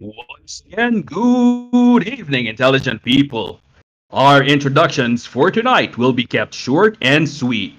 Once 0.00 0.62
again, 0.64 1.02
good 1.02 2.08
evening, 2.08 2.46
intelligent 2.46 3.02
people. 3.04 3.60
Our 4.08 4.42
introductions 4.42 5.26
for 5.26 5.50
tonight 5.50 5.98
will 5.98 6.14
be 6.14 6.24
kept 6.24 6.54
short 6.54 6.96
and 7.02 7.28
sweet. 7.28 7.76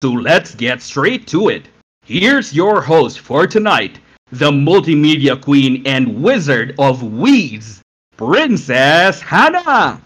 So 0.00 0.08
let's 0.08 0.54
get 0.54 0.80
straight 0.80 1.26
to 1.26 1.50
it. 1.50 1.68
Here's 2.06 2.54
your 2.56 2.80
host 2.80 3.20
for 3.20 3.46
tonight, 3.46 4.00
the 4.32 4.50
multimedia 4.50 5.36
queen 5.36 5.82
and 5.84 6.22
wizard 6.22 6.74
of 6.78 7.02
weeds, 7.02 7.82
Princess 8.16 9.20
Hannah. 9.20 10.00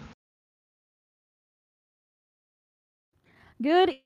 Good 3.61 4.03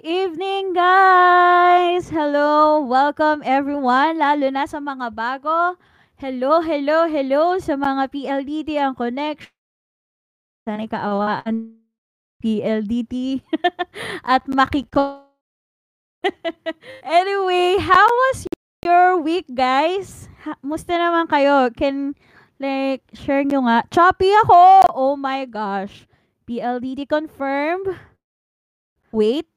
evening, 0.00 0.72
guys! 0.72 2.08
Hello! 2.08 2.80
Welcome, 2.80 3.42
everyone, 3.44 4.16
lalo 4.16 4.48
na 4.48 4.64
sa 4.64 4.80
mga 4.80 5.12
bago. 5.12 5.76
Hello, 6.14 6.62
hello, 6.62 7.10
hello 7.10 7.58
sa 7.58 7.74
mga 7.74 8.06
PLDT 8.06 8.78
ang 8.78 8.94
connection. 8.94 9.50
Sana'y 10.62 10.86
kaawaan 10.86 11.74
PLDT 12.38 13.42
at 14.22 14.46
makiko. 14.46 15.26
anyway, 17.02 17.82
how 17.82 18.06
was 18.06 18.46
your 18.86 19.18
week, 19.18 19.50
guys? 19.58 20.30
Musta 20.62 20.94
naman 20.94 21.26
kayo? 21.26 21.74
Can, 21.74 22.14
like, 22.62 23.02
share 23.10 23.42
nyo 23.42 23.66
nga. 23.66 23.82
Choppy 23.90 24.30
ako! 24.46 24.86
Oh 24.94 25.18
my 25.18 25.42
gosh. 25.50 26.06
PLDT 26.46 27.10
confirmed. 27.10 27.90
Wait. 29.10 29.50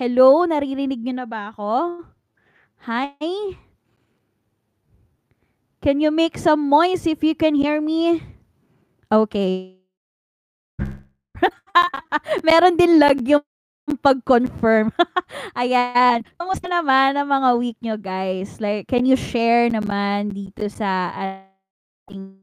Hello? 0.00 0.48
Naririnig 0.48 1.04
nyo 1.04 1.12
na 1.12 1.28
ba 1.28 1.52
ako? 1.52 2.08
Hi? 2.88 3.12
Can 5.82 5.98
you 5.98 6.14
make 6.14 6.38
some 6.38 6.70
noise 6.70 7.10
if 7.10 7.26
you 7.26 7.34
can 7.34 7.58
hear 7.58 7.82
me? 7.82 8.22
Okay. 9.10 9.82
Meron 12.46 12.78
din 12.78 13.02
lag 13.02 13.18
yung 13.26 13.42
pag-confirm. 13.98 14.94
Ayan. 15.58 16.22
Kamusta 16.38 16.70
naman 16.70 17.18
ang 17.18 17.26
mga 17.26 17.50
week 17.58 17.74
nyo, 17.82 17.98
guys? 17.98 18.62
Like, 18.62 18.86
can 18.86 19.02
you 19.02 19.18
share 19.18 19.66
naman 19.66 20.30
dito 20.30 20.70
sa 20.70 21.10
ating 21.10 22.38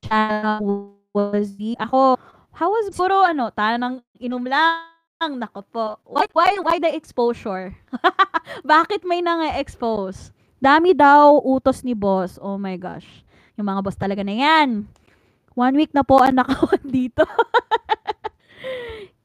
channel 0.00 0.96
was 1.12 1.52
Ako, 1.84 2.16
how 2.56 2.72
was 2.72 2.88
puro 2.96 3.28
ano, 3.28 3.52
tanang 3.52 4.00
inom 4.16 4.48
lang. 4.48 4.88
Nako 5.20 5.60
po. 5.68 5.86
Why, 6.08 6.24
why, 6.32 6.56
why 6.64 6.76
the 6.80 6.88
exposure? 6.88 7.76
Bakit 8.64 9.04
may 9.04 9.20
nang-expose? 9.20 10.32
Dami 10.58 10.94
daw 10.94 11.38
utos 11.38 11.86
ni 11.86 11.94
boss. 11.94 12.38
Oh 12.42 12.58
my 12.58 12.74
gosh. 12.78 13.06
Yung 13.54 13.66
mga 13.66 13.82
boss 13.82 13.98
talaga 13.98 14.22
na 14.22 14.34
yan. 14.34 14.86
One 15.54 15.74
week 15.74 15.94
na 15.94 16.06
po 16.06 16.22
ang 16.22 16.36
nakawan 16.42 16.82
dito. 16.86 17.26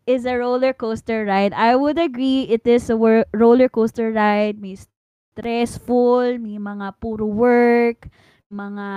is 0.06 0.26
a 0.26 0.36
roller 0.36 0.74
coaster 0.74 1.26
ride. 1.26 1.54
I 1.54 1.76
would 1.76 1.98
agree 1.98 2.44
it 2.52 2.68
is 2.68 2.90
a 2.90 2.98
roller 3.34 3.70
coaster 3.70 4.12
ride. 4.12 4.60
May 4.60 4.76
stressful, 4.76 6.38
may 6.38 6.60
mga 6.60 7.00
puro 7.00 7.26
work, 7.26 8.12
mga 8.52 8.88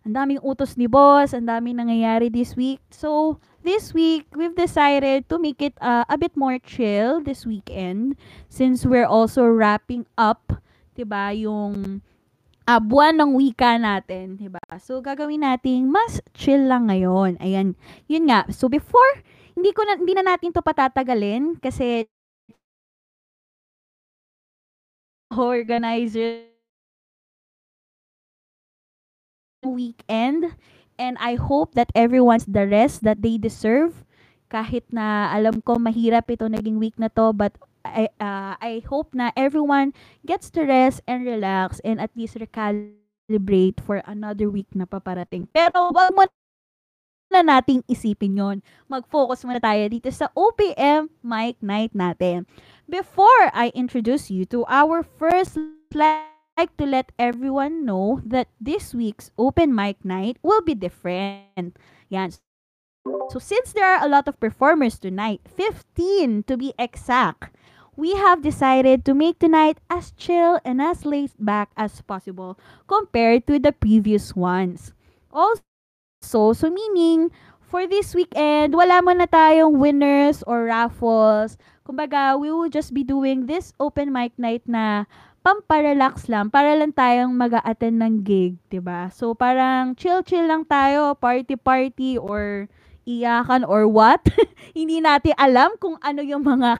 ang 0.00 0.16
daming 0.16 0.40
utos 0.40 0.80
ni 0.80 0.88
boss, 0.88 1.36
ang 1.36 1.44
daming 1.44 1.76
nangyayari 1.76 2.32
this 2.32 2.56
week. 2.56 2.80
So, 2.88 3.36
this 3.60 3.92
week, 3.92 4.32
we've 4.32 4.56
decided 4.56 5.28
to 5.28 5.36
make 5.36 5.60
it 5.60 5.76
uh, 5.76 6.08
a 6.08 6.16
bit 6.16 6.32
more 6.40 6.56
chill 6.56 7.20
this 7.20 7.44
weekend 7.44 8.16
since 8.48 8.88
we're 8.88 9.08
also 9.08 9.44
wrapping 9.44 10.08
up, 10.16 10.56
'di 11.00 11.08
ba, 11.08 11.32
yung 11.32 12.04
uh, 12.68 12.80
buwan 12.84 13.16
ng 13.16 13.32
wika 13.40 13.80
natin, 13.80 14.36
'di 14.36 14.52
ba? 14.52 14.60
So 14.76 15.00
gagawin 15.00 15.40
nating 15.40 15.88
mas 15.88 16.20
chill 16.36 16.68
lang 16.68 16.92
ngayon. 16.92 17.40
Ayan. 17.40 17.72
Yun 18.04 18.28
nga. 18.28 18.44
So 18.52 18.68
before 18.68 19.24
hindi 19.56 19.72
ko 19.72 19.80
na 19.88 19.96
hindi 19.96 20.12
na 20.12 20.36
natin 20.36 20.52
'to 20.52 20.60
patatagalin 20.60 21.56
kasi 21.56 22.04
organizer 25.32 26.52
weekend 29.64 30.52
and 30.98 31.14
I 31.20 31.38
hope 31.38 31.78
that 31.78 31.88
everyone's 31.94 32.44
the 32.44 32.66
rest 32.66 33.06
that 33.06 33.22
they 33.22 33.38
deserve 33.38 34.04
kahit 34.50 34.82
na 34.90 35.30
alam 35.30 35.62
ko 35.62 35.78
mahirap 35.78 36.26
ito 36.26 36.50
naging 36.50 36.82
week 36.82 36.98
na 36.98 37.06
to 37.12 37.30
but 37.30 37.54
I 37.84 38.08
uh, 38.20 38.54
I 38.60 38.82
hope 38.86 39.14
na 39.14 39.32
everyone 39.36 39.92
gets 40.26 40.50
to 40.56 40.64
rest 40.64 41.00
and 41.08 41.24
relax 41.24 41.80
and 41.80 42.00
at 42.00 42.12
least 42.14 42.36
recalibrate 42.36 43.80
for 43.80 44.02
another 44.04 44.50
week 44.50 44.68
na 44.76 44.84
paparating. 44.84 45.48
Pero 45.50 45.90
wag 45.90 46.12
mo 46.12 46.28
na 47.30 47.46
nating 47.46 47.86
isipin 47.86 48.34
yon. 48.34 48.58
Mag-focus 48.90 49.46
muna 49.46 49.62
tayo 49.62 49.86
dito 49.86 50.10
sa 50.10 50.28
OPM 50.34 51.08
Mic 51.22 51.62
Night 51.62 51.94
natin. 51.94 52.44
Before 52.90 53.54
I 53.54 53.70
introduce 53.72 54.28
you 54.28 54.42
to 54.50 54.66
our 54.66 55.06
first 55.06 55.56
like 55.94 56.76
to 56.76 56.84
let 56.84 57.08
everyone 57.16 57.86
know 57.86 58.20
that 58.26 58.52
this 58.60 58.92
week's 58.92 59.30
open 59.38 59.72
mic 59.72 60.04
night 60.04 60.36
will 60.42 60.60
be 60.60 60.74
different. 60.74 61.78
Yan. 62.10 62.34
So 63.30 63.38
since 63.38 63.72
there 63.72 63.86
are 63.86 64.04
a 64.04 64.08
lot 64.08 64.26
of 64.26 64.40
performers 64.40 64.98
tonight, 64.98 65.40
15 65.46 66.44
to 66.44 66.56
be 66.56 66.74
exact, 66.78 67.54
we 67.96 68.16
have 68.16 68.42
decided 68.42 69.04
to 69.04 69.14
make 69.14 69.38
tonight 69.38 69.78
as 69.90 70.10
chill 70.16 70.58
and 70.64 70.80
as 70.80 71.04
laid 71.04 71.30
back 71.38 71.70
as 71.76 72.00
possible 72.02 72.58
compared 72.88 73.46
to 73.46 73.58
the 73.58 73.72
previous 73.72 74.34
ones. 74.34 74.92
Also, 75.30 75.62
so 76.52 76.66
meaning, 76.70 77.30
for 77.60 77.86
this 77.86 78.14
weekend, 78.14 78.74
wala 78.74 78.98
mo 78.98 79.14
na 79.14 79.30
tayong 79.30 79.78
winners 79.78 80.42
or 80.48 80.66
raffles. 80.66 81.54
Kumbaga, 81.86 82.34
we 82.34 82.50
will 82.50 82.72
just 82.72 82.90
be 82.90 83.06
doing 83.06 83.46
this 83.46 83.70
open 83.78 84.10
mic 84.10 84.34
night 84.34 84.66
na 84.66 85.06
pamparelax 85.46 86.28
lang 86.28 86.50
para 86.50 86.74
lang 86.76 86.92
tayong 86.92 87.32
mag 87.32 87.54
attend 87.64 88.02
ng 88.02 88.26
gig, 88.26 88.58
ba? 88.82 89.08
So 89.14 89.32
parang 89.38 89.94
chill-chill 89.94 90.50
lang 90.50 90.66
tayo, 90.66 91.14
party-party 91.14 92.18
or 92.18 92.66
iyakan 93.06 93.64
or 93.64 93.86
what. 93.86 94.20
Hindi 94.76 95.00
natin 95.00 95.34
alam 95.36 95.76
kung 95.80 95.96
ano 96.00 96.20
yung 96.20 96.44
mga 96.44 96.78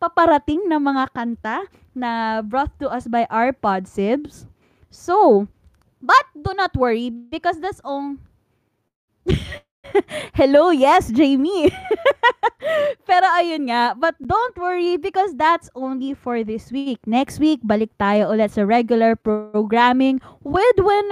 paparating 0.00 0.64
na 0.66 0.80
mga 0.80 1.12
kanta 1.12 1.68
na 1.92 2.40
brought 2.40 2.72
to 2.80 2.88
us 2.88 3.04
by 3.06 3.28
our 3.28 3.52
podsibs. 3.52 4.48
So, 4.90 5.46
but 6.00 6.26
do 6.32 6.56
not 6.56 6.72
worry 6.76 7.10
because 7.10 7.60
that's 7.60 7.80
all 7.84 8.16
Hello, 10.34 10.70
yes, 10.70 11.10
Jamie. 11.10 11.72
Pero 13.08 13.26
ayun 13.34 13.66
nga, 13.70 13.94
but 13.98 14.14
don't 14.22 14.54
worry 14.56 14.96
because 14.96 15.34
that's 15.34 15.68
only 15.74 16.14
for 16.14 16.44
this 16.44 16.70
week. 16.70 17.02
Next 17.06 17.42
week, 17.42 17.60
balik 17.64 17.90
tayo 17.98 18.30
ulit 18.30 18.54
sa 18.54 18.62
regular 18.62 19.18
programming 19.18 20.22
with 20.44 20.78
win 20.78 21.06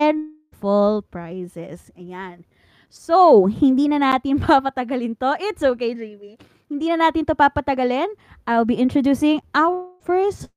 and 0.00 0.38
full 0.54 1.04
prizes. 1.04 1.92
Ayan. 1.98 2.48
So, 2.88 3.44
hindi 3.46 3.88
na 3.88 4.00
natin 4.00 4.40
papatagalin 4.44 5.20
to. 5.20 5.36
It's 5.40 5.62
okay, 5.62 5.92
Jamie. 5.92 6.40
Hindi 6.68 6.88
na 6.92 7.08
natin 7.08 7.28
to 7.28 7.36
papatagalin. 7.36 8.08
I'll 8.48 8.68
be 8.68 8.76
introducing 8.76 9.40
our 9.52 9.92
first 10.04 10.48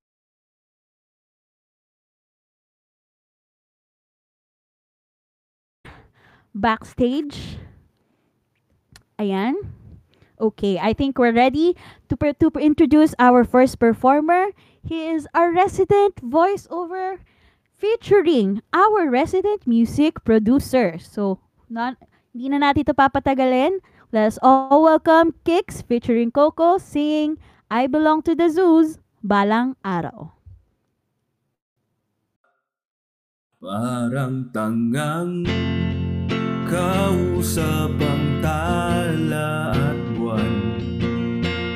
backstage. 6.56 7.60
Ayan. 9.20 9.56
Okay, 10.42 10.80
I 10.82 10.94
think 10.94 11.20
we're 11.20 11.36
ready 11.36 11.78
to, 12.10 12.18
per- 12.18 12.34
to 12.34 12.50
introduce 12.58 13.14
our 13.20 13.44
first 13.46 13.78
performer. 13.78 14.50
He 14.82 15.06
is 15.14 15.28
our 15.36 15.54
resident 15.54 16.18
voiceover 16.26 17.22
featuring 17.78 18.62
our 18.74 19.08
resident 19.10 19.68
music 19.68 20.24
producer. 20.26 20.98
So, 20.98 21.40
not, 21.70 21.98
hindi 22.32 22.48
na 22.48 22.72
natin 22.72 22.88
ito 22.88 22.96
papatagalin. 22.96 23.84
Let's 24.12 24.40
all 24.44 24.84
welcome 24.84 25.36
Kicks 25.48 25.84
featuring 25.84 26.32
Coco 26.32 26.80
singing 26.80 27.40
I 27.72 27.88
Belong 27.88 28.20
to 28.28 28.36
the 28.36 28.52
Zoos, 28.52 29.00
Balang 29.24 29.80
Araw. 29.84 30.36
Parang 33.62 34.50
tangang 34.50 35.46
Kausap 36.66 37.94
ang 38.00 38.26
tala 38.42 39.70
at 39.76 40.00
buwan 40.18 40.82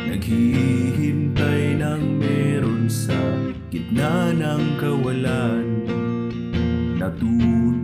Naghihintay 0.09 1.77
ng 1.77 2.03
meron 2.17 2.89
sa 2.89 3.19
gitna 3.69 4.33
ng 4.33 4.81
kawalan 4.81 5.67
Natutong 6.97 7.74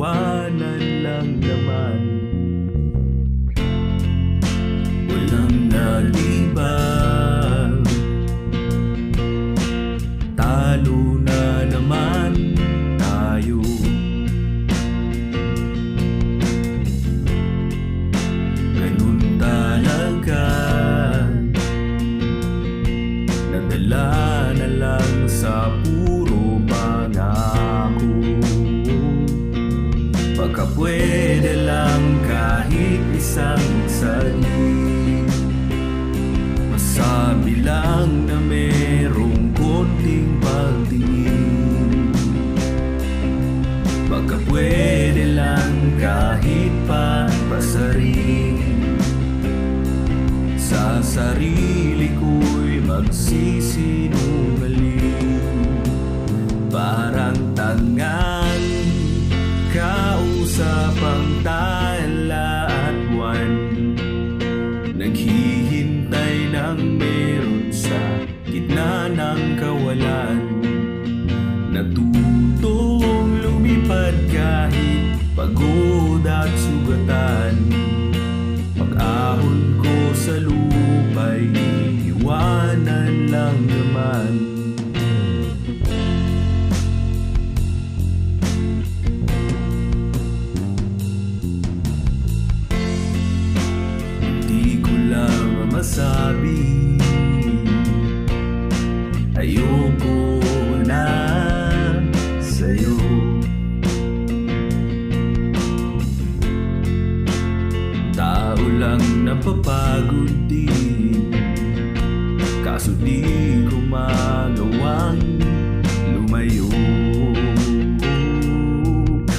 ko 0.00 0.49
napapagod 109.70 110.34
din. 110.50 111.30
Kaso 112.66 112.90
di 112.98 113.22
ko 113.70 113.78
magawang 113.86 115.22
lumayo. 116.10 116.66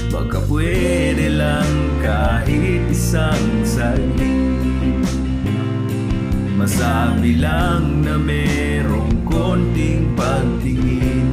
Baka 0.07 0.39
pwede 0.47 1.27
lang 1.35 1.71
kahit 1.99 2.87
isang 2.87 3.45
saglit 3.67 5.03
Masabi 6.55 7.41
lang 7.41 8.05
na 8.05 8.15
merong 8.21 9.25
konting 9.27 10.13
pagtingin. 10.15 11.27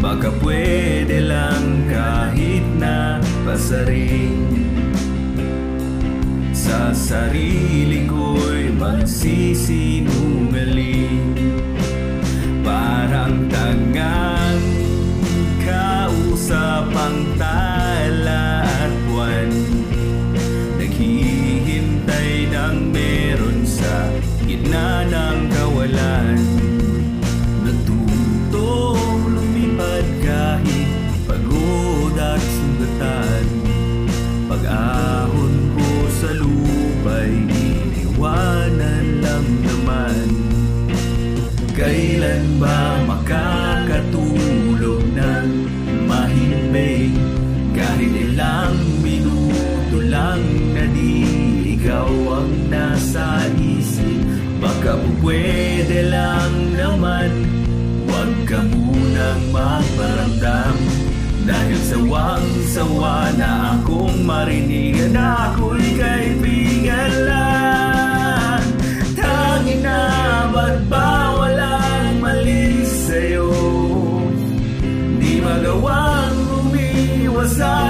Baka 0.00 0.32
pwede 0.40 1.20
lang 1.20 1.84
kahit 1.92 2.64
na 2.80 3.20
pasaring 3.44 4.49
Sa 6.90 7.22
sarili 7.22 8.02
ko'y 8.02 8.74
magsisinungaling. 8.74 11.38
Parang 12.66 13.46
tangang 13.46 14.58
kausap 15.62 16.90
ang 16.90 17.30
tala 17.38 18.66
at 18.66 18.90
buwan. 19.06 19.54
Naghihintay 20.82 22.50
ng 22.50 22.90
meron 22.90 23.62
sa 23.62 24.10
gitna 24.42 25.06
ng 25.06 25.46
kawalan 25.46 26.59
Kailan 41.80 42.60
ba 42.60 43.00
makakatulog 43.08 45.00
ng 45.16 45.48
mahimbing? 46.04 47.16
Kahit 47.72 48.12
ilang 48.20 48.76
minuto 49.00 49.96
lang 50.04 50.44
na 50.76 50.84
di 50.92 51.24
ikaw 51.80 52.44
ang 52.44 52.52
nasa 52.68 53.48
isip. 53.56 54.28
Baka 54.60 55.00
pwede 55.24 56.04
lang 56.12 56.52
naman. 56.76 57.48
Huwag 58.04 58.44
ka 58.44 58.60
munang 58.60 59.40
magparamdam. 59.48 60.76
Dahil 61.48 61.80
sawang-sawa 61.88 63.32
na 63.40 63.80
akong 63.80 64.20
marinig 64.28 65.08
Na 65.08 65.48
ako'y 65.48 65.96
kaibigan 65.96 67.24
lang 67.24 67.39
inside. 77.60 77.89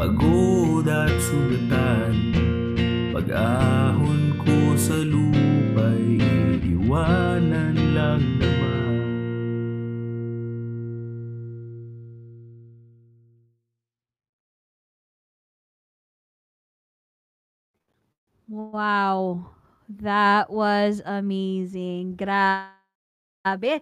Pagod 0.00 0.88
at 0.88 1.12
sugatan 1.20 2.32
Pag-ahon 3.12 4.32
ko 4.40 4.72
sa 4.80 4.96
lupa'y 4.96 6.16
iwanan 6.64 7.76
lang 7.92 8.24
naman 8.40 8.88
Wow. 18.50 19.46
That 19.86 20.50
was 20.50 20.98
amazing. 21.06 22.18
Grabe. 22.18 23.78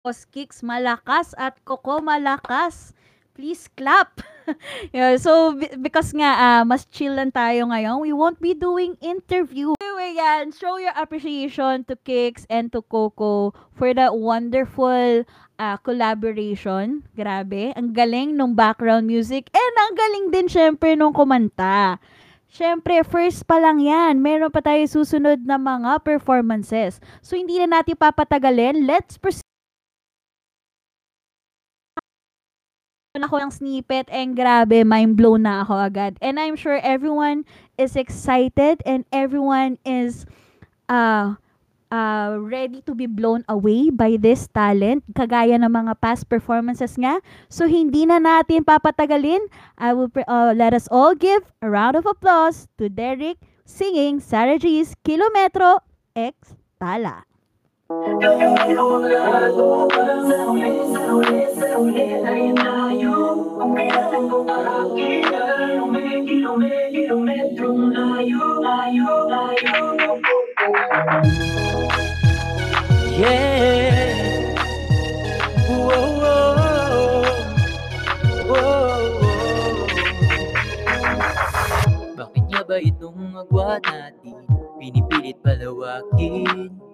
Boss 0.00 0.24
Kicks 0.24 0.64
malakas 0.64 1.36
at 1.36 1.60
Coco 1.60 2.00
malakas. 2.00 2.96
Please 3.36 3.68
clap. 3.76 4.24
yeah, 4.96 5.20
so 5.20 5.52
be- 5.52 5.76
because 5.76 6.16
nga 6.16 6.32
ah, 6.40 6.62
mas 6.64 6.88
chill 6.88 7.12
lang 7.12 7.28
tayo 7.28 7.68
ngayon, 7.68 8.00
we 8.00 8.08
won't 8.08 8.40
be 8.40 8.56
doing 8.56 8.96
interview. 9.04 9.76
Anyway, 9.76 10.16
yan, 10.16 10.56
show 10.56 10.80
your 10.80 10.96
appreciation 10.96 11.84
to 11.84 12.00
Kicks 12.00 12.48
and 12.48 12.72
to 12.72 12.80
Coco 12.80 13.52
for 13.76 13.92
that 13.92 14.16
wonderful 14.16 15.28
ah, 15.60 15.76
collaboration. 15.84 17.04
Grabe, 17.12 17.76
ang 17.76 17.92
galing 17.92 18.32
nung 18.32 18.56
background 18.56 19.04
music 19.04 19.52
and 19.52 19.74
ang 19.84 19.92
galing 19.92 20.26
din 20.32 20.48
syempre 20.48 20.96
nung 20.96 21.12
kumanta. 21.12 22.00
Siyempre, 22.48 23.04
first 23.04 23.44
pa 23.44 23.60
lang 23.60 23.84
yan. 23.84 24.24
Meron 24.24 24.48
pa 24.48 24.64
tayo 24.64 24.80
susunod 24.88 25.44
na 25.44 25.60
mga 25.60 26.00
performances. 26.00 27.04
So, 27.20 27.36
hindi 27.36 27.60
na 27.60 27.68
natin 27.68 28.00
papatagalin. 28.00 28.88
Let's 28.88 29.20
proceed. 29.20 29.45
Ako 33.24 33.40
ng 33.40 33.52
snippet 33.52 34.08
and 34.12 34.36
grabe, 34.36 34.84
mind 34.84 35.16
blown 35.16 35.44
na 35.44 35.64
ako 35.64 35.88
agad. 35.88 36.18
And 36.20 36.40
I'm 36.40 36.56
sure 36.56 36.80
everyone 36.82 37.44
is 37.78 37.96
excited 37.96 38.80
and 38.84 39.04
everyone 39.12 39.78
is 39.84 40.26
uh, 40.88 41.36
uh, 41.90 42.36
ready 42.40 42.82
to 42.86 42.94
be 42.94 43.06
blown 43.06 43.44
away 43.48 43.90
by 43.90 44.16
this 44.18 44.48
talent, 44.50 45.04
kagaya 45.14 45.58
ng 45.60 45.70
mga 45.70 46.00
past 46.00 46.28
performances 46.28 46.96
nga. 46.98 47.20
So, 47.48 47.66
hindi 47.66 48.06
na 48.06 48.18
natin 48.18 48.66
papatagalin. 48.66 49.42
I 49.78 49.92
will 49.92 50.10
pre- 50.10 50.26
uh, 50.26 50.54
let 50.56 50.74
us 50.74 50.88
all 50.90 51.14
give 51.14 51.42
a 51.62 51.68
round 51.70 51.94
of 51.96 52.06
applause 52.06 52.66
to 52.78 52.88
Derek 52.88 53.38
singing 53.66 54.22
Sarah 54.22 54.58
G's 54.58 54.94
Kilometro 55.02 55.82
X 56.14 56.54
Tala. 56.78 57.25
Bakit 57.86 58.04
nga 82.50 82.62
ba 82.66 82.82
itong 82.82 83.38
agwa 83.38 83.78
natin? 83.78 84.42
Pinipilit 84.74 85.38
palawakin 85.38 86.85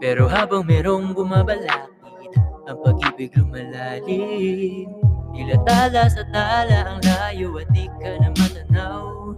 Pero 0.00 0.32
habang 0.32 0.64
merong 0.64 1.12
bumabalakid 1.12 2.32
Ang 2.64 2.78
pag-ibig 2.80 3.36
lumalalim. 3.36 4.88
Tila 5.36 5.56
tala 5.68 6.08
sa 6.08 6.24
tala 6.32 6.88
ang 6.88 7.00
layo 7.04 7.52
at 7.60 7.68
di 7.70 7.84
ka 8.00 8.16
na 8.16 8.32
matanaw. 8.32 9.36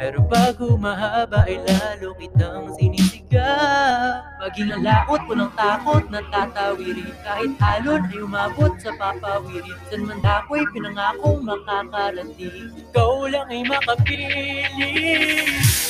Pero 0.00 0.24
pag 0.30 0.56
humahaba 0.56 1.44
ay 1.44 1.60
lalo 1.60 2.16
kitang 2.16 2.72
sinisiga 3.28 4.24
Maging 4.38 4.70
ang 4.72 4.82
laot 4.86 5.22
mo 5.28 5.34
ng 5.34 5.52
takot 5.58 6.04
na 6.08 6.20
tatawirin 6.30 7.12
Kahit 7.26 7.52
alon 7.58 8.06
ay 8.08 8.18
umabot 8.22 8.72
sa 8.80 8.94
papawirin. 8.96 9.76
San 9.90 10.06
man 10.06 10.22
ako'y 10.24 10.64
pinangakong 10.72 11.44
makakarating 11.44 12.72
Ikaw 12.88 13.28
lang 13.28 13.48
ay 13.50 13.62
makapili. 13.66 14.32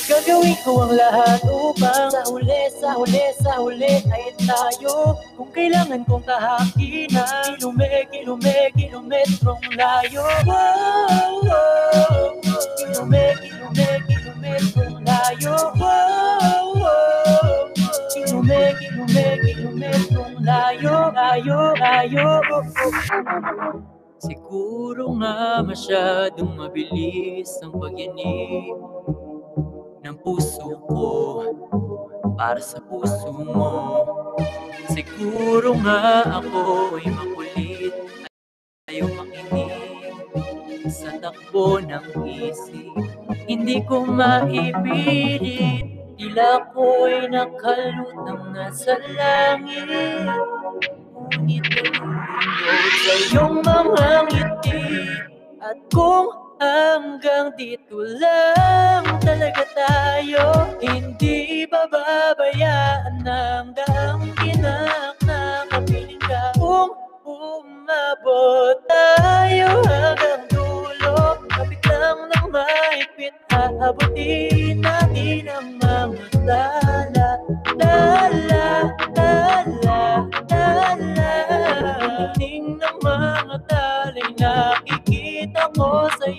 Gagawin 0.09 0.57
ko 0.65 0.89
ang 0.89 0.93
lahat 0.97 1.39
upang 1.45 2.09
Sa 2.09 2.21
huli, 2.27 2.61
sa 2.73 2.89
huli, 2.97 3.25
sa 3.37 3.53
huli 3.61 4.01
ay 4.09 4.33
tayo. 4.41 5.21
Kung 5.37 5.53
kailangan 5.53 6.01
kong 6.09 6.25
kahakin 6.25 7.07
na 7.13 7.23
Kilume, 7.45 8.09
kilume, 8.09 8.57
kilometrong 8.73 9.63
layo. 9.77 10.25
Wow, 10.49 11.45
wow, 11.45 12.33
Kilume, 12.81 13.25
kilume, 13.37 13.89
kilometrong 14.09 14.97
layo. 15.05 15.55
Wow, 15.77 16.68
wow, 17.09 17.65
Kilume, 18.13 18.61
kilume, 18.77 19.25
kilometrong 19.41 20.35
layo 20.45 20.97
Layo, 21.11 21.59
layo 21.77 22.27
Siguro 24.19 25.15
nga 25.15 25.63
masyadong 25.63 26.51
mabilis 26.59 27.55
ang 27.63 27.71
pagyanig 27.79 28.75
ng 30.03 30.15
puso 30.19 30.75
ko 30.87 31.07
para 32.39 32.59
sa 32.63 32.79
puso 32.83 33.31
mo. 33.35 33.71
Siguro 34.91 35.75
nga 35.83 36.23
ako 36.39 36.95
ay 36.99 37.07
makulit 37.11 37.95
at 38.23 38.31
ayaw 38.91 39.07
makinig 39.11 40.87
sa 40.87 41.19
takbo 41.19 41.83
ng 41.83 42.05
isip. 42.23 42.95
Hindi 43.43 43.83
ko 43.83 44.07
maipilit, 44.07 45.98
tila 46.19 46.67
ko'y 46.75 47.31
nakalutang 47.31 48.51
nasa 48.51 48.99
langit. 49.15 49.87
Ngunit 51.39 51.63
nalulunod 51.63 52.93
sa 52.99 53.13
iyong 53.31 53.55
mga 53.63 54.09
ngiti 54.27 54.83
at 55.63 55.79
kung 55.87 56.27
hanggang 56.59 57.55
dito 57.55 58.03
lang 58.19 59.03
talaga 59.23 59.63
tayo 59.71 60.75
Hindi 60.83 61.63
bababayaan 61.67 63.23
ng 63.23 63.65
daang 63.75 64.23
kinak 64.39 65.15
na 65.23 65.63
kapiling 65.71 66.23
ka 66.23 66.55
Kung 66.59 66.91
umabot 67.23 68.75
tayo 68.87 69.83
hanggang 69.87 70.43
dulo 70.51 71.43
Kapit 71.47 71.83
lang 71.87 72.19
ng 72.27 72.47
mahigpit 72.51 73.35
Aabutin 73.51 74.83
natin 74.83 75.47
ang 75.51 75.69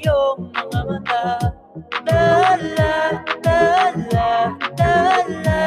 iyong 0.01 0.41
mga 0.55 0.81
mata. 0.87 1.25
Tala, 2.07 2.95
tala, 3.45 4.31
tala 4.79 5.61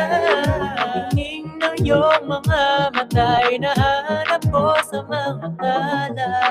Tingin 1.14 1.46
ng 1.60 1.76
iyong 1.84 2.24
mga 2.26 2.64
mata 2.96 3.26
ay 3.44 3.60
nahanap 3.62 4.44
ko 4.50 4.76
sa 4.84 5.00
mga 5.06 5.48
tala 5.60 6.43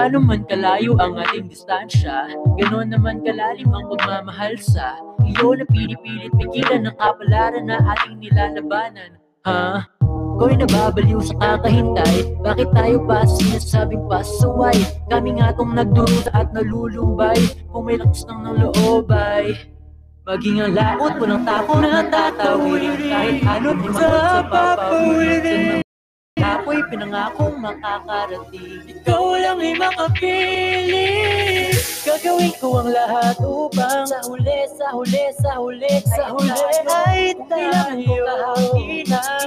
gaano 0.00 0.16
man 0.16 0.48
kalayo 0.48 0.96
ang 0.96 1.12
ating 1.20 1.52
distansya, 1.52 2.32
gano'n 2.56 2.88
naman 2.88 3.20
kalalim 3.20 3.68
ang 3.68 3.84
pagmamahal 3.84 4.56
sa 4.56 4.96
iyo 5.28 5.52
na 5.52 5.68
pinipilit 5.68 6.32
pigilan 6.40 6.88
ng 6.88 6.96
kapalaran 6.96 7.68
na 7.68 7.76
ating 7.84 8.16
nilalabanan. 8.16 9.20
Ha? 9.44 9.84
Ko'y 10.40 10.56
nababaliw 10.56 11.20
sa 11.20 11.36
kakahintay 11.36 12.32
Bakit 12.40 12.72
tayo 12.72 12.96
pa 13.04 13.28
sinasabing 13.28 14.08
pasaway 14.08 14.76
Kami 15.12 15.36
nga 15.36 15.52
tong 15.52 15.76
nagdurusa 15.76 16.32
at 16.32 16.48
nalulumbay 16.56 17.36
Kung 17.68 17.84
may 17.84 18.00
lakas 18.00 18.24
ng 18.24 18.48
ng 18.48 18.56
loobay 18.64 19.52
Maging 20.24 20.64
ang 20.64 20.72
laot 20.72 21.20
mo 21.20 21.24
ng 21.28 21.44
tapo 21.44 21.76
na 21.84 22.08
tatawirin 22.08 23.00
Kahit 23.04 23.36
ano't 23.44 23.84
umabot 23.84 24.00
sa 24.00 24.40
papawirin 24.48 25.84
Ako'y 26.50 26.80
pinangakong 26.90 27.62
makakarating. 27.62 28.82
Ikaw 28.90 29.24
lang 29.38 29.58
ay 29.62 29.74
makapili. 29.78 31.06
Gagawin 32.02 32.52
ko 32.58 32.82
ang 32.82 32.90
lahat 32.90 33.38
upang 33.38 34.08
Sa 34.08 34.18
huli, 34.26 34.58
sa 34.74 34.88
huli, 34.90 35.24
sa 35.38 35.52
huli 35.62 35.94
Sa 36.10 36.24
huli. 36.34 36.50
ay 36.90 37.38
tayo. 37.46 38.26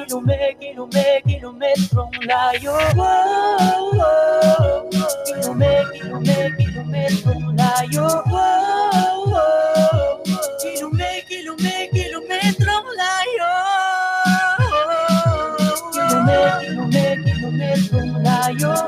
Kilume, 0.07 0.37
kilume, 0.61 1.07
kilometrong 1.27 2.13
layo. 2.23 2.75
Wow, 2.95 3.83
wow. 3.99 4.79
Kilume, 5.27 5.73
kilume, 5.91 6.37
kilometrong 6.55 7.45
layo. 7.57 8.07
Wow, 8.31 9.17
wow. 9.27 10.12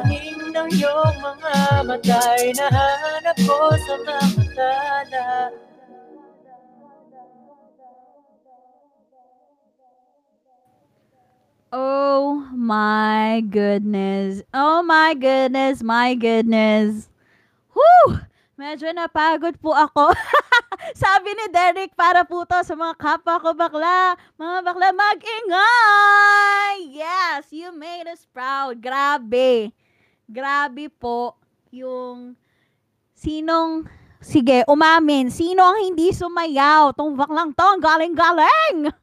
Ning 0.05 0.39
ng 0.55 0.69
iyong 0.71 1.17
mga 1.19 1.83
ko 3.43 3.75
sa 3.75 3.95
Oh 11.75 12.47
my 12.55 13.43
goodness. 13.51 14.41
Oh 14.53 14.79
my 14.81 15.13
goodness, 15.13 15.83
my 15.83 16.15
goodness. 16.15 17.09
Whew! 17.75 18.19
Medyo 18.55 18.87
napagod 18.95 19.59
po 19.59 19.75
ako. 19.75 20.15
Sabi 21.03 21.35
ni 21.35 21.51
Derek, 21.51 21.91
para 21.91 22.23
po 22.23 22.47
to 22.47 22.55
sa 22.63 22.71
mga 22.71 22.95
kapwa 22.95 23.35
ko 23.43 23.51
bakla. 23.51 24.15
Mga 24.39 24.57
bakla, 24.63 24.87
mag-ingay! 24.95 26.75
Yes, 26.95 27.51
you 27.51 27.75
made 27.75 28.07
us 28.07 28.23
proud. 28.31 28.79
Grabe. 28.79 29.75
Grabe 30.31 30.87
po 30.87 31.35
yung 31.67 32.39
sinong, 33.11 33.91
sige, 34.23 34.63
umamin. 34.71 35.27
Sino 35.27 35.59
ang 35.59 35.91
hindi 35.91 36.15
sumayaw? 36.15 36.95
Tong 36.95 37.19
baklang 37.19 37.51
to, 37.51 37.67
galing-galing! 37.83 38.87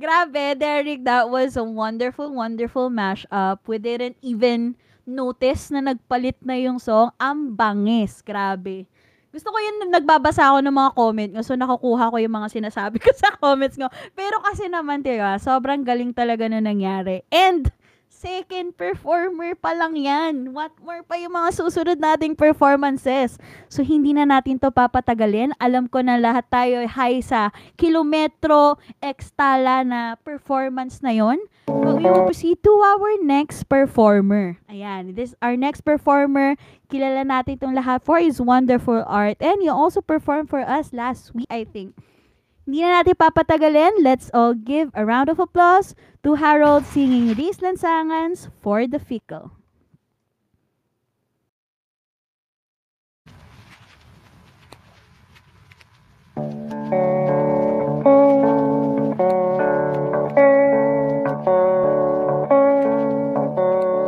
Grabe, 0.00 0.56
Derek, 0.56 1.04
that 1.04 1.28
was 1.28 1.60
a 1.60 1.64
wonderful, 1.64 2.32
wonderful 2.32 2.88
mashup. 2.88 3.60
We 3.68 3.76
didn't 3.76 4.16
even 4.24 4.80
notice 5.06 5.70
na 5.70 5.94
nagpalit 5.94 6.36
na 6.42 6.58
yung 6.58 6.82
song. 6.82 7.14
Ang 7.16 7.54
bangis. 7.54 8.20
Grabe. 8.20 8.84
Gusto 9.30 9.52
ko 9.52 9.58
yun, 9.60 9.92
nagbabasa 9.92 10.48
ako 10.48 10.64
ng 10.64 10.76
mga 10.80 10.90
comment 10.96 11.30
ko, 11.36 11.40
so 11.44 11.52
nakukuha 11.60 12.08
ko 12.08 12.16
yung 12.16 12.36
mga 12.40 12.48
sinasabi 12.56 12.96
ko 13.04 13.12
sa 13.12 13.36
comments 13.36 13.76
ko. 13.76 13.84
Pero 14.16 14.40
kasi 14.40 14.66
naman, 14.66 15.04
diba, 15.04 15.36
sobrang 15.36 15.84
galing 15.84 16.16
talaga 16.16 16.48
na 16.48 16.64
nangyari. 16.64 17.20
And, 17.28 17.68
second 18.16 18.72
performer 18.72 19.52
pa 19.52 19.76
lang 19.76 19.92
yan. 19.92 20.56
What 20.56 20.72
more 20.80 21.04
pa 21.04 21.20
yung 21.20 21.36
mga 21.36 21.60
susunod 21.60 22.00
nating 22.00 22.32
performances? 22.32 23.36
So, 23.68 23.84
hindi 23.84 24.16
na 24.16 24.24
natin 24.24 24.56
to 24.56 24.72
papatagalin. 24.72 25.52
Alam 25.60 25.84
ko 25.84 26.00
na 26.00 26.16
lahat 26.16 26.48
tayo 26.48 26.80
ay 26.80 26.88
high 26.88 27.20
sa 27.20 27.52
kilometro, 27.76 28.80
ekstala 29.04 29.84
na 29.84 30.16
performance 30.24 31.04
na 31.04 31.12
yon. 31.12 31.36
But 31.68 32.00
we 32.00 32.08
will 32.08 32.24
proceed 32.24 32.64
to 32.64 32.72
our 32.72 33.20
next 33.20 33.68
performer. 33.68 34.56
Ayan, 34.72 35.12
this 35.12 35.36
our 35.44 35.60
next 35.60 35.84
performer. 35.84 36.56
Kilala 36.88 37.26
natin 37.26 37.60
itong 37.60 37.76
lahat 37.76 38.00
for 38.00 38.16
his 38.16 38.40
wonderful 38.40 39.04
art. 39.04 39.36
And 39.44 39.60
he 39.60 39.68
also 39.68 40.00
performed 40.00 40.48
for 40.48 40.64
us 40.64 40.96
last 40.96 41.36
week, 41.36 41.50
I 41.52 41.68
think. 41.68 41.92
Hindi 42.66 42.82
na 42.82 42.98
natin 42.98 43.14
papatagalin. 43.14 44.02
Let's 44.02 44.26
all 44.34 44.58
give 44.58 44.90
a 44.90 45.06
round 45.06 45.30
of 45.30 45.38
applause 45.38 45.94
to 46.26 46.34
Harold 46.34 46.82
singing 46.82 47.30
these 47.38 47.62
lansangan's 47.62 48.50
for 48.58 48.90
the 48.90 48.98
fickle. 48.98 49.54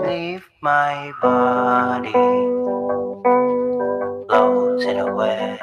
Leave 0.03 0.43
my 0.59 1.15
body 1.23 2.29
away. 4.99 5.39
Let 5.39 5.58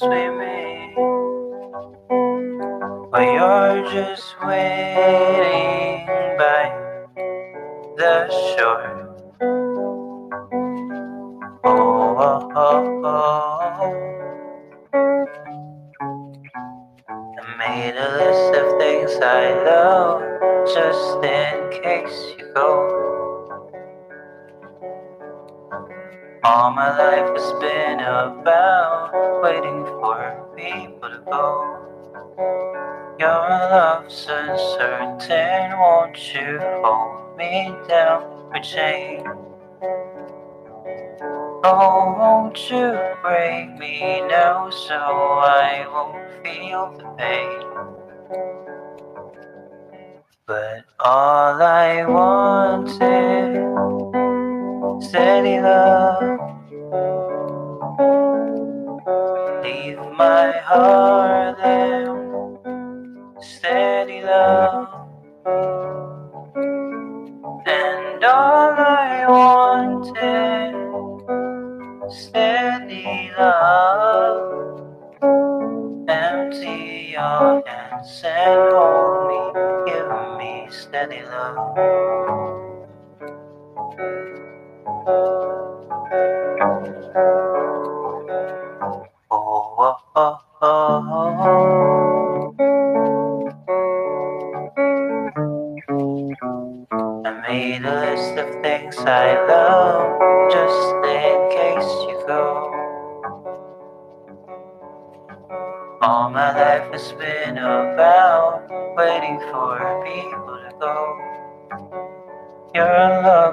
only 0.00 0.28
one 0.28 0.37
for 38.58 38.64
change? 38.64 39.22
Oh, 41.64 42.14
won't 42.18 42.70
you 42.70 42.98
break 43.22 43.76
me 43.78 44.20
now 44.28 44.70
so 44.70 44.94
I 44.94 45.86
won't 45.92 46.44
feel 46.44 46.96
the 46.96 47.04
pain? 47.18 47.62
But 50.46 50.84
all 51.00 51.62
I 51.62 52.06
wanted, 52.06 53.17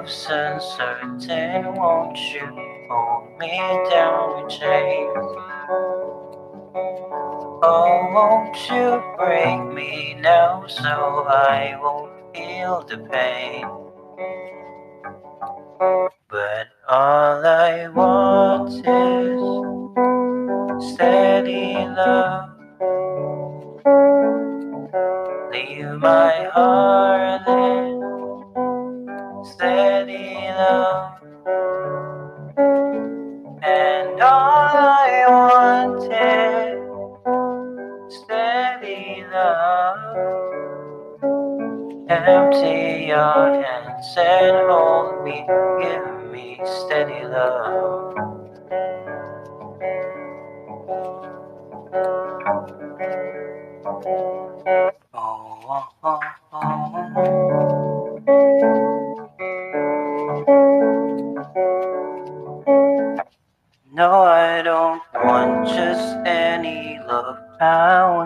Love's 0.06 0.26
uncertain, 0.30 1.74
won't 1.74 2.16
you 2.32 2.46
hold 2.88 3.36
me 3.40 3.58
down 3.90 4.44
with 4.44 4.52
chains? 4.52 5.10
Oh, 7.60 8.10
won't 8.14 8.56
you 8.70 9.02
break 9.16 9.74
me 9.74 10.14
now 10.20 10.64
so 10.68 11.24
I 11.28 11.76
won't 11.82 12.36
feel 12.36 12.84
the 12.88 12.98
pain? 12.98 13.66
But 16.28 16.68
all 16.88 17.44
I 17.44 17.88
want 17.88 18.86
is 18.86 19.40
steady 20.94 21.74
love. 21.74 22.50
Leave 25.50 25.98
my 25.98 26.48
heart 26.54 27.42
there, 27.44 27.95
And 33.62 34.20
all 34.20 34.76
I 34.76 35.24
wanted, 35.28 36.78
steady 38.10 39.24
love. 39.32 40.32
Empty 42.08 43.06
your 43.06 43.62
hands 43.62 44.16
and 44.18 44.70
hold 44.70 45.24
me, 45.24 45.46
give 45.80 46.32
me 46.32 46.60
steady 46.64 47.24
love. 47.26 48.14
Oh, 55.14 55.60
oh, 55.68 55.88
oh. 56.04 56.45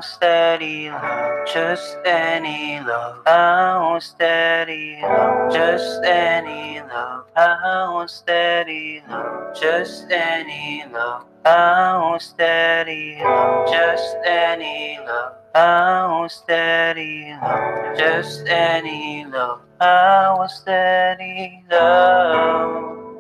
Steady 0.04 0.90
love, 0.90 1.46
just 1.46 1.96
any 2.04 2.80
love. 2.80 3.22
I 3.26 3.98
steady 4.00 4.98
love, 5.02 5.52
just 5.52 6.02
any 6.04 6.80
love. 6.80 7.26
I 7.36 7.88
want 7.92 8.10
steady 8.10 9.02
love, 9.08 9.54
just 9.54 10.10
any 10.10 10.84
love. 10.92 11.24
I 11.44 11.98
want 11.98 12.22
steady 12.22 13.18
love, 13.22 13.68
just 13.68 14.16
any 14.26 14.98
love. 15.06 15.34
I 15.54 16.06
want 16.06 16.32
steady 16.32 17.34
love, 17.42 17.98
just 17.98 18.46
any 18.46 19.26
love. 19.26 19.60
I 19.80 20.34
want 20.36 20.50
steady 20.50 21.64
love, 21.70 23.18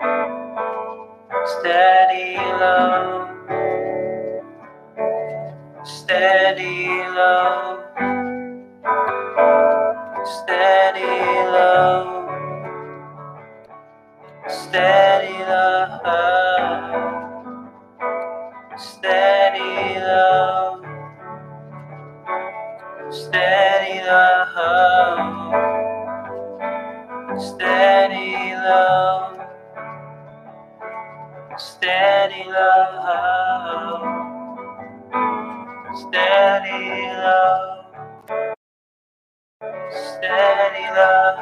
steady 1.60 2.36
love, 2.36 3.29
steady 6.10 6.88
love, 7.14 7.78
steady 10.26 11.06
love, 11.54 12.28
steady 14.48 15.38
love, 15.46 16.00
steady 18.76 20.00
love. 20.00 20.86
Steady 23.12 24.00
love, 24.06 24.82
steady 27.40 28.54
love, 28.54 29.36
steady 31.58 32.44
love, 32.48 33.39
steady 35.94 37.06
love, 37.22 37.86
steady 39.90 40.86
love. 40.94 41.38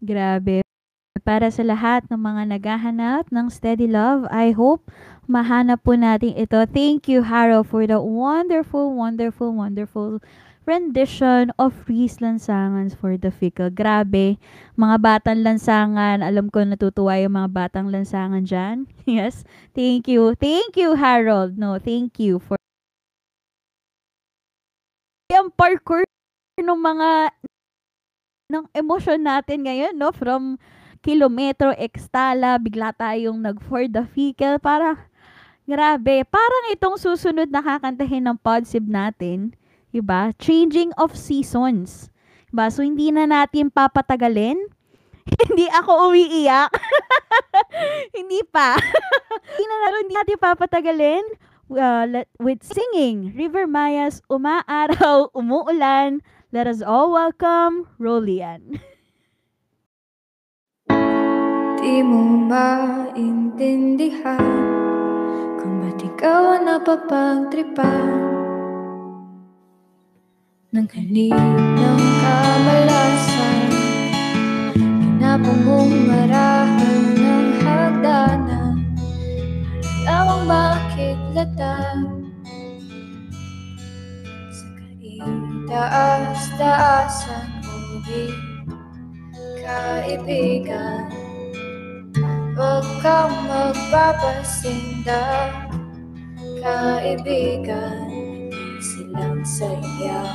Grabe. 0.00 0.67
Para 1.28 1.52
sa 1.52 1.60
lahat 1.60 2.08
ng 2.08 2.24
mga 2.24 2.56
naghahanap 2.56 3.28
ng 3.28 3.52
steady 3.52 3.84
love, 3.84 4.24
I 4.32 4.56
hope 4.56 4.88
mahanap 5.28 5.84
po 5.84 5.92
natin 5.92 6.32
ito. 6.32 6.56
Thank 6.64 7.04
you, 7.04 7.20
Haro, 7.20 7.60
for 7.60 7.84
the 7.84 8.00
wonderful, 8.00 8.96
wonderful, 8.96 9.52
wonderful 9.52 10.24
rendition 10.64 11.52
of 11.60 11.84
Reese 11.84 12.24
Lansangan 12.24 12.96
for 12.96 13.20
the 13.20 13.28
Fickle. 13.28 13.68
Grabe. 13.68 14.40
Mga 14.80 14.96
batang 15.04 15.44
lansangan, 15.44 16.24
alam 16.24 16.48
ko 16.48 16.64
natutuwa 16.64 17.20
yung 17.20 17.36
mga 17.36 17.52
batang 17.52 17.92
lansangan 17.92 18.48
dyan. 18.48 18.88
Yes. 19.04 19.44
Thank 19.76 20.08
you. 20.08 20.32
Thank 20.32 20.80
you, 20.80 20.96
Harold. 20.96 21.60
No, 21.60 21.76
thank 21.76 22.16
you 22.16 22.40
for 22.40 22.56
yung 25.28 25.52
parkour 25.52 26.08
ng 26.56 26.80
mga 26.80 27.36
ng 28.48 28.64
emosyon 28.72 29.28
natin 29.28 29.68
ngayon, 29.68 29.92
no? 29.92 30.08
From 30.08 30.56
kilometro, 31.00 31.72
ekstala, 31.74 32.58
bigla 32.58 32.92
tayong 32.92 33.38
nag 33.38 33.58
for 33.64 33.86
the 33.86 34.04
fecal. 34.12 34.58
Para, 34.58 35.08
grabe. 35.64 36.26
Parang 36.28 36.64
itong 36.74 36.98
susunod 37.00 37.48
na 37.48 37.62
kakantahin 37.64 38.26
ng 38.26 38.38
podsib 38.38 38.84
natin, 38.86 39.56
iba? 39.94 40.34
Changing 40.36 40.92
of 41.00 41.16
seasons. 41.16 42.12
Diba? 42.48 42.68
So, 42.72 42.84
hindi 42.84 43.12
na 43.12 43.28
natin 43.28 43.68
papatagalin. 43.68 44.56
hindi 45.48 45.66
ako 45.68 46.12
umiiyak. 46.12 46.72
hindi 48.18 48.40
pa. 48.48 48.76
hindi 49.54 49.64
na 49.64 49.76
natin, 49.84 50.04
natin 50.12 50.36
papatagalin. 50.40 51.24
Uh, 51.68 52.04
let- 52.08 52.32
with 52.40 52.64
singing, 52.64 53.36
River 53.36 53.68
Mayas, 53.68 54.24
umaaraw, 54.32 55.28
umuulan, 55.36 56.24
Let 56.48 56.66
us 56.66 56.80
all 56.80 57.12
welcome 57.12 57.92
Rolian. 58.00 58.80
Di 61.88 62.04
mo 62.04 62.20
maintindihan 62.52 64.44
Kung 65.56 65.80
ba't 65.80 65.96
ikaw 65.96 66.60
ang 66.60 66.68
napapagtripan. 66.68 68.12
Ng 70.76 70.84
kaninang 70.84 72.04
kamalasan 72.20 73.72
Hinapang 74.76 75.64
mong 75.64 76.12
marahan 76.12 77.16
ng 77.16 77.56
hagdanan. 77.64 78.84
Para 79.80 79.96
lamang 80.04 80.44
makitlatan 80.44 82.28
Sa 84.52 84.68
kaitaas-taasan 84.76 87.48
Ngunit 87.64 88.36
kaibigan 89.64 91.27
Huwag 92.58 92.82
kang 93.06 93.46
magpapasinda. 93.46 95.46
Kaibigan, 96.58 98.10
silang 98.82 99.46
saya. 99.46 100.26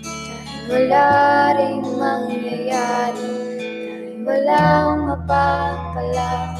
Dahil 0.00 0.60
wala 0.72 1.08
ring 1.60 1.84
mangyayari 1.84 3.36
Dahil 3.60 4.24
walang 4.24 5.12
mapapala 5.12 6.56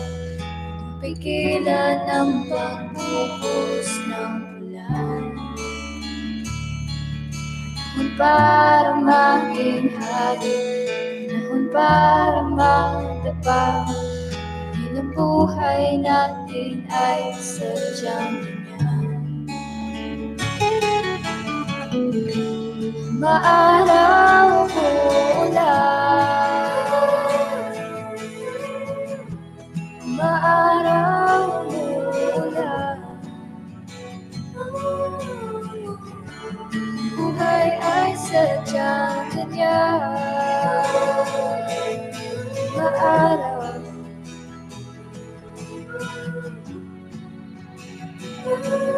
Pigilan 1.00 2.04
ang 2.12 2.44
pagbuhos 2.44 3.88
ng 4.04 4.34
ulan 4.60 5.19
Panahon 8.00 8.16
para 8.16 8.96
maging 8.96 9.92
hari 9.92 10.56
Panahon 11.28 11.68
para 11.68 12.40
magdapa 12.48 13.84
Dahil 14.72 15.04
ang 15.04 15.12
buhay 15.12 16.00
natin 16.00 16.88
ay 16.88 17.36
sadyang 17.36 18.40
Maaraw 23.20 24.64
o 24.64 24.88
ulan 25.44 26.72
Maaraw 30.16 31.68
o 31.68 31.79
buhay 37.20 37.68
ay 37.84 38.12
sadyang 38.16 39.28
ganyan 39.28 40.00
Maaraw 42.72 43.44
Ulan 48.48 48.89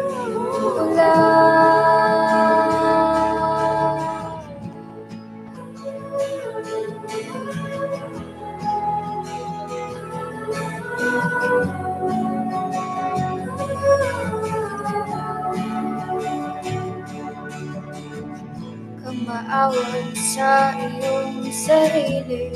maawan 19.53 20.09
sa 20.17 20.73
iyong 20.81 21.45
sarili. 21.53 22.49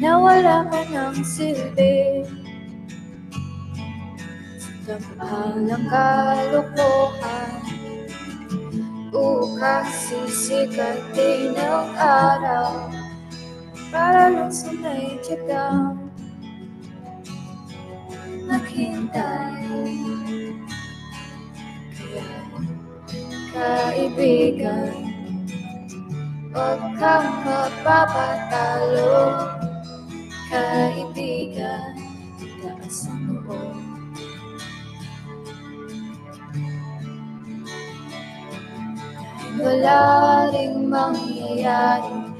Na 0.00 0.16
wala 0.16 0.64
ka 0.72 0.88
ng 0.88 1.20
silbi. 1.20 2.24
Sa 4.56 4.96
kapalang 4.96 5.84
kalokohan 5.92 7.60
Bukas 9.12 9.88
sisikat 10.08 10.96
din 11.12 11.52
ang 11.60 11.92
araw. 11.96 12.88
Para 13.92 14.32
lang 14.32 14.52
sa 14.52 14.72
may 14.80 15.20
tiyagang 15.20 16.08
maghintay. 18.48 19.68
Kaya 21.96 22.28
kaibigan 23.52 25.05
Mapapatalo 26.56 27.84
Kaibigan 30.48 32.00
Taas 32.64 33.12
ang 33.12 33.44
Dahil 33.44 33.84
wala 39.60 40.00
ring 40.52 40.88
mangyayari 40.88 42.32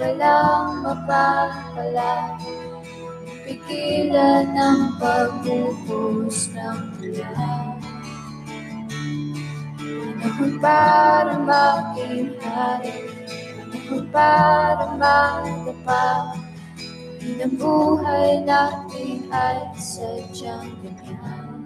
walang 0.00 0.80
mapapala 0.80 2.40
pigilan 3.44 4.48
ng 4.56 4.96
pagbuhos 4.96 6.48
ng 6.56 6.80
ulan. 7.00 7.76
Panahon 10.24 10.58
para 10.58 11.36
maging 11.38 12.34
hari, 12.40 13.13
para 14.12 14.96
madapa. 14.96 16.36
Hindi 17.20 17.40
ang 17.44 17.56
buhay 17.56 18.44
natin 18.44 19.28
ay 19.32 19.58
sadyang 19.80 20.72
ganyan. 20.84 21.64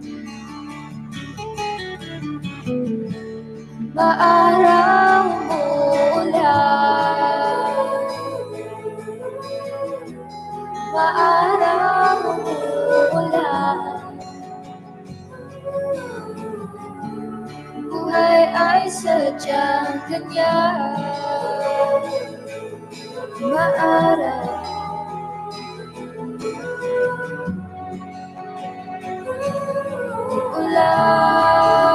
Maaraw 3.99 5.27
umuulan 5.27 6.39
Maaraw 10.95 12.23
umuulan 12.39 13.79
Buhay 17.89 18.43
ay 18.53 18.85
sadyang 18.93 20.05
ganyan 20.13 20.77
Maaraw 23.41 24.45
Ulan 30.59 31.88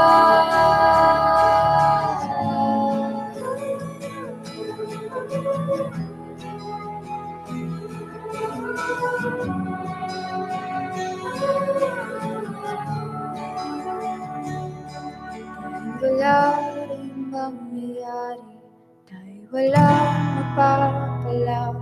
Wala 19.54 19.86
napapala 20.34 21.78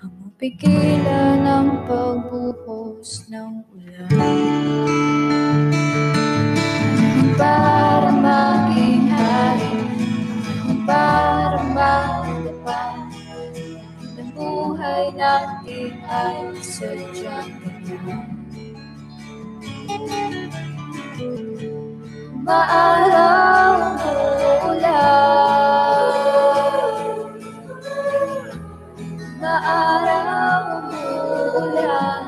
Ang 0.00 0.12
mapigilan 0.16 1.44
ng 1.44 1.84
pagbuhos 1.84 3.28
ng 3.28 3.68
ulan. 3.68 4.08
Para 7.36 8.08
Panahon 8.16 9.12
para 10.88 11.60
magdapa 11.76 13.04
Ang 14.16 14.32
buhay 14.32 15.12
natin 15.12 16.00
ay 16.00 16.56
sadyang 16.64 17.60
ganyan 17.60 18.24
Maaraw 22.40 24.00
umuulan 24.00 25.85
Maaraw 29.56 30.84
umuulan 30.84 32.24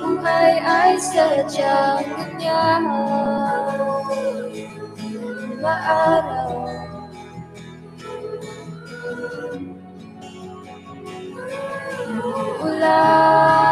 Buhay 0.00 0.56
ay 0.64 0.96
sadyang 0.96 2.00
ganyan 2.16 2.80
Maaraw 5.60 6.48
One, 12.80 13.69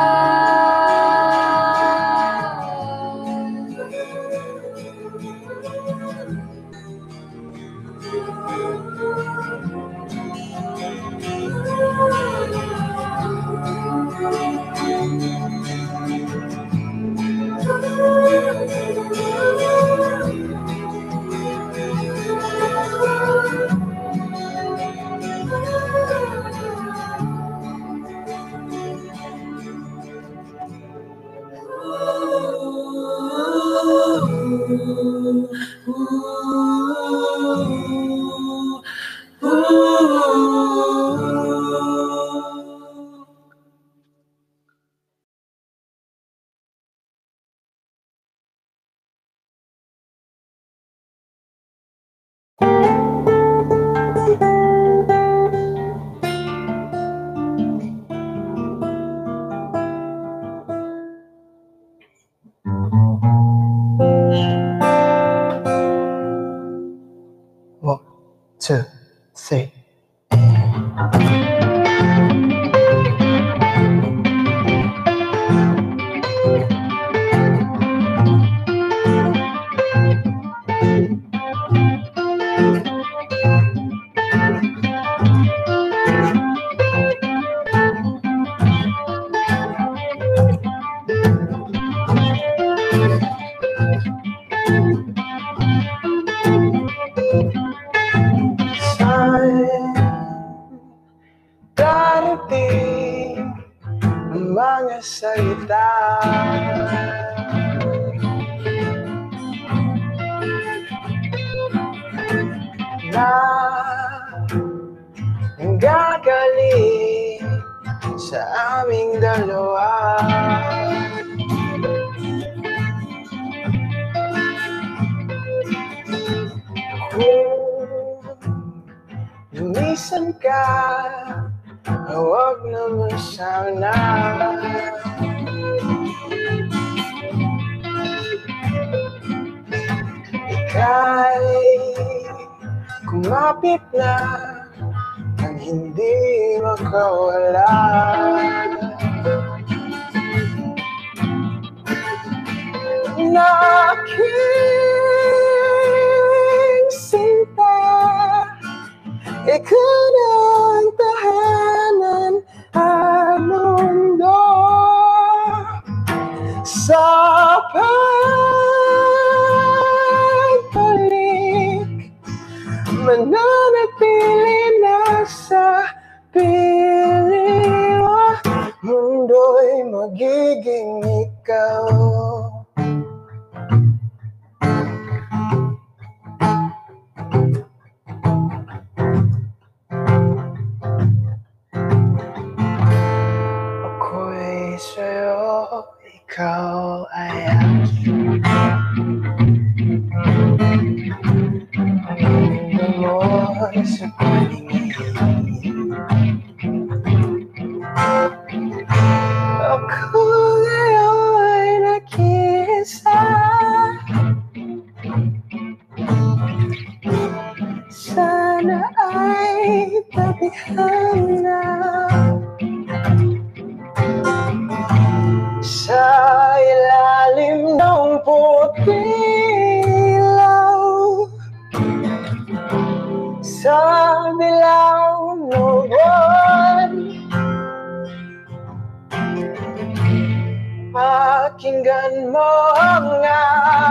Pakinggan 240.98 242.34
mo 242.34 242.74
ang 242.74 243.22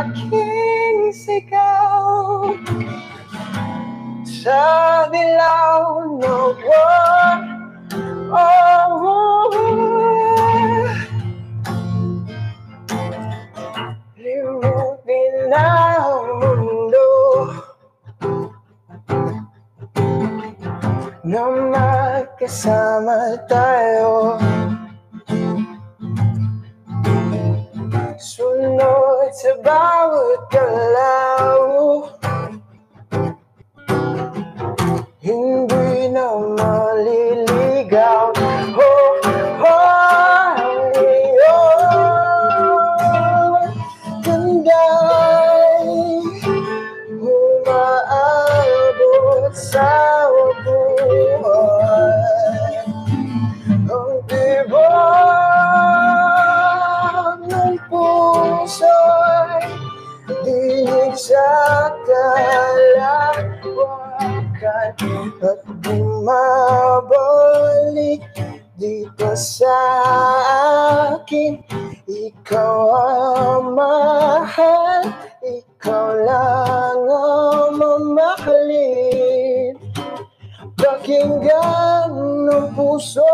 aking 0.03 1.07
sigaw. 1.15 2.51
Sa 4.27 5.07
dilaw 5.07 6.03
ng 6.03 6.51
buwan 6.59 7.39
Oh, 8.27 9.47
limutin 14.19 15.35
na 15.47 15.63
ang 15.95 16.27
mundo. 16.43 17.07
Na 21.23 21.43
magkasama 21.71 23.39
tayo 23.47 24.35
Sunod 28.77 29.33
sa 29.33 29.57
bawat 29.65 30.53
galaw 30.53 31.36
Hindi 31.36 31.36
kalawakan 63.57 64.93
At 65.41 65.61
bumabalik 65.85 66.37
dito 68.77 69.33
sa 69.37 69.77
akin. 71.17 71.61
Ikaw 72.07 72.79
ang 72.93 73.75
mahal, 73.75 75.03
ikaw 75.43 76.07
lang 76.23 77.01
ang 77.05 77.77
mamahalin. 77.77 79.75
Pakinggan 80.77 82.13
ng 82.47 82.69
puso, 82.77 83.25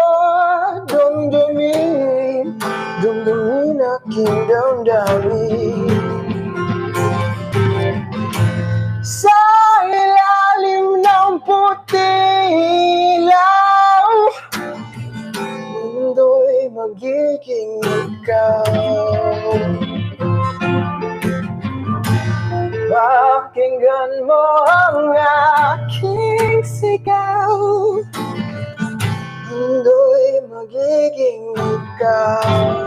damdamin 0.88 2.56
Damdamin 3.04 3.84
aking 3.84 4.48
damdamin 4.48 6.23
ng 11.04 11.36
puting 11.44 12.56
ilaw 13.20 14.08
Mundo'y 15.36 16.72
magiging 16.72 17.84
ikaw. 17.84 18.72
Pakinggan 22.88 24.12
mo 24.30 24.46
ang 24.70 25.12
aking 25.18 26.62
sigaw. 26.64 27.52
Mundo'y 29.52 30.46
magiging 30.48 31.44
ikaw 31.58 32.84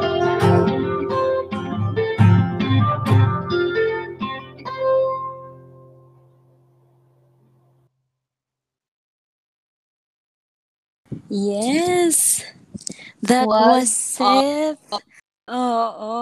Yes. 11.37 12.41
That 13.21 13.45
Was 13.45 13.85
was 13.85 13.89
Seth. 13.93 14.81
Oo. 15.47 16.15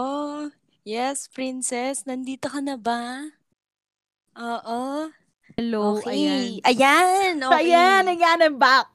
Yes, 0.83 1.31
princess. 1.31 2.03
Nandito 2.03 2.51
ka 2.51 2.59
na 2.59 2.75
ba? 2.75 3.31
Oo. 4.35 5.07
Hello, 5.55 6.03
Okay. 6.03 6.19
ayan. 6.19 6.43
Ayan. 6.67 7.33
Okay. 7.39 7.71
Ayan, 7.71 8.03
ayan, 8.11 8.39
I'm 8.43 8.59
back. 8.59 8.91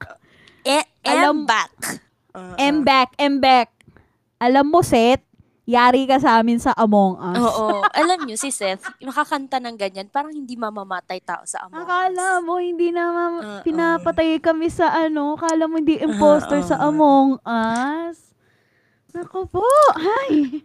Eh, 0.60 0.84
Alam- 1.08 1.24
I'm 1.24 1.48
back. 1.48 1.72
Oo. 2.36 2.54
I'm 2.60 2.78
back, 2.84 3.16
I'm 3.16 3.40
back. 3.40 3.72
Alam 4.36 4.68
mo, 4.68 4.84
Seth, 4.84 5.24
yari 5.64 6.04
ka 6.04 6.16
sa 6.16 6.36
amin 6.36 6.56
sa 6.56 6.72
Among 6.72 7.16
Us. 7.16 7.38
Oo. 7.38 7.84
Alam 7.86 8.24
nyo, 8.24 8.34
si 8.34 8.48
Seth, 8.48 8.84
makakanta 8.98 9.56
ng 9.56 9.74
ganyan, 9.74 10.06
parang 10.06 10.30
hindi 10.30 10.54
mamamatay 10.54 11.20
tao 11.20 11.44
sa 11.44 11.64
Among 11.64 11.80
Akala 11.80 12.38
Us. 12.38 12.42
mo, 12.42 12.56
hindi 12.56 12.90
na 12.90 13.02
ma- 13.06 13.30
Oo. 13.38 13.60
pinapatay 13.62 14.38
kami 14.38 14.66
sa 14.66 14.90
ano, 14.90 15.34
akala 15.34 15.64
mo 15.64 15.76
hindi 15.76 15.96
imposter 15.96 16.60
sa 16.60 16.78
Oo. 16.78 16.88
Among 16.88 17.28
Us. 17.42 18.34
Nako 19.10 19.46
po, 19.48 19.66
ay. 19.96 20.62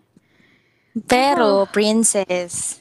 Pero, 1.04 1.68
princess, 1.68 2.80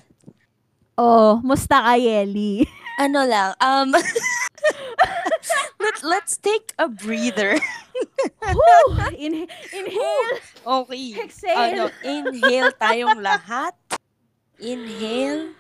Oh, 0.95 1.43
musta 1.43 1.83
ka, 1.83 1.99
Yeli? 1.99 2.63
ano 2.97 3.27
lang, 3.27 3.59
um, 3.59 3.91
let, 5.83 5.97
let's 6.03 6.37
take 6.37 6.73
a 6.79 6.89
breather. 6.89 7.59
Woo! 8.55 8.87
In- 9.17 9.49
inhale, 9.73 10.33
Okay. 10.85 11.15
exhale. 11.21 11.59
Ano, 11.59 11.85
inhale 12.03 12.73
tayong 12.79 13.21
lahat. 13.21 13.75
Inhale. 14.59 15.53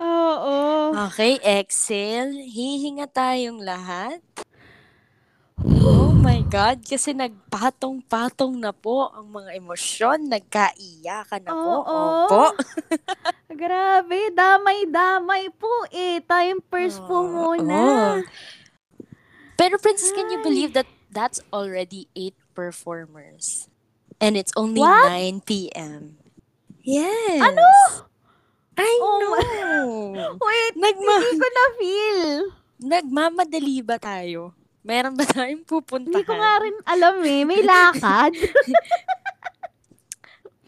Oo. 0.00 0.92
Okay, 1.08 1.40
exhale. 1.40 2.36
Hihinga 2.36 3.08
tayong 3.08 3.64
lahat. 3.64 4.20
Oh 6.26 6.34
my 6.34 6.42
God, 6.50 6.82
kasi 6.82 7.14
nagpatong-patong 7.14 8.58
na 8.58 8.74
po 8.74 9.14
ang 9.14 9.30
mga 9.30 9.62
emosyon, 9.62 10.26
nagkaiyakan 10.26 11.38
na 11.46 11.54
po. 11.54 11.70
Oo. 11.86 11.86
Opo. 12.26 12.44
Grabe, 13.62 14.34
damay-damay 14.34 15.54
po 15.54 15.70
eh. 15.94 16.18
Time 16.26 16.58
first 16.66 16.98
po 17.06 17.22
Oo. 17.22 17.30
muna. 17.30 17.78
Pero 19.54 19.78
Princess, 19.78 20.10
can 20.10 20.26
you 20.34 20.42
believe 20.42 20.74
that 20.74 20.90
that's 21.14 21.38
already 21.54 22.10
eight 22.18 22.34
performers? 22.58 23.70
And 24.18 24.34
it's 24.34 24.50
only 24.58 24.82
What? 24.82 25.06
9 25.06 25.46
p.m. 25.46 26.18
Yes. 26.82 27.38
Ano? 27.38 27.70
I 28.74 28.90
Oh 28.98 29.18
know. 29.22 30.34
Wait, 30.42 30.74
Nagma- 30.74 31.22
hindi 31.22 31.38
ko 31.38 31.46
na-feel. 31.46 32.22
Nagmamadali 32.82 33.78
ba 33.86 33.94
tayo? 34.02 34.65
Meron 34.86 35.18
ba 35.18 35.26
tayong 35.26 35.66
pupuntahan? 35.66 36.14
Hindi 36.14 36.22
ko 36.22 36.34
nga 36.38 36.54
rin 36.62 36.76
alam 36.86 37.14
eh. 37.26 37.42
May 37.42 37.60
lakad. 37.66 38.32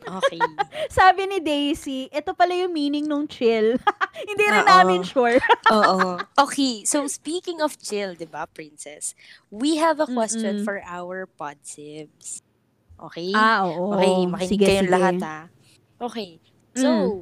Okay. 0.09 0.41
Sabi 0.89 1.29
ni 1.29 1.37
Daisy, 1.37 2.09
ito 2.09 2.33
pala 2.33 2.57
yung 2.57 2.73
meaning 2.73 3.05
nung 3.05 3.29
chill. 3.29 3.77
Hindi 4.31 4.45
rin 4.49 4.65
Oo. 4.65 4.71
namin 4.73 5.01
sure. 5.05 5.37
Oo. 5.77 6.17
Okay, 6.33 6.89
so 6.89 7.05
speaking 7.05 7.61
of 7.61 7.77
chill, 7.77 8.17
'di 8.17 8.25
ba, 8.25 8.49
princess? 8.49 9.13
We 9.53 9.77
have 9.77 10.01
a 10.01 10.09
question 10.09 10.63
Mm-mm. 10.63 10.65
for 10.65 10.81
our 10.81 11.29
podsibs. 11.29 12.41
Okay? 12.97 13.37
Ah, 13.37 13.69
oo. 13.69 14.01
okay, 14.01 14.17
makinig 14.25 14.51
Sige, 14.57 14.65
kayong 14.65 14.89
sige. 14.89 14.95
lahat 14.97 15.15
ah. 15.21 15.45
Okay. 16.01 16.41
So, 16.73 16.89
Mm. 16.89 17.21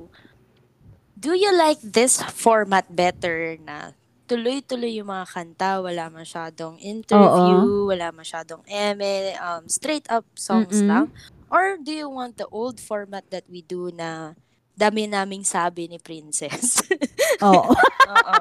do 1.19 1.33
you 1.35 1.51
like 1.59 1.83
this 1.83 2.23
format 2.23 2.87
better 2.87 3.59
na 3.67 3.99
tuloy-tuloy 4.27 4.93
yung 4.95 5.09
mga 5.09 5.27
kanta, 5.27 5.79
wala 5.79 6.07
masyadong 6.09 6.77
interview, 6.79 7.87
wala 7.87 8.11
masyadong 8.11 8.61
eme, 8.65 9.33
um, 9.39 9.63
straight 9.65 10.05
up 10.09 10.27
songs 10.35 10.77
Mm-mm. 10.77 10.89
lang? 10.89 11.07
Or 11.47 11.79
do 11.79 11.91
you 11.91 12.07
want 12.07 12.37
the 12.37 12.49
old 12.49 12.77
format 12.77 13.23
that 13.31 13.47
we 13.47 13.63
do 13.63 13.89
na 13.89 14.35
dami 14.75 15.07
naming 15.07 15.43
sabi 15.43 15.87
ni 15.87 15.97
Princess? 15.97 16.83
Oo. 17.41 17.71
Oo. 17.71 18.37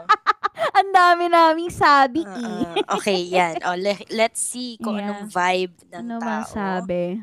Ang 0.74 0.90
dami 0.92 1.26
naming 1.28 1.70
sabi 1.70 2.26
eh. 2.26 2.34
Oo. 2.76 2.98
okay, 2.98 3.22
yan. 3.24 3.62
O, 3.64 3.78
le- 3.78 4.10
let's 4.10 4.42
see 4.42 4.76
kung 4.78 4.98
Yeah. 4.98 5.14
anong 5.14 5.30
vibe 5.30 5.76
ng 5.88 6.02
Ano 6.02 6.16
tao. 6.18 6.26
man 6.26 6.42
sabi? 6.44 7.22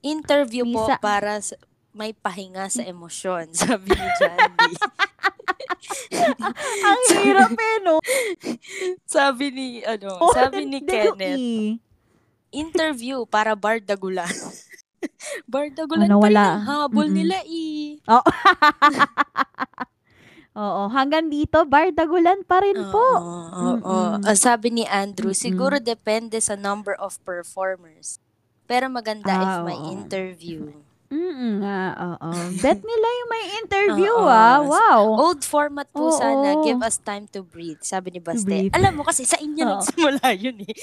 Interview 0.00 0.64
po 0.66 0.84
Lisa- 0.86 1.00
para 1.00 1.40
sa- 1.40 1.58
may 1.90 2.12
pahinga 2.12 2.68
sa 2.68 2.80
emosyon, 2.82 3.50
sabi 3.58 3.90
ni 3.90 4.08
Jandy. 4.16 4.72
Ang 6.90 7.00
hirap 7.16 7.52
eh, 7.56 7.76
no? 7.84 7.96
sabi 9.06 9.50
ni, 9.52 9.66
ano, 9.84 10.22
Oh, 10.22 10.32
sabi 10.32 10.66
ni 10.66 10.80
Kenneth, 10.82 11.42
eh. 11.56 11.78
interview 12.52 13.24
para 13.26 13.54
Bardagulan. 13.56 14.30
Bardagulan 15.52 16.12
Ano, 16.12 16.20
pa 16.20 16.28
rin 16.32 16.36
wala. 16.36 16.46
ang 16.46 16.60
habol 16.64 17.08
Mm-mm. 17.08 17.14
nila 17.14 17.40
eh. 17.46 17.98
Oo. 18.08 18.30
Oo, 20.56 20.90
hanggang 20.90 21.30
dito, 21.30 21.62
bardagulan 21.64 22.42
pa 22.42 22.58
rin 22.60 22.82
po. 22.90 22.98
Oo, 22.98 23.38
oo. 23.54 24.00
Mm-mm. 24.02 24.24
Ah, 24.26 24.34
sabi 24.36 24.74
ni 24.74 24.84
Andrew, 24.84 25.30
Mm-mm. 25.30 25.36
siguro 25.36 25.78
depende 25.78 26.42
sa 26.42 26.58
number 26.58 26.94
of 26.98 27.16
performers. 27.22 28.18
Pero 28.66 28.90
maganda 28.90 29.34
Ah, 29.34 29.38
if 29.38 29.62
may 29.62 29.78
oo. 29.78 29.92
interview. 29.92 30.82
Mm 31.10 31.58
nga, 31.58 31.80
oo. 31.98 32.30
Bet 32.62 32.78
nila 32.78 33.08
yung 33.10 33.30
may 33.30 33.44
interview, 33.58 34.14
Oo. 34.14 34.30
ah. 34.30 34.62
Wow. 34.62 35.02
Old 35.18 35.42
format 35.42 35.90
po 35.90 36.06
Oo. 36.06 36.14
sana, 36.14 36.62
give 36.62 36.78
us 36.78 37.02
time 37.02 37.26
to 37.26 37.42
breathe, 37.42 37.82
sabi 37.82 38.14
ni 38.14 38.22
Baste. 38.22 38.46
breathe. 38.46 38.70
Alam 38.70 38.94
mo 38.94 39.02
kasi 39.02 39.26
sa 39.26 39.34
inyo 39.34 39.58
Oo. 39.58 39.70
nagsimula 39.76 40.22
yun 40.38 40.62
eh. 40.62 40.74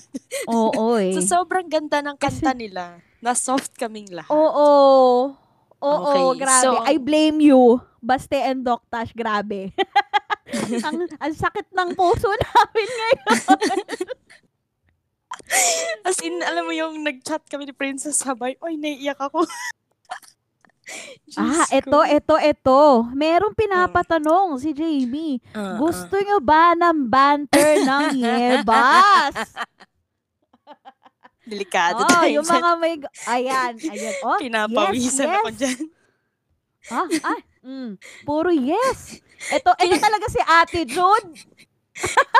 Oo, 0.48 0.96
eh. 0.96 1.12
So 1.12 1.20
sobrang 1.20 1.68
ganda 1.68 2.00
ng 2.00 2.16
kanta 2.16 2.56
nila. 2.56 2.96
Na 3.20 3.36
soft 3.36 3.76
kaming 3.76 4.08
lahat. 4.08 4.32
Oo. 4.32 4.68
Oo, 5.84 6.00
Okay, 6.08 6.40
grabe. 6.40 6.64
so- 6.64 6.80
I 6.80 6.96
blame 6.96 7.44
you. 7.44 7.76
Baste 8.00 8.40
and 8.40 8.64
Doc 8.64 8.88
Tash, 8.88 9.12
grabe. 9.12 9.68
ang, 10.86 10.96
ang 11.20 11.32
sakit 11.32 11.68
ng 11.68 11.92
puso 11.92 12.28
namin 12.28 12.88
ngayon. 12.88 13.36
As 16.02 16.20
in, 16.20 16.40
alam 16.40 16.64
mo 16.64 16.72
yung 16.72 17.00
nag-chat 17.00 17.44
kami 17.46 17.64
ni 17.64 17.72
Princess 17.72 18.20
Sabay, 18.20 18.56
oy, 18.60 18.76
naiiyak 18.76 19.18
ako. 19.18 19.44
Ah, 21.34 21.64
ko. 21.64 21.72
eto, 21.72 22.00
eto, 22.04 22.34
eto. 22.36 22.82
Merong 23.16 23.56
pinapatanong 23.56 24.60
si 24.60 24.76
Jamie. 24.76 25.40
Ah, 25.56 25.80
Gusto 25.80 26.12
nyo 26.20 26.44
ba 26.44 26.76
ng 26.76 27.08
banter 27.08 27.80
ng 27.80 28.12
Yebas? 28.20 29.32
Delikado 31.40 32.04
Oh, 32.04 32.08
tayo 32.08 32.28
yung 32.28 32.44
dyan. 32.44 32.56
mga 32.60 32.70
may... 32.76 32.94
Ayan, 33.26 33.72
ayan. 33.80 34.14
Oh, 34.20 34.36
Pinapawisan 34.36 35.24
yes, 35.24 35.36
ako 35.40 35.48
yes. 35.48 35.56
dyan. 35.56 35.78
Ah, 36.92 37.06
ah, 37.32 37.40
mm, 37.64 37.90
puro 38.28 38.52
yes. 38.52 39.24
Ito, 39.56 39.72
ito 39.80 39.96
talaga 39.96 40.26
si 40.28 40.40
Ate 40.40 40.84
Jude. 40.84 41.32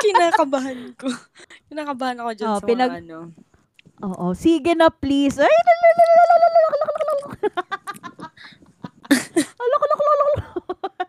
Kinakabahan 0.01 0.93
ko. 0.95 1.07
Kinakabahan 1.67 2.17
ako 2.19 2.31
dyan 2.33 2.49
Oh, 2.49 2.59
sa 2.59 2.67
pinag- 2.67 2.93
mga 2.93 3.01
ano. 3.03 3.19
Oo, 4.03 4.25
sige 4.35 4.75
na 4.75 4.91
please. 4.91 5.39
Ay, 5.39 5.55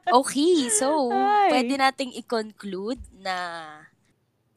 Okay, 0.06 0.70
so, 0.70 1.10
Ay. 1.10 1.50
pwede 1.50 1.74
nating 1.76 2.14
i-conclude 2.14 3.02
na 3.18 3.36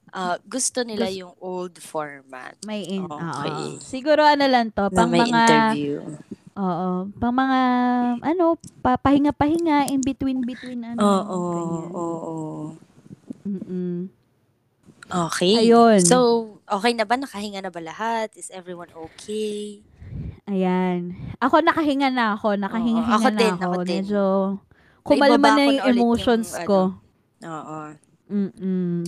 ah, 0.10 0.38
gusto 0.46 0.82
nila 0.82 1.10
yung 1.10 1.34
old 1.38 1.78
format. 1.78 2.54
May 2.64 2.86
in, 2.88 3.04
Okay. 3.04 3.76
oo. 3.76 3.82
Siguro 3.82 4.22
ano 4.24 4.46
lang 4.46 4.70
to, 4.70 4.88
pang 4.90 5.10
may 5.10 5.20
mga 5.20 5.28
interview. 5.28 6.06
Oo, 6.54 7.10
pang 7.12 7.34
mga 7.34 7.60
ano, 8.22 8.46
pa, 8.80 8.96
pahinga-pahinga 8.96 9.90
in 9.90 10.02
between 10.02 10.40
between 10.42 10.86
ano. 10.86 11.02
Oo, 11.02 11.38
ganyan. 11.52 11.90
oo. 11.94 12.36
Mm-mm. 13.46 14.10
Okay. 15.10 15.66
Ayun. 15.66 16.00
So, 16.02 16.18
okay 16.66 16.94
na 16.94 17.04
ba? 17.04 17.18
Nakahinga 17.18 17.66
na 17.66 17.74
ba 17.74 17.82
lahat? 17.82 18.30
Is 18.38 18.54
everyone 18.54 18.94
okay? 18.94 19.82
Ayan. 20.46 21.14
Ako 21.38 21.62
nakahinga 21.62 22.10
na 22.10 22.34
ako, 22.34 22.58
nakahinga-hinga 22.58 23.18
Oo, 23.18 23.22
ako 23.22 23.30
na 23.30 23.38
din, 23.38 23.54
ako. 23.54 23.64
ako 23.64 23.80
din. 23.82 24.04
Medyo 24.06 24.24
kumalma 25.02 25.48
na 25.48 25.50
yung 25.50 25.58
na 25.58 25.66
ulit 25.66 25.82
yung, 25.82 25.90
emotions 25.98 26.50
ko. 26.66 26.80
Oo. 27.42 27.80
Mm-mm. 28.30 29.02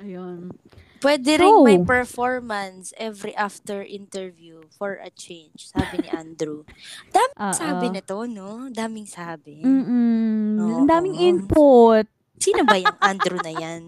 Ayun. 0.00 0.52
Pwede 1.00 1.32
So- 1.32 1.40
rin 1.40 1.54
may 1.64 1.78
performance 1.80 2.92
every 2.96 3.32
after 3.32 3.80
interview 3.80 4.60
for 4.70 5.00
a 5.00 5.08
change, 5.08 5.72
sabi 5.72 6.04
ni 6.04 6.08
Andrew. 6.12 6.64
Daming 7.08 7.40
Oo. 7.44 7.56
sabi 7.56 7.86
nito, 7.88 8.16
no? 8.24 8.68
Daming 8.68 9.08
sabi. 9.08 9.64
Mm-mm. 9.64 10.60
Ang 10.60 10.88
daming 10.88 11.16
input. 11.16 12.04
Sino 12.40 12.64
ba 12.64 12.80
yung 12.80 12.96
Andrew 12.98 13.36
na 13.38 13.52
yan? 13.52 13.82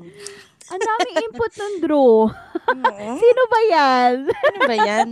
Ang 0.72 0.80
daming 0.80 1.16
input 1.28 1.53
ng 1.53 1.74
Drew. 1.84 2.28
Oo. 2.32 3.09
Sino 3.18 3.42
ba 3.50 3.61
yan? 3.68 4.14
Ano 4.30 4.59
ba 4.64 4.76
yan? 4.76 5.09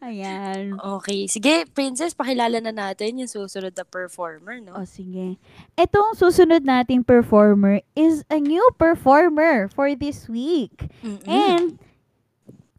Ayan. 0.00 0.62
okay. 0.80 1.26
Sige, 1.28 1.68
Princess, 1.68 2.16
pakilala 2.16 2.62
na 2.62 2.72
natin 2.72 3.20
yung 3.20 3.28
susunod 3.28 3.74
na 3.74 3.84
performer, 3.84 4.64
no? 4.64 4.78
O 4.80 4.86
sige. 4.88 5.36
Itong 5.76 6.16
susunod 6.16 6.64
nating 6.64 7.04
performer 7.04 7.84
is 7.92 8.24
a 8.32 8.38
new 8.40 8.64
performer 8.78 9.68
for 9.72 9.92
this 9.92 10.24
week. 10.30 10.88
Mm-mm. 11.04 11.24
And 11.28 11.76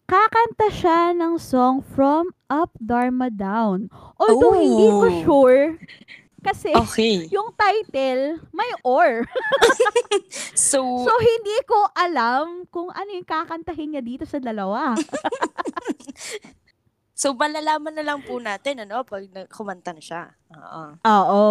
kakanta 0.10 0.70
siya 0.70 1.14
ng 1.14 1.38
song 1.38 1.82
from 1.82 2.34
Up 2.50 2.74
Dharma 2.78 3.30
Down. 3.30 3.90
Although 4.18 4.58
hindi 4.58 4.88
ko 4.90 5.08
Oh. 5.10 5.22
sure 5.26 5.62
kasi 6.46 6.70
Okay. 6.72 7.26
yung 7.34 7.50
title 7.58 8.38
may 8.54 8.70
or. 8.86 9.26
So, 10.56 10.80
So 11.04 11.12
hindi 11.20 11.58
ko 11.68 11.90
alam 11.92 12.70
kung 12.70 12.88
ano 12.94 13.10
yung 13.12 13.28
kakantahin 13.28 13.96
niya 13.96 14.04
dito 14.06 14.24
sa 14.24 14.38
dalawa. 14.40 14.96
so 17.16 17.34
malalaman 17.36 17.96
na 17.96 18.04
lang 18.06 18.20
po 18.24 18.40
natin, 18.40 18.86
ano, 18.86 19.04
pag 19.04 19.26
kumanta 19.52 19.92
na 19.92 20.04
siya. 20.04 20.24
Oo. 20.54 20.84
Oo. 21.02 21.46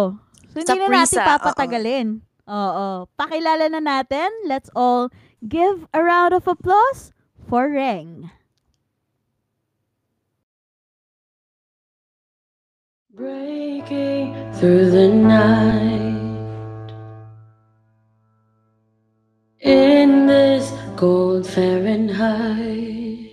So 0.53 0.55
hindi 0.61 0.71
Sa 0.71 0.79
na 0.79 0.87
natin 0.89 1.19
papatagalin. 1.21 2.07
Oo. 2.45 3.09
Pakilala 3.13 3.65
na 3.69 3.81
natin. 3.81 4.29
Let's 4.45 4.69
all 4.73 5.09
give 5.41 5.85
a 5.93 6.01
round 6.01 6.33
of 6.33 6.45
applause 6.49 7.13
for 7.45 7.69
Reng. 7.69 8.29
Breaking 13.15 14.35
through 14.55 14.91
the 14.91 15.07
night 15.07 16.91
in 19.61 20.27
this 20.27 20.73
cold 20.97 21.47
Fahrenheit. 21.47 23.31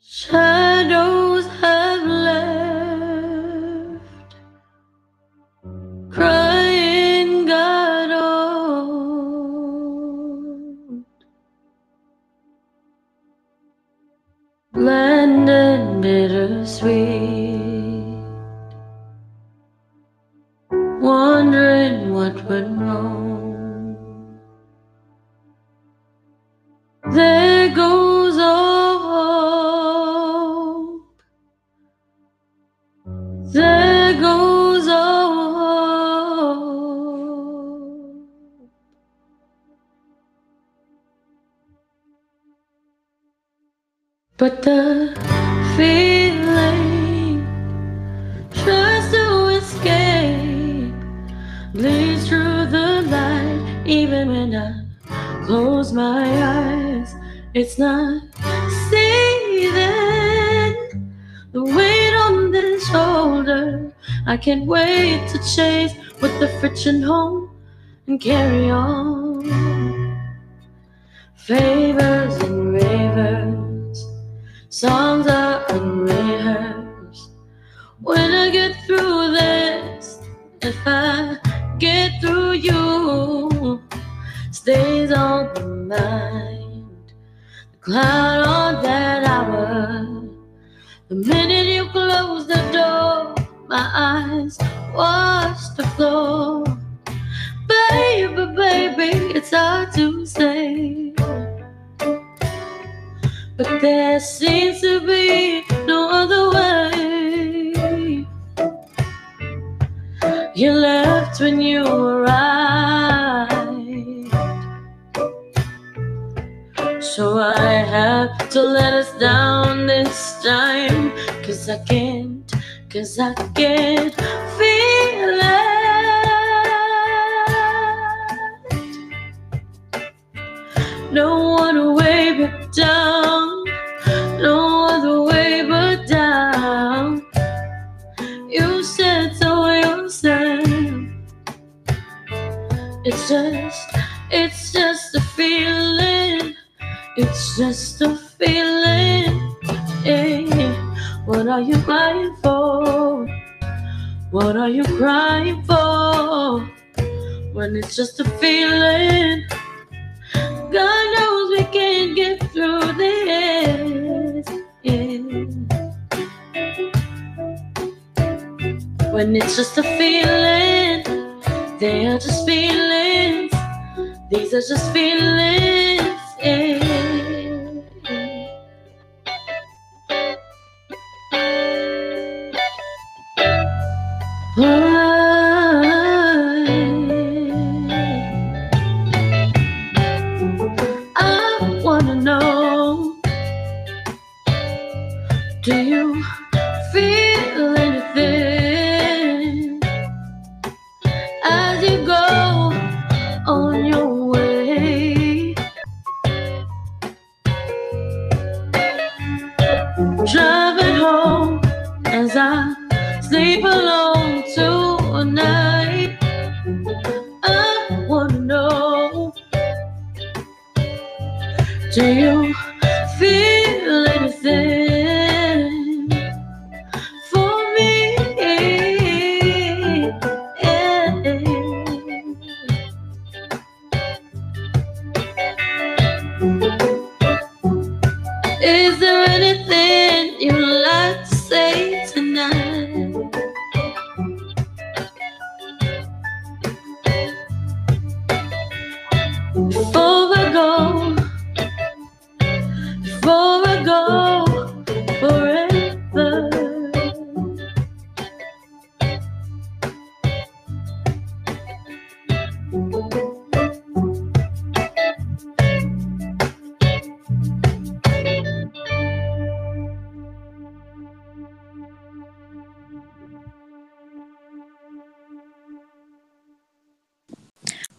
Shadows 0.00 0.63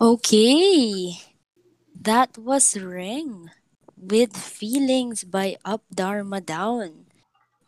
Okay. 0.06 1.18
That 1.98 2.38
was 2.38 2.78
Ring 2.78 3.50
with 3.98 4.38
Feelings 4.38 5.26
by 5.26 5.58
Up 5.66 5.82
Dharma 5.90 6.46
Down. 6.46 7.10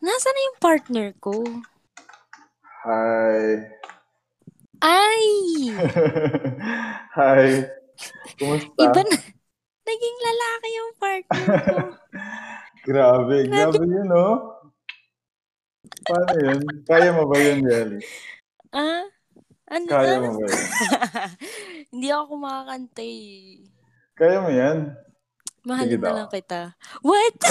Nasaan 0.05 0.37
na 0.37 0.41
yung 0.45 0.59
partner 0.61 1.07
ko? 1.17 1.41
Hi. 2.85 3.73
Ay! 4.85 5.25
Hi. 7.17 7.73
Kumusta? 8.37 8.85
Iba 8.85 9.01
na. 9.01 9.17
Naging 9.81 10.17
lalaki 10.21 10.67
yung 10.69 10.91
partner 11.01 11.41
ko. 11.41 11.77
Grabe. 12.85 13.49
Grabe 13.49 13.81
yun, 13.81 14.13
no? 14.13 14.61
Paano 16.05 16.37
yun? 16.37 16.61
Kaya 16.85 17.09
mo 17.17 17.25
ba 17.25 17.37
yun, 17.41 17.65
Jelly? 17.65 18.05
ah? 18.77 19.16
Ano? 19.67 19.85
Kaya 19.85 20.15
mo 20.17 20.29
ba 20.33 20.47
yun? 20.47 20.63
Hindi 21.91 22.07
ako 22.07 22.23
kumakanta 22.33 23.03
eh. 23.03 23.67
Kaya 24.15 24.37
mo 24.39 24.49
yan? 24.49 24.77
Sige 25.61 25.95
na 25.95 26.03
daw. 26.07 26.15
lang 26.15 26.29
kita. 26.31 26.61
What? 27.03 27.35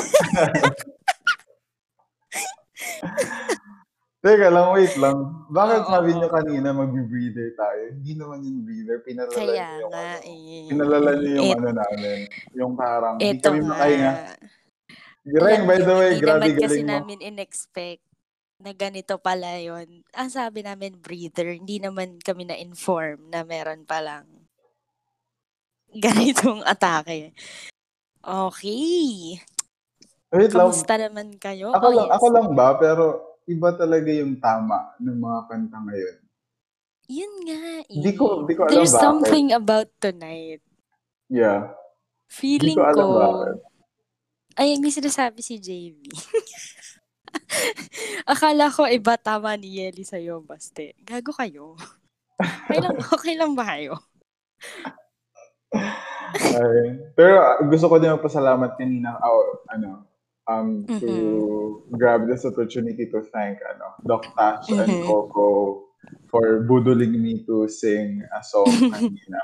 Teka 4.18 4.48
lang, 4.50 4.74
wait 4.74 4.96
lang. 4.98 5.16
Bakit 5.46 5.82
Oo, 5.82 5.90
sabi 5.92 6.10
niyo 6.10 6.26
kanina 6.26 6.74
mag-breather 6.74 7.54
tayo? 7.54 7.82
Hindi 7.94 8.12
naman 8.16 8.42
yung 8.42 8.60
breather. 8.64 8.98
Pinalala 9.04 9.36
Kaya 9.36 9.46
niyo 9.46 9.78
yung, 9.78 9.92
nga 9.92 10.02
ano, 10.02 10.26
eh. 10.26 10.66
pinalala 10.66 11.10
niyo 11.14 11.30
yung 11.30 11.46
Et- 11.46 11.54
ano 11.54 11.68
namin. 11.70 12.18
Yung 12.56 12.72
parang, 12.74 13.14
hindi 13.20 13.38
Eto 13.38 13.46
kami 13.46 13.60
nga. 13.60 13.68
makahinga. 13.70 14.12
Reng, 15.26 15.42
Alam 15.60 15.68
by 15.68 15.78
the 15.80 15.94
way, 15.94 16.08
hindi 16.08 16.22
grabe 16.22 16.40
naman 16.40 16.54
kasi 16.56 16.64
galing 16.66 16.86
mo. 16.86 16.92
namin 16.92 17.18
in-expect 17.20 18.05
na 18.56 18.72
ganito 18.72 19.20
pala 19.20 19.60
yon. 19.60 20.00
Ang 20.16 20.30
sabi 20.32 20.64
namin, 20.64 20.96
breather. 20.96 21.56
Hindi 21.56 21.76
naman 21.76 22.16
kami 22.20 22.48
na-inform 22.48 23.28
na 23.28 23.44
meron 23.44 23.84
palang 23.84 24.24
ganitong 26.04 26.64
atake. 26.64 27.36
Okay. 28.24 29.38
Wait 30.34 30.50
lang. 30.50 30.68
Kamusta 30.68 30.94
naman 30.98 31.28
kayo? 31.38 31.70
Ako 31.76 31.86
oh, 31.86 31.94
lang, 31.94 32.08
yes. 32.08 32.14
ako 32.18 32.26
lang 32.32 32.48
ba? 32.56 32.68
Pero 32.80 33.04
iba 33.46 33.70
talaga 33.76 34.10
yung 34.10 34.40
tama 34.42 34.96
ng 34.98 35.18
mga 35.20 35.40
kanta 35.46 35.78
ngayon. 35.86 36.16
Yun 37.06 37.34
nga 37.46 37.62
eh. 37.86 37.94
Hindi 38.02 38.12
ko, 38.18 38.42
hindi 38.42 38.54
ko 38.58 38.66
alam 38.66 38.72
There's 38.74 38.96
bakit. 38.96 39.04
something 39.06 39.46
about 39.54 39.88
tonight. 40.02 40.58
Yeah. 41.30 41.70
Feeling 42.26 42.74
Hindi 42.74 42.82
ko 42.82 42.90
alam 42.90 43.06
ko, 43.06 43.14
bakit. 43.22 43.56
ay, 44.58 44.68
may 44.82 44.90
sinasabi 44.90 45.38
si 45.38 45.62
JV. 45.62 46.02
Akala 48.32 48.70
ko 48.70 48.86
iba 48.86 49.14
tama 49.16 49.54
ni 49.56 49.78
Yeli 49.78 50.02
sa'yo, 50.02 50.42
Baste. 50.42 50.94
Gago 51.02 51.32
kayo. 51.34 51.76
Okay 52.66 52.78
lang, 52.84 52.96
okay 53.00 53.34
lang 53.38 53.52
ba 53.56 53.64
kayo? 53.64 53.96
Ay. 56.36 57.00
Pero 57.16 57.40
ah, 57.40 57.56
gusto 57.64 57.88
ko 57.88 57.96
din 57.96 58.12
magpasalamat 58.12 58.76
kanina, 58.76 59.16
oh, 59.24 59.64
ano, 59.72 60.04
um, 60.44 60.84
to 61.00 61.08
Mhm. 61.08 61.96
grab 61.96 62.28
this 62.28 62.44
opportunity 62.44 63.08
to 63.08 63.24
thank 63.32 63.56
ano, 63.64 63.96
Doc 64.04 64.28
Tash 64.36 64.68
and 64.68 65.00
Mhm. 65.00 65.08
Coco 65.08 65.48
for 66.28 66.60
buduling 66.68 67.16
me 67.16 67.40
to 67.48 67.64
sing 67.72 68.20
a 68.36 68.44
song 68.44 68.68
kanina. 68.92 69.40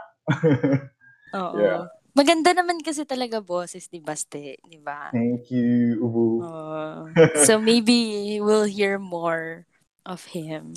Oo. 1.32 1.56
Yeah. 1.56 1.88
Maganda 2.12 2.52
naman 2.52 2.76
kasi 2.84 3.08
talaga 3.08 3.40
boses 3.40 3.88
ni 3.88 3.96
Baste, 3.96 4.60
di 4.60 4.76
ba? 4.76 5.08
Thank 5.16 5.48
you, 5.48 5.96
Ubu. 5.96 6.44
Oo. 6.44 7.08
so 7.48 7.56
maybe 7.56 8.36
we'll 8.36 8.68
hear 8.68 9.00
more 9.00 9.64
of 10.04 10.20
him. 10.28 10.76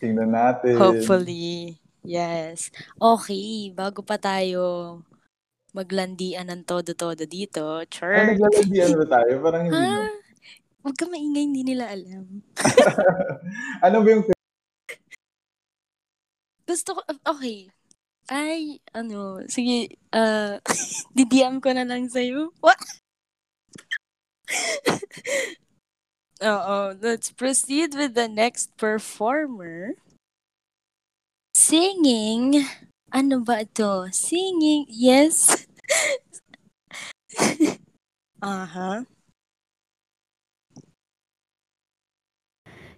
Tingnan 0.00 0.32
natin. 0.32 0.80
Hopefully. 0.80 1.76
Yes. 2.00 2.72
Okay, 2.96 3.76
bago 3.76 4.00
pa 4.00 4.16
tayo 4.16 5.00
maglandian 5.76 6.48
ng 6.48 6.64
todo-todo 6.64 7.28
dito, 7.28 7.84
Ay, 7.84 7.88
church. 7.92 8.40
naglalandian 8.40 8.92
ba 9.04 9.06
tayo? 9.20 9.32
Parang 9.44 9.62
hindi. 9.68 9.76
Ha? 9.76 9.88
no? 10.00 10.08
Huwag 10.84 10.96
ka 10.96 11.04
maingay, 11.08 11.44
hindi 11.44 11.64
nila 11.64 11.92
alam. 11.92 12.44
ano 13.84 13.96
ba 14.00 14.08
yung 14.08 14.24
Gusto 16.64 16.96
ko, 16.96 17.00
okay. 17.28 17.68
Ay, 18.28 18.80
ano, 18.96 19.44
sige, 19.52 20.00
uh, 20.16 20.56
di-DM 21.12 21.60
ko 21.60 21.72
na 21.76 21.84
lang 21.84 22.08
sa'yo. 22.08 22.56
What? 22.64 22.80
Oo, 26.44 26.96
let's 27.00 27.30
proceed 27.32 27.94
with 27.94 28.16
the 28.16 28.28
next 28.28 28.76
performer. 28.76 29.96
Singing, 31.54 32.64
ano 33.12 33.40
ba 33.44 33.62
ito? 33.62 34.08
Singing, 34.10 34.88
yes. 34.90 35.68
Aha. 38.42 39.04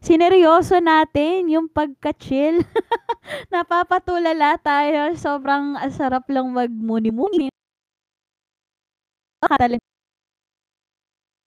Sineryoso 0.06 0.78
natin 0.78 1.50
yung 1.50 1.66
pagka-chill. 1.66 2.62
Napapatulala 3.50 4.54
tayo. 4.62 5.10
Sobrang 5.18 5.74
sarap 5.90 6.30
lang 6.30 6.54
magmuni-muni. 6.54 7.50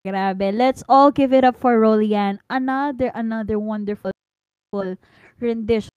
Grabe. 0.04 0.52
Let's 0.52 0.84
all 0.92 1.08
give 1.08 1.32
it 1.32 1.40
up 1.40 1.56
for 1.56 1.80
Rolian. 1.80 2.36
Another, 2.52 3.08
another 3.16 3.56
wonderful 3.56 4.12
rendition. 5.40 5.88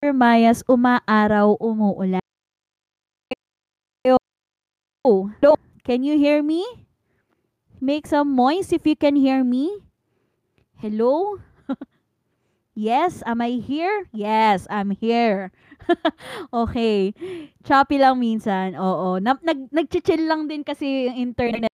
Mayas, 0.00 0.64
umaaraw, 0.64 1.60
umuulan. 1.60 2.24
Oh. 5.04 5.28
Can 5.84 6.00
you 6.00 6.16
hear 6.16 6.40
me? 6.40 6.64
Make 7.76 8.08
some 8.08 8.32
noise 8.32 8.72
if 8.72 8.88
you 8.88 8.96
can 8.96 9.20
hear 9.20 9.44
me. 9.44 9.84
Hello? 10.80 11.44
Yes, 12.74 13.22
am 13.26 13.40
I 13.40 13.62
here? 13.62 14.06
Yes, 14.12 14.66
I'm 14.70 14.90
here. 14.90 15.50
okay. 16.52 17.14
Choppy 17.64 17.98
lang 17.98 18.20
minsan. 18.20 18.74
Oo. 18.76 19.18
Na, 19.18 19.38
nag, 19.40 19.70
nag-chill 19.70 20.26
lang 20.26 20.46
din 20.46 20.62
kasi 20.62 21.08
yung 21.08 21.16
internet. 21.32 21.70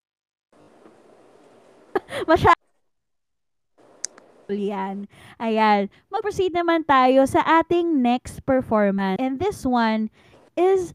Masyado. 2.30 2.60
Yan. 4.50 5.06
Ayan. 5.38 5.94
Mag-proceed 6.10 6.54
naman 6.54 6.82
tayo 6.86 7.26
sa 7.30 7.46
ating 7.46 8.02
next 8.02 8.42
performance. 8.46 9.22
And 9.22 9.38
this 9.38 9.62
one 9.62 10.10
is 10.58 10.94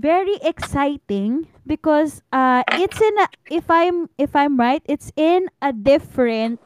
very 0.00 0.38
exciting 0.40 1.50
because 1.66 2.22
uh 2.32 2.62
it's 2.80 2.96
in 2.96 3.14
a, 3.20 3.26
if 3.52 3.68
I'm 3.68 4.08
if 4.16 4.32
I'm 4.32 4.56
right, 4.56 4.80
it's 4.88 5.12
in 5.12 5.52
a 5.60 5.76
different 5.76 6.62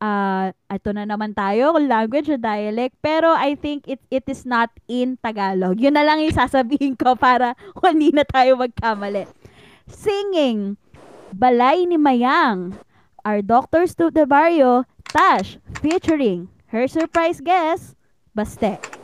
uh 0.00 0.52
ito 0.68 0.90
na 0.92 1.08
naman 1.08 1.32
tayo 1.32 1.72
language 1.80 2.28
or 2.28 2.40
dialect 2.40 2.92
pero 3.00 3.32
I 3.32 3.56
think 3.56 3.88
it 3.88 4.00
it 4.12 4.28
is 4.28 4.44
not 4.44 4.68
in 4.88 5.16
Tagalog. 5.20 5.80
Yun 5.80 5.96
na 5.96 6.04
lang 6.04 6.20
yung 6.20 6.36
sasabihin 6.36 6.96
ko 6.96 7.16
para 7.16 7.56
hindi 7.84 8.12
na 8.12 8.24
tayo 8.24 8.60
magkamali. 8.60 9.24
Singing 9.86 10.76
Balay 11.36 11.84
ni 11.84 11.98
Mayang 11.98 12.78
Our 13.26 13.42
Doctors 13.42 13.98
to 13.98 14.14
the 14.14 14.24
Barrio 14.24 14.86
Tash 15.10 15.58
featuring 15.82 16.48
her 16.70 16.86
surprise 16.86 17.42
guest 17.42 17.98
Baste. 18.36 18.95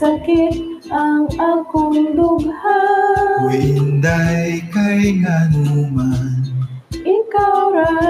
Nagsakit 0.00 0.88
ang 0.88 1.28
akong 1.36 2.16
dugha. 2.16 2.80
Winday 3.44 4.64
kay 4.72 5.20
nganuman 5.20 6.40
Ikaw 7.04 7.56
ra 7.68 8.00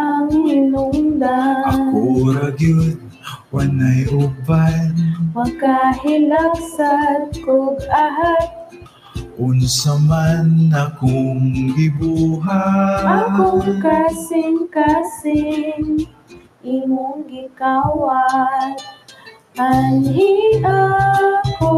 ang 0.00 0.32
hinungdan 0.32 1.92
Ako 1.92 2.32
ra 2.32 2.48
gyud 2.56 2.96
wanay 3.52 4.08
uban. 4.16 4.96
Makahilagsad 5.36 7.36
kog 7.44 7.84
ahat. 7.92 8.80
Unsa 9.36 10.00
man 10.08 10.72
akong 10.72 11.68
gibuhat 11.76 13.04
Akong 13.04 13.76
kasing-kasing 13.76 16.08
Imong 16.64 17.28
gikawat 17.28 19.03
Anhi 19.54 20.58
ako 20.66 21.70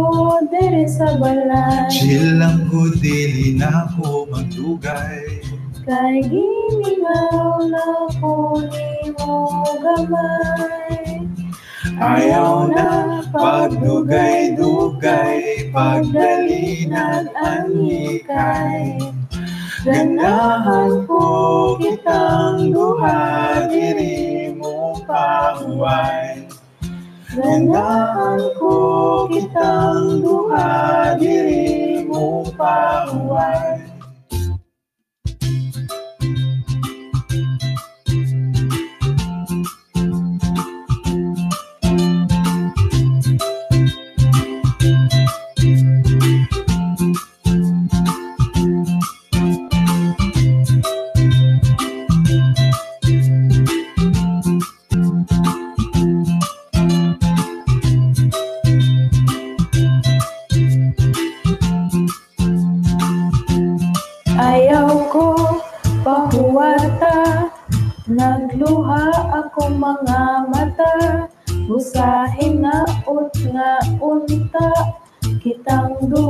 diri 0.49 0.89
sa 0.89 1.13
balay. 1.21 1.93
Chill 1.93 2.41
lang 2.41 2.73
ko 2.73 2.89
dili 2.97 3.53
na 3.53 3.85
ako 3.85 4.33
magdugay 4.33 5.45
Kay 5.85 6.25
gimingaw 6.25 7.69
na 7.69 8.09
ko 8.17 8.65
nimo 8.65 9.61
gamay. 9.85 11.21
Ayaw 12.01 12.73
na 12.73 13.21
pagdugay-dugay 13.29 15.69
Pagdali 15.69 16.89
nag-anikay 16.89 18.97
Ganahan 19.85 21.05
ko 21.05 21.25
kitang 21.77 22.73
duha 22.73 23.69
Diri 23.69 24.49
mo 24.57 24.97
pahuway 25.05 26.46
Ganahan 27.37 28.41
ko 28.57 28.73
kitang 29.29 30.25
duha 30.25 31.13
Diri 31.21 32.09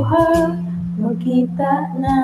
duha 0.07 0.55
magkita 0.95 1.99
na. 1.99 2.15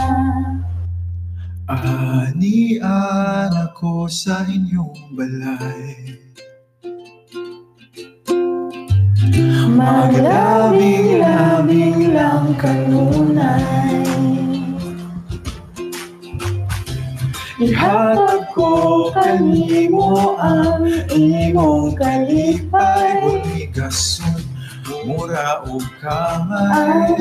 Anian 1.68 3.52
ako 3.52 4.08
sa 4.08 4.48
inyong 4.48 5.20
balay. 5.20 6.16
Maglabing-labing 9.68 12.16
lang 12.16 12.56
kanunay. 12.56 14.00
Ihatag 17.64 18.52
ko 18.56 19.12
kanimo 19.12 20.40
ang 20.40 20.88
imong 21.12 21.96
kalipay 22.00 23.43
mura 25.06 25.64
o 25.68 25.80
kamay 26.02 27.16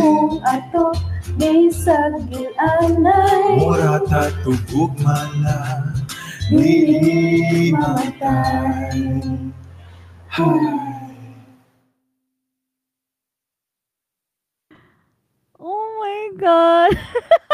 ato 0.46 0.92
bisag 1.38 2.14
gilanay 2.30 3.58
Mura 3.58 4.02
tatugog 4.08 4.92
mana, 5.02 5.92
di 6.50 7.70
mamatay 7.70 9.22
Oh 15.62 15.86
my 16.00 16.34
God. 16.40 16.96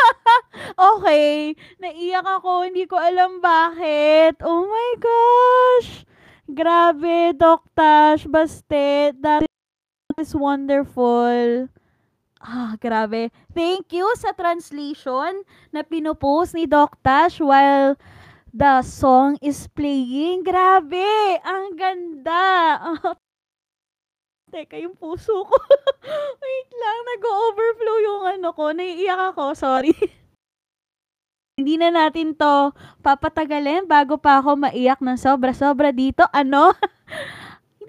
okay. 0.95 1.59
Naiyak 1.83 2.25
ako. 2.25 2.71
Hindi 2.71 2.87
ko 2.87 2.97
alam 2.97 3.43
bakit. 3.43 4.39
Oh 4.47 4.63
my 4.65 4.91
gosh. 5.03 6.07
Grabe, 6.47 7.35
Doc 7.35 7.67
Tash. 7.75 8.31
Baste. 8.31 9.19
That 9.21 9.48
is 10.19 10.35
wonderful. 10.35 11.71
Ah, 12.39 12.79
grabe. 12.79 13.35
Thank 13.51 13.91
you 13.95 14.07
sa 14.15 14.31
translation 14.31 15.43
na 15.75 15.83
pinupost 15.83 16.55
ni 16.55 16.71
Doc 16.71 16.95
Tash 17.03 17.43
while 17.43 17.99
the 18.55 18.83
song 18.87 19.35
is 19.43 19.67
playing. 19.75 20.47
Grabe. 20.47 21.39
Ang 21.43 21.75
ganda. 21.75 22.47
Teka, 24.49 24.79
yung 24.81 24.97
puso 24.97 25.45
ko. 25.45 25.57
Wait 26.43 26.71
lang, 26.73 26.99
nag-overflow 27.17 27.99
yung 28.01 28.23
ano 28.39 28.49
ko. 28.55 28.73
Naiiyak 28.73 29.35
ako, 29.35 29.53
sorry. 29.59 29.93
Hindi 31.59 31.75
na 31.75 31.91
natin 31.91 32.39
to 32.39 32.71
papatagalin 33.03 33.91
bago 33.91 34.15
pa 34.15 34.39
ako 34.39 34.55
maiyak 34.55 35.03
ng 35.03 35.19
sobra-sobra 35.19 35.91
dito. 35.91 36.23
Ano? 36.31 36.71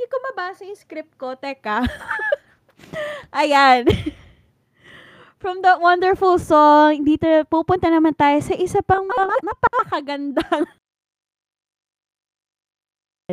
Ko 0.10 0.18
mabasa 0.26 0.66
yung 0.66 0.76
script 0.76 1.14
ko. 1.16 1.38
Teka. 1.38 1.86
Ayan. 3.40 3.86
From 5.42 5.64
that 5.64 5.80
wonderful 5.80 6.36
song, 6.36 7.08
dito 7.08 7.24
pupunta 7.48 7.88
naman 7.88 8.12
tayo 8.12 8.44
sa 8.44 8.58
isa 8.60 8.84
pang 8.84 9.08
napakagandang 9.08 10.68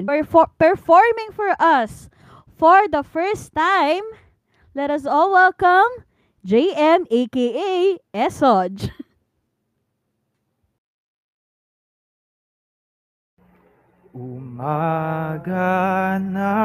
perfor- 0.07 0.55
performing 0.55 1.35
for 1.35 1.51
us 1.59 2.07
for 2.55 2.87
the 2.87 3.03
first 3.03 3.51
time, 3.59 4.07
let 4.71 4.87
us 4.87 5.03
all 5.03 5.35
welcome 5.35 6.07
JM 6.47 7.11
aka 7.11 7.99
Esoj. 8.15 8.95
Umaga 14.17 16.17
na 16.17 16.57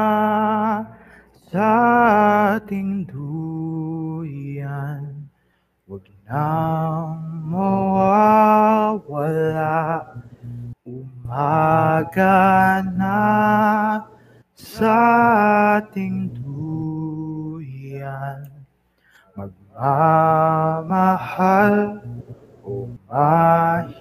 sa 1.52 1.68
ating 2.56 3.04
duyan. 3.04 5.28
Huwag 5.84 6.08
nang 6.24 7.20
mawawala. 7.52 8.96
Umaga 10.80 12.80
na 12.96 13.20
sa 14.56 14.96
ating 15.76 16.32
duyan. 16.40 18.48
Magmamahal 19.36 22.00
o 22.64 22.88
mahiwaga 23.12 23.92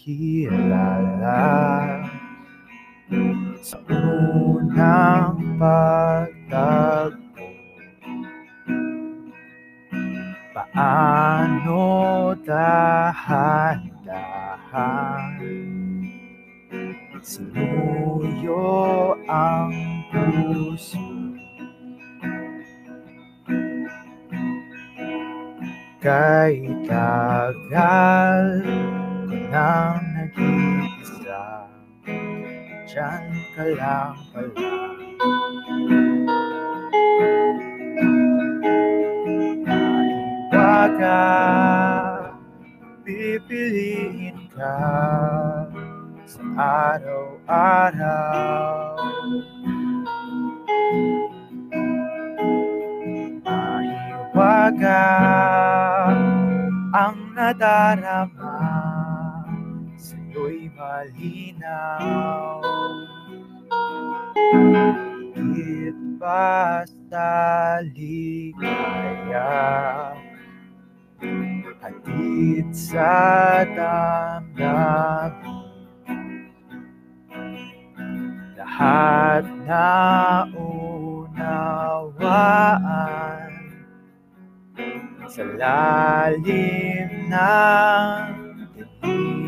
magkakilala 0.00 1.79
sa 3.60 3.76
unang 3.92 5.60
pagtagpo 5.60 7.44
Paano 10.56 11.84
dahan-dahan 12.40 14.00
Sinuyo 17.20 19.12
ang 19.28 19.76
puso? 20.08 21.04
Kay 26.00 26.64
tagal 26.88 28.64
ko 28.64 29.36
nang 29.52 30.00
nag-iisa 30.16 30.79
Diyan 32.90 33.30
ka 33.54 33.62
lang 33.78 34.18
pala 34.34 34.82
Nahiwaga 40.50 41.22
Pipiliin 43.06 44.50
ka 44.50 44.74
Sa 46.26 46.42
araw-araw. 46.98 48.74
Mahiwaga 53.46 55.06
ang 56.90 57.18
nadarama 57.38 58.59
malinaw. 60.80 62.64
Higit 65.36 65.98
basta 66.16 67.28
ligaya. 67.92 69.52
Hatid 71.80 72.72
sa 72.72 73.64
damdamin. 73.76 74.88
Lahat 78.56 79.44
na 79.68 79.88
unawaan. 80.56 81.92
Sa 85.28 85.44
lalim 85.46 87.30
ng 87.30 88.24
dilim 88.74 89.39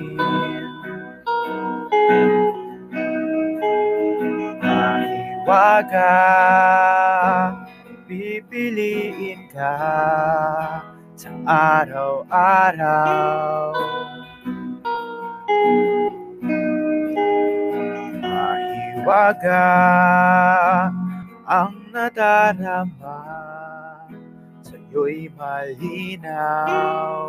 Mahiwaga 5.42 6.14
Pipiliin 8.06 9.50
ka 9.50 9.74
Sa 11.18 11.34
araw-araw. 11.82 12.94
Mahiwaga 18.22 19.66
Ang 21.50 21.90
nadarama 21.90 23.18
Sa'yo'y 24.62 25.26
malinaw 25.34 27.26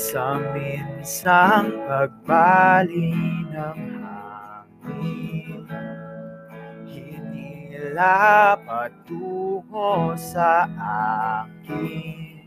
Sa 0.00 0.40
minsang 0.56 1.76
pagbali 1.84 3.12
ng 3.52 4.00
hangin 4.00 5.68
wala 7.90 8.54
patungo 8.62 10.14
sa 10.14 10.64
akin. 11.42 12.46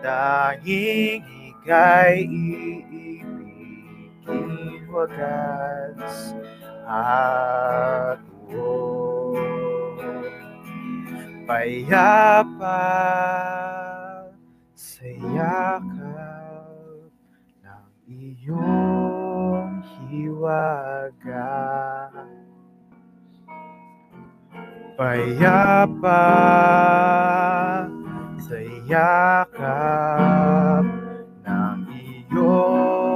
Tanging 0.00 1.26
ika'y 1.50 2.24
iibigin 2.30 3.26
wagas 4.86 6.32
at 6.88 8.22
buo 8.48 9.34
Payapa 11.44 12.80
sa 15.06 15.14
yakap 15.38 15.86
ng 17.62 17.86
iyong 18.10 19.78
hiwaga. 20.10 21.54
Payapa 24.98 26.26
sa 28.42 28.58
yakap 28.90 30.82
ng 31.46 31.86
iyong 31.86 33.06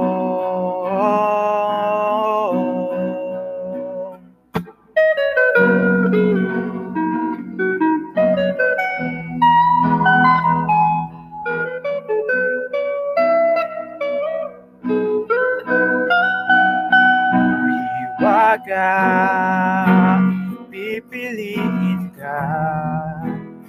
Pipiliin 20.71 22.09
ka 22.17 22.41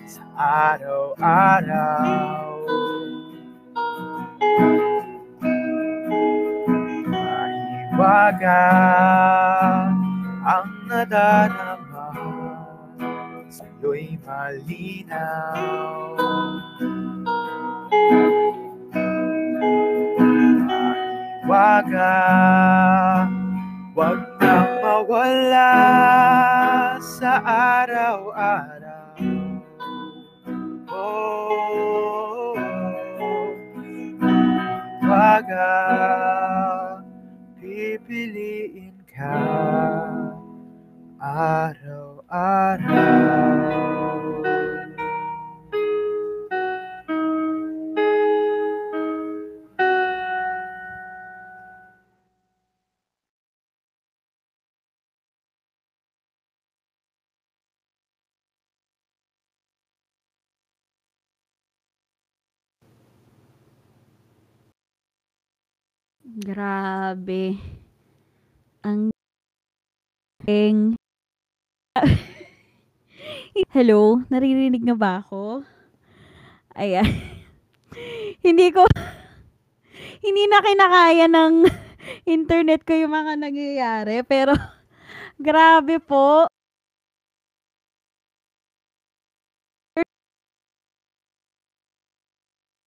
sa 0.09 0.25
araw-araw. 0.81 2.65
Mahiwaga 7.13 8.65
ang 10.43 10.71
nadarama 10.89 12.09
Sa'yo'y 13.53 14.17
malinaw. 14.25 16.17
Mahiwaga 21.45 22.13
Huwag 23.93 24.19
na 24.25 24.32
mawala 24.93 25.73
sa 27.01 27.41
araw-araw. 27.81 29.17
Oh, 30.93 32.53
Waga 35.09 35.73
Pipiliin 37.57 38.93
ka. 39.09 39.41
Araw-araw 41.25 42.93
Grabe. 66.43 67.55
Ang 68.83 69.15
galing. 70.43 70.99
Hello, 73.71 74.19
naririnig 74.27 74.83
na 74.83 74.99
ba 74.99 75.23
ako? 75.23 75.63
Ayan. 76.75 77.07
hindi 78.47 78.75
ko 78.75 78.83
hindi 80.19 80.43
na 80.51 80.59
kinakaya 80.67 81.31
ng 81.31 81.55
internet 82.35 82.83
ko 82.83 82.99
yung 82.99 83.15
mga 83.15 83.39
nangyayari 83.39 84.27
pero 84.27 84.59
grabe 85.39 86.03
po. 86.03 86.51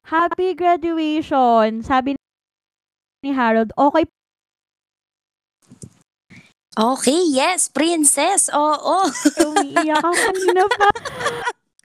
Happy 0.04 0.52
graduation. 0.60 1.80
Sabi 1.80 2.20
ni 3.26 3.34
Harold, 3.34 3.74
okay 3.74 4.06
Okay, 6.76 7.32
yes, 7.32 7.72
princess. 7.72 8.52
Oo. 8.52 9.08
Umiiyak 9.48 10.04
ako 10.04 10.12
kanina 10.12 10.64
pa. 10.68 10.90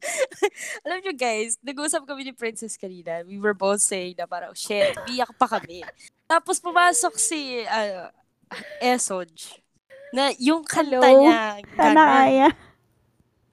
Alam 0.83 0.99
nyo 0.99 1.15
guys, 1.15 1.55
nag-usap 1.63 2.03
kami 2.11 2.27
ni 2.27 2.35
Princess 2.35 2.75
kanina. 2.75 3.23
We 3.23 3.39
were 3.39 3.55
both 3.55 3.87
saying 3.87 4.19
na 4.19 4.27
parang, 4.27 4.51
shit, 4.59 4.99
iyak 5.07 5.31
pa 5.39 5.47
kami. 5.47 5.87
Tapos 6.27 6.59
pumasok 6.59 7.15
si 7.23 7.63
uh, 7.71 8.11
Esoj 8.83 9.31
na 10.11 10.35
yung 10.43 10.67
kanta 10.67 10.99
Hello? 10.99 11.23
niya, 11.23 11.63
kaya. 11.79 12.51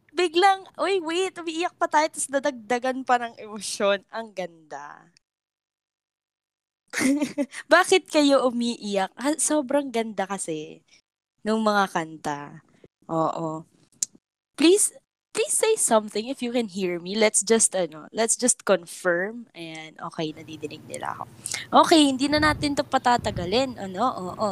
Biglang, 0.09 0.65
uy, 0.81 0.97
wait, 1.05 1.37
umiiyak 1.37 1.77
pa 1.77 1.85
tayo, 1.85 2.09
tapos 2.09 2.33
dadagdagan 2.33 3.05
pa 3.05 3.21
ng 3.21 3.37
emosyon. 3.37 4.01
Ang 4.09 4.33
ganda. 4.33 5.05
Bakit 7.73 8.09
kayo 8.09 8.47
umiiyak? 8.47 9.11
Sobrang 9.37 9.91
ganda 9.91 10.25
kasi 10.25 10.81
ng 11.43 11.59
mga 11.61 11.85
kanta. 11.91 12.41
Oo. 13.07 13.63
Please, 14.57 14.91
please 15.31 15.53
say 15.53 15.77
something 15.77 16.27
if 16.27 16.41
you 16.41 16.51
can 16.51 16.67
hear 16.67 16.99
me. 16.99 17.15
Let's 17.15 17.43
just, 17.45 17.75
ano, 17.75 18.09
let's 18.11 18.35
just 18.35 18.65
confirm. 18.65 19.47
And 19.53 19.95
okay, 20.11 20.33
nadidinig 20.33 20.83
nila 20.89 21.15
ako. 21.15 21.23
Okay, 21.85 22.09
hindi 22.09 22.27
na 22.27 22.41
natin 22.41 22.75
to 22.75 22.83
patatagalin. 22.83 23.77
Ano, 23.79 24.03
oo. 24.11 24.51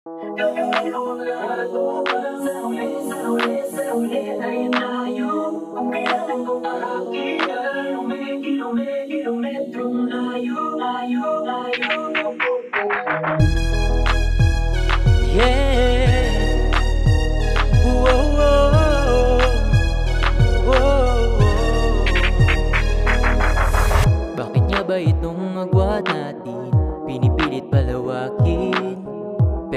ba 24.86 25.02
itong 25.02 25.58
agwat 25.58 26.06
natin 26.08 26.65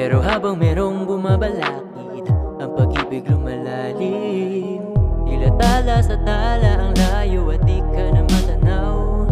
Pero 0.09 0.25
habang 0.25 0.57
merong 0.57 1.05
bumabalakid 1.05 2.25
Ang 2.65 2.71
pag-ibig 2.81 3.29
lumalalim. 3.29 4.81
Tila 5.29 5.53
tala 5.61 6.01
sa 6.01 6.17
tala 6.25 6.81
ang 6.81 6.97
layo 6.97 7.53
at 7.53 7.61
di 7.69 7.77
ka 7.93 8.17
na 8.17 8.25
matanaw. 8.25 9.29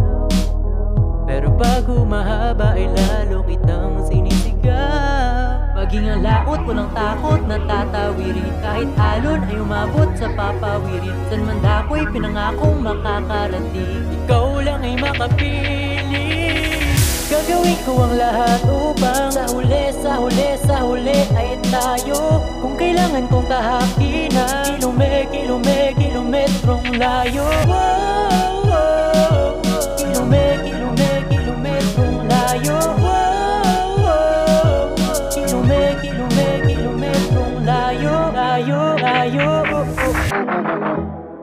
Pero 1.25 1.49
pag 1.57 1.81
humahaba 1.89 2.77
ay 2.77 2.93
lalo 2.93 3.41
kitang 3.49 4.05
sinisigaw 4.05 5.81
Maging 5.81 6.13
ang 6.13 6.21
laot, 6.21 6.61
walang 6.69 6.93
takot, 6.93 7.41
natatawirin 7.49 8.53
Kahit 8.61 8.93
alon 9.01 9.49
ay 9.49 9.57
umabot 9.57 10.13
sa 10.13 10.29
papawirin. 10.37 11.17
San 11.33 11.49
man 11.49 11.57
dako'y 11.65 12.05
pinangakong 12.13 12.85
makakarating 12.85 14.05
Ikaw 14.13 14.61
lang 14.61 14.85
ay 14.85 15.01
makapili 15.01 15.96
Gagawin 17.37 17.77
ko 17.85 17.93
ang 18.01 18.17
lahat 18.17 18.65
upang 18.65 19.29
Sa 19.29 19.45
huli, 19.53 19.93
sa 19.93 20.17
huli, 20.17 20.57
sa 20.57 20.81
huli 20.81 21.21
ay 21.37 21.61
tayo. 21.69 22.41
Kung 22.65 22.81
kailangan 22.81 23.29
kong 23.29 23.45
tahakin 23.45 24.33
ang 24.33 24.65
Kilume, 24.65 25.29
kilume, 25.29 25.79
kilometrong 26.01 26.97
layo. 26.97 27.45
Oh. 27.69 27.93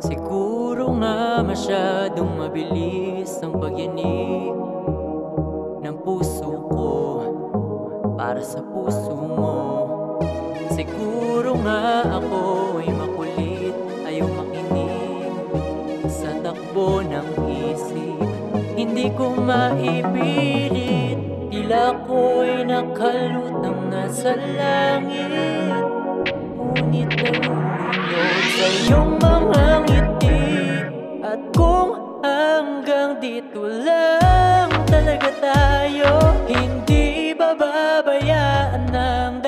Siguro 0.01 0.89
nga 0.97 1.45
masyadong 1.45 2.33
mabilis 2.41 3.37
ang 3.45 3.61
pagyanig 3.61 4.42
para 8.23 8.39
sa 8.39 8.63
puso 8.63 9.11
mo. 9.19 9.59
Siguro 10.71 11.59
nga 11.59 12.07
ako 12.07 12.79
ay 12.79 12.87
makulit 12.95 13.75
Ayaw 14.07 14.31
makinig 14.31 15.35
sa 16.07 16.31
takbo 16.39 17.03
ng 17.03 17.27
isip. 17.51 18.23
Hindi 18.79 19.11
ko 19.11 19.35
maipilit 19.35 21.19
Tila 21.51 21.99
ko'y 22.07 22.63
nakalutang 22.63 23.91
nasa 23.91 24.39
langit. 24.39 25.83
Ngunit 26.79 27.11
nalulunod 27.19 28.39
sa 28.55 28.65
iyong 28.87 29.13
mga 29.19 29.65
ngiti 29.83 30.47
At 31.27 31.41
kung 31.51 32.23
hanggang 32.23 33.19
dito 33.19 33.67
lang 33.67 34.71
talaga 34.87 35.27
tayo 35.43 36.39
Hindi 36.47 37.35
bababayaan 37.35 38.02
ng 38.23 38.87
daang 38.87 39.42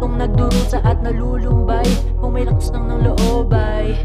Kami 0.00 0.16
nga 0.16 0.32
tong 0.32 0.32
nagdurusa 0.32 0.78
at 0.80 0.98
nalulumbay. 1.04 1.84
Kung 2.16 2.32
may 2.32 2.48
lakas 2.48 2.72
ng 2.72 2.88
ng 2.88 3.00
loob 3.04 3.52
ay 3.52 4.00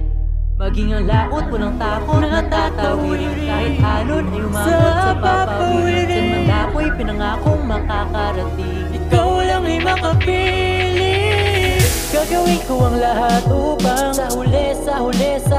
Maging 0.60 0.91
ang 0.91 1.08
laot, 1.08 1.48
walang 1.48 1.80
takot 1.80 2.20
na 2.20 2.43
tatawid 2.52 3.24
Kahit 3.48 3.80
alon 3.80 4.28
ay 4.28 4.41
umabot 4.43 4.76
sa 4.76 5.16
papawid 5.16 6.08
Saan 6.12 6.28
man 6.36 6.52
ako'y 6.52 6.89
pinangakong 7.00 7.64
makakarating. 7.64 8.88
Ikaw 8.91 9.30
lang 9.48 9.64
ay 9.64 9.80
makapili. 9.80 11.16
Gagawin 12.12 12.62
ko 12.68 12.76
ang 12.91 12.98
lahat 13.00 13.43
upang 13.48 14.12
sa 14.12 14.28
huli, 14.36 14.68
sa 14.76 15.00
huli 15.00 15.32
Sa 15.48 15.55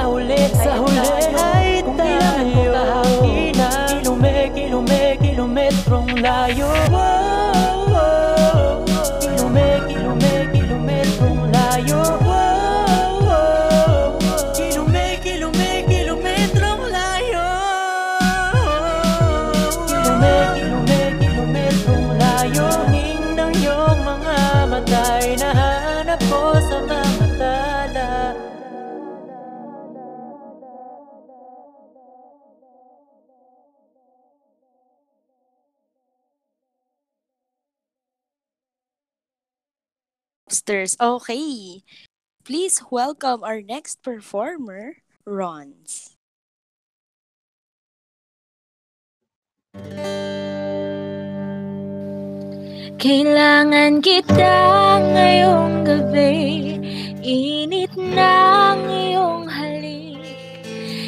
Sters. 40.77 40.97
Okay. 41.01 41.81
Please 42.45 42.83
welcome 42.91 43.41
our 43.43 43.65
next 43.65 44.05
performer, 44.05 45.01
Rons. 45.25 46.13
Kailangan 52.97 54.05
kita 54.05 54.57
ngayong 55.01 55.85
gabi 55.85 56.45
Init 57.25 57.93
ng 57.97 58.79
iyong 58.89 59.49
halik 59.49 60.21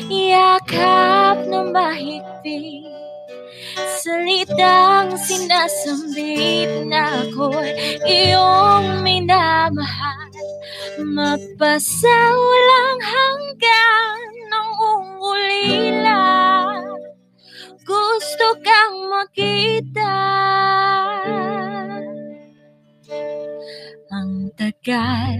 Yakap 0.09 1.45
na 1.49 1.61
mahigpit 1.64 2.97
Salitang 4.03 5.14
sinasambit 5.14 6.91
na 6.91 7.22
ako'y 7.22 8.03
iyong 8.03 9.07
minamahal. 9.07 10.26
Mapasawalang 10.99 12.99
hanggan 12.99 14.18
ng 14.51 14.70
ungulila. 14.83 16.26
Gusto 17.87 18.59
kang 18.66 19.07
makita. 19.07 20.18
Ang 24.11 24.51
tagal. 24.59 25.39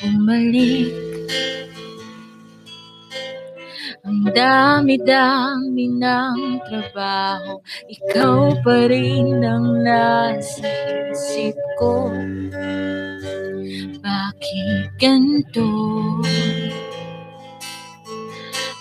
Bumalik 0.00 0.88
Ang 4.06 4.22
dami-dami 4.30 5.98
ng 5.98 6.62
trabaho 6.62 7.58
Ikaw 7.90 8.62
pa 8.62 8.86
rin 8.86 9.42
ang 9.42 9.82
nasa 9.82 10.62
isip 11.10 11.58
ko 11.74 12.14
Bakit 13.98 14.94
ganito? 15.02 15.66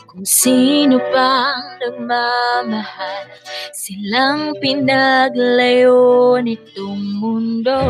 Kung 0.05 0.25
sino 0.29 1.01
pang 1.09 1.73
nagmamahal 1.81 3.25
Silang 3.73 4.61
pinaglayo 4.61 6.37
nitong 6.37 7.01
mundo 7.17 7.81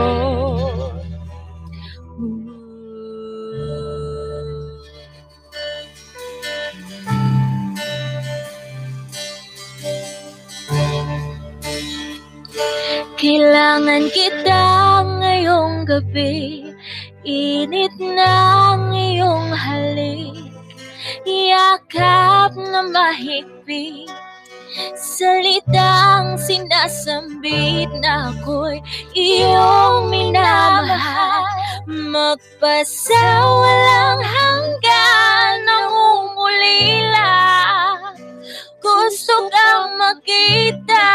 Kailangan 13.15 14.11
kita 14.11 14.67
ngayong 15.23 15.87
gabi. 15.87 16.67
Init 17.23 17.95
ng 17.95 18.91
iyong 18.91 19.55
halik. 19.55 20.51
Yakap 21.23 22.59
na 22.59 22.83
mahigpit. 22.91 24.11
Salitang 24.99 26.35
sinasambit 26.35 27.87
na 28.03 28.35
ako'y 28.35 28.83
iyong 29.15 30.11
minamahal. 30.11 31.47
Magpasawalang 31.87 34.27
hanggan 34.27 35.63
ng 35.63 35.87
umulila 35.87 37.31
Gusto 38.85 39.49
kang 39.49 39.97
makita. 39.97 41.09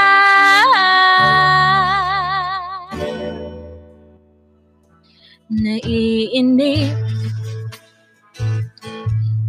Naiinip 5.54 6.98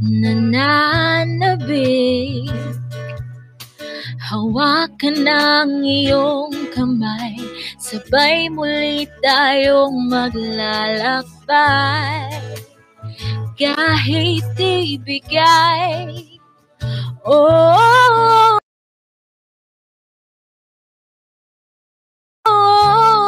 nananabik 0.06 1.66
Hawakan 4.22 5.26
ang 5.26 5.82
iyong 5.82 6.54
kamay. 6.78 7.42
Sabay 7.82 8.54
muli 8.54 9.10
tayong 9.26 9.98
maglalakbay. 10.14 11.26
Kahit 13.58 14.46
ibigay 14.62 16.41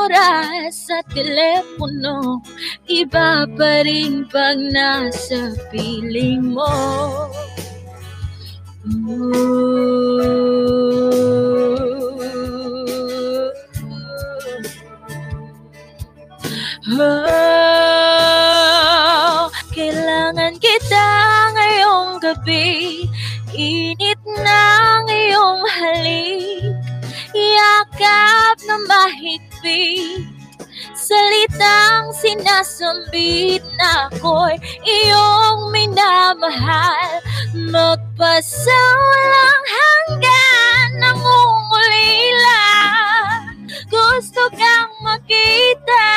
oras 0.03 0.75
sa 0.87 0.99
telepono 1.13 2.41
Iba 2.83 3.47
pa 3.55 3.79
rin 3.87 4.27
pag 4.27 4.59
nasa 4.59 5.55
piling 5.71 6.51
mo. 6.51 6.67
Oh, 16.93 16.99
kailangan 19.71 20.59
kita 20.59 21.07
ngayong 21.55 22.19
gabi 22.19 23.07
Init 23.53 24.17
ng 24.25 25.05
iyong 25.05 25.61
halik 25.61 26.73
Yakap 27.37 28.57
na 28.65 28.81
mahigpit. 28.89 30.25
Salitang 30.97 32.17
sinasambit 32.17 33.61
na 33.77 34.09
ako'y 34.09 34.57
iyong 34.81 35.69
minamahal. 35.69 37.21
Magpasawalang 37.53 39.65
hanggan 39.69 40.89
nangungulila. 40.97 42.65
Gusto 43.85 44.49
kang 44.57 44.89
makita 45.05 46.09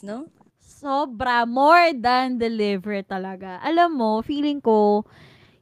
delivers, 0.00 0.02
no? 0.02 0.26
sobra. 0.84 1.48
More 1.48 1.96
than 1.96 2.36
deliver 2.36 3.00
talaga. 3.04 3.56
Alam 3.64 3.96
mo, 3.96 4.10
feeling 4.20 4.60
ko, 4.60 5.08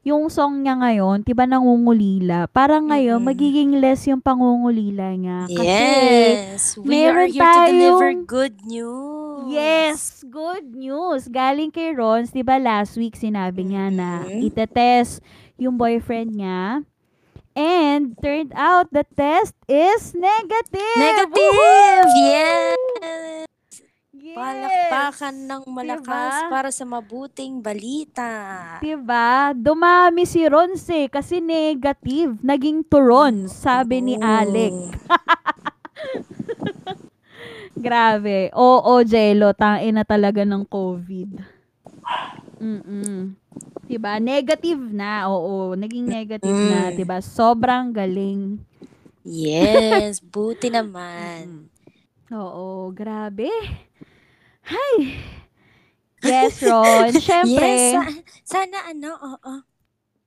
yung 0.03 0.27
song 0.27 0.67
niya 0.67 0.75
ngayon, 0.75 1.23
tiba 1.23 1.47
nangungulila. 1.47 2.51
Parang 2.51 2.91
ngayon, 2.91 3.23
Mm-mm. 3.23 3.31
magiging 3.31 3.71
less 3.79 4.03
yung 4.11 4.19
pangungulila 4.19 5.15
niya. 5.15 5.47
Kasi, 5.47 5.63
Yes, 5.63 6.75
we 6.75 7.07
are 7.07 7.31
here 7.31 7.39
to 7.39 7.71
deliver 7.71 8.09
tayong- 8.11 8.27
good 8.27 8.57
news. 8.67 9.47
Yes, 9.47 10.01
good 10.27 10.75
news. 10.75 11.31
Galing 11.31 11.71
kay 11.71 11.95
Rons, 11.95 12.31
'di 12.31 12.43
ba 12.43 12.59
last 12.59 12.95
week 12.99 13.15
sinabi 13.15 13.67
niya 13.67 13.91
na 13.91 14.23
Mhm. 14.27 14.43
itetest 14.51 15.23
yung 15.55 15.79
boyfriend 15.79 16.35
niya. 16.35 16.83
And 17.55 18.17
turned 18.19 18.51
out 18.57 18.89
the 18.91 19.05
test 19.13 19.53
is 19.69 20.15
negative. 20.19 20.99
Negative! 20.99 22.07
Yes! 22.17 23.47
Yes! 24.33 24.41
Palakpakan 24.41 25.37
ng 25.45 25.63
malakas 25.69 26.35
Diba? 26.41 26.49
para 26.49 26.69
sa 26.73 26.85
mabuting 26.89 27.61
balita. 27.61 28.29
Diba? 28.81 29.53
Dumami 29.53 30.25
si 30.25 30.41
Rons 30.49 30.89
eh, 30.89 31.13
kasi 31.13 31.45
negative. 31.45 32.41
Naging 32.41 32.81
turons, 32.89 33.53
sabi 33.53 34.01
ni 34.01 34.17
Alec. 34.17 34.73
Grabe. 37.77 38.49
Oo, 38.57 39.05
Jello, 39.05 39.53
tain 39.53 39.93
na 39.93 40.05
talaga 40.09 40.49
ng 40.49 40.65
COVID. 40.65 41.31
Mm-mm. 42.57 43.37
Diba? 43.85 44.17
Negative 44.17 44.81
na. 44.81 45.29
Oo, 45.29 45.77
naging 45.77 46.09
negative 46.09 46.57
na. 46.73 46.89
Mm. 46.89 46.97
Diba? 46.97 47.21
Sobrang 47.21 47.93
galing. 47.93 48.57
Yes, 49.29 50.25
buti 50.33 50.73
naman. 50.73 51.69
Oo, 52.33 52.89
grabe. 52.97 53.53
Hay! 54.65 55.19
Yes, 56.23 56.63
Ron. 56.63 57.11
Siyempre. 57.13 57.67
Yes, 57.83 57.93
sa- 57.93 58.23
sana 58.63 58.79
ano, 58.87 59.11
oo. 59.19 59.55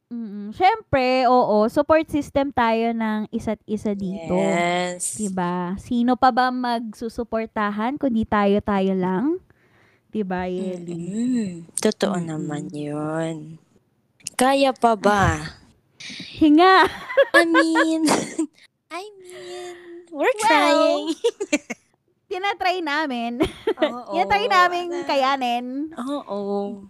Mm, 0.06 0.53
Siyempre, 0.53 1.26
oo, 1.26 1.66
support 1.66 2.06
system 2.06 2.53
tayo 2.53 2.94
ng 2.94 3.26
isa't 3.32 3.57
isa 3.66 3.98
dito. 3.98 4.38
Yes. 4.38 5.18
'Di 5.18 5.34
ba? 5.34 5.74
Sino 5.82 6.14
pa 6.14 6.30
ba 6.30 6.53
magsusuportahan 6.53 7.98
kundi 7.98 8.22
tayo-tayo 8.22 8.94
lang? 8.94 9.41
'Di 10.14 10.22
ba, 10.22 10.45
Yeli? 10.45 10.94
Mm, 10.94 11.52
totoo 11.82 12.22
Mm-mm. 12.22 12.28
naman 12.28 12.70
yun. 12.70 13.57
Kaya 14.38 14.78
pa 14.78 14.94
ba? 14.94 15.41
Hinga. 16.38 16.86
I 17.34 17.44
mean, 17.48 18.06
I 18.94 19.03
mean, 19.18 19.76
we're 20.14 20.30
Well, 20.38 20.38
trying. 20.45 21.18
Tinatry 22.26 22.82
namin. 22.82 23.38
Oo. 23.86 24.12
Tinatry 24.14 24.46
namin 24.50 24.86
kayanin. 25.06 25.66
Oo. 25.94 26.84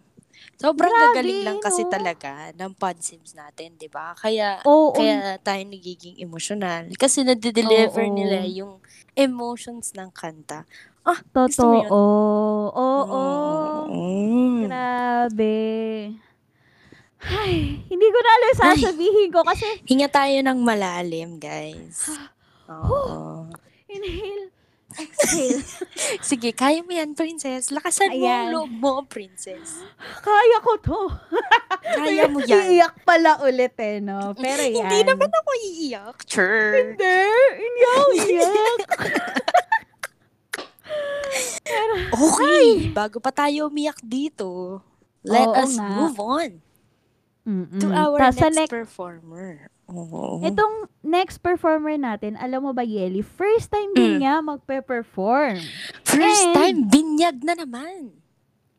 Sobrang 0.55 0.87
Grabe, 0.87 1.19
gagaling 1.19 1.41
lang 1.43 1.59
kasi 1.59 1.83
no? 1.83 1.91
talaga 1.91 2.55
ng 2.55 2.71
pod 2.79 2.95
sims 3.03 3.35
natin, 3.35 3.75
'di 3.75 3.91
ba? 3.91 4.15
Kaya 4.15 4.63
Oo. 4.63 4.95
kaya 4.95 5.35
tayo 5.43 5.59
nagiging 5.67 6.15
emotional 6.23 6.87
kasi 6.95 7.27
nade-deliver 7.27 8.07
Oo. 8.07 8.15
nila 8.15 8.39
yung 8.47 8.79
emotions 9.19 9.91
ng 9.95 10.11
kanta 10.15 10.63
Ah? 11.05 11.21
Totoo. 11.21 12.01
Oo. 12.73 13.21
Mm. 13.85 14.65
Grabe. 14.65 15.55
Ay, 17.21 17.77
hindi 17.85 18.07
ko 18.09 18.19
na 18.21 18.31
alam 18.33 18.51
sasabihin 18.57 19.29
ko 19.29 19.45
kasi 19.45 19.65
Hinga 19.85 20.09
tayo 20.09 20.33
ng 20.41 20.59
malalim, 20.65 21.37
guys. 21.37 22.09
Oo. 22.71 23.45
inhale, 23.85 24.49
exhale. 24.97 25.61
Sige, 26.29 26.49
kaya 26.51 26.79
mo 26.79 26.89
yan, 26.89 27.11
princess. 27.11 27.69
Lakasan 27.69 28.13
mo 28.13 28.23
ang 28.23 28.25
Ayan. 28.25 28.45
loob 28.51 28.71
mo, 28.71 28.93
princess. 29.03 29.79
Kaya 30.19 30.57
ko 30.59 30.71
to. 30.77 31.01
Kaya 31.83 32.25
mo 32.25 32.39
yan. 32.39 32.71
Iiyak 32.73 32.95
pala 33.01 33.39
ulit 33.41 33.75
eh, 33.77 33.99
no? 33.99 34.31
Pero 34.33 34.61
yan. 34.61 34.81
Hindi 34.81 34.99
naman 35.03 35.29
ako 35.29 35.49
iiyak. 35.63 36.15
Sure. 36.23 36.71
Hindi. 36.93 37.19
Hindi 37.55 37.81
ako 37.91 38.03
iiyak. 38.15 38.79
Okay, 42.15 42.89
bago 42.91 43.17
pa 43.17 43.33
tayo 43.33 43.67
umiyak 43.67 43.97
dito, 43.99 44.79
let 45.21 45.43
Oo 45.43 45.57
us 45.57 45.73
nga. 45.75 45.89
move 45.89 46.17
on 46.17 46.49
Mm-mm. 47.43 47.77
to 47.77 47.87
our 47.89 48.17
Tas 48.21 48.37
sa 48.37 48.47
next 48.47 48.57
next- 48.61 48.73
performer. 48.73 49.67
Oo. 49.87 50.41
Itong 50.41 50.75
next 51.01 51.39
performer 51.39 51.93
natin, 51.93 52.33
alam 52.35 52.61
mo 52.61 52.71
ba, 52.71 52.81
Yeli, 52.81 53.21
first 53.21 53.69
time 53.69 53.93
din 53.93 54.17
Mm. 54.17 54.19
niya 54.19 54.35
magpe-perform. 54.41 55.61
First 56.03 56.43
And- 56.43 56.55
time, 56.55 56.77
binyag 56.87 57.37
na 57.41 57.53
naman. 57.53 58.17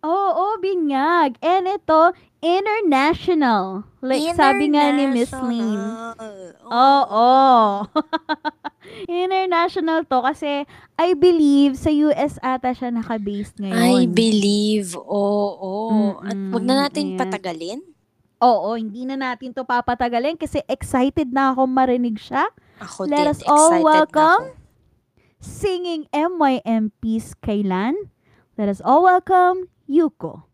Oo, 0.03 0.59
binyag. 0.59 1.35
And 1.41 1.67
ito, 1.67 2.15
international. 2.39 3.83
Like, 3.99 4.35
sabi 4.35 4.71
nga 4.71 4.93
ni 4.93 5.09
Miss 5.09 5.33
Lynn. 5.33 5.83
Oo. 6.63 7.29
international 9.09 10.07
to 10.07 10.23
kasi 10.23 10.63
I 10.95 11.13
believe 11.13 11.75
sa 11.75 11.91
US 11.91 12.39
ata 12.41 12.71
siya 12.71 12.91
naka-based 12.91 13.59
I 13.59 13.67
ngayon. 13.67 14.15
believe. 14.15 14.95
Oo. 14.95 15.91
At 16.21 16.35
wag 16.35 16.63
na 16.63 16.73
Mm-mm, 16.73 16.83
nating 16.87 17.09
ayan. 17.11 17.19
patagalin. 17.19 17.81
Oo, 18.45 18.77
hindi 18.77 19.09
na 19.09 19.17
natin 19.17 19.57
to 19.57 19.65
papatagalin 19.65 20.37
kasi 20.37 20.61
excited 20.69 21.33
na 21.33 21.57
ako 21.57 21.65
marinig 21.65 22.21
siya. 22.21 22.45
Ako 22.85 23.09
Let 23.09 23.25
din, 23.25 23.33
us 23.33 23.41
all 23.49 23.81
welcome 23.81 24.53
singing 25.41 26.05
MYMP's 26.13 27.33
Kailan. 27.41 27.97
Let 28.61 28.69
us 28.69 28.85
all 28.85 29.09
welcome 29.09 29.73
Yuko. 29.89 30.45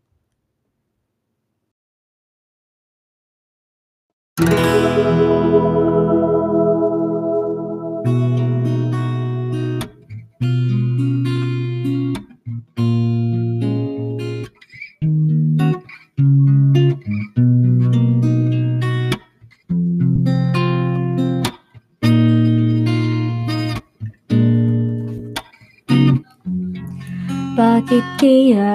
Bakit 27.93 28.09
kaya 28.17 28.73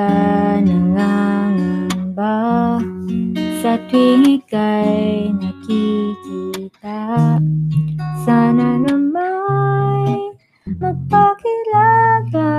nangangamba 0.63 2.39
sa 3.59 3.75
tuwing 3.91 4.39
ika'y 4.39 5.35
nakikita? 5.35 7.03
Sana 8.23 8.79
naman 8.79 10.39
magpakilala 10.71 12.55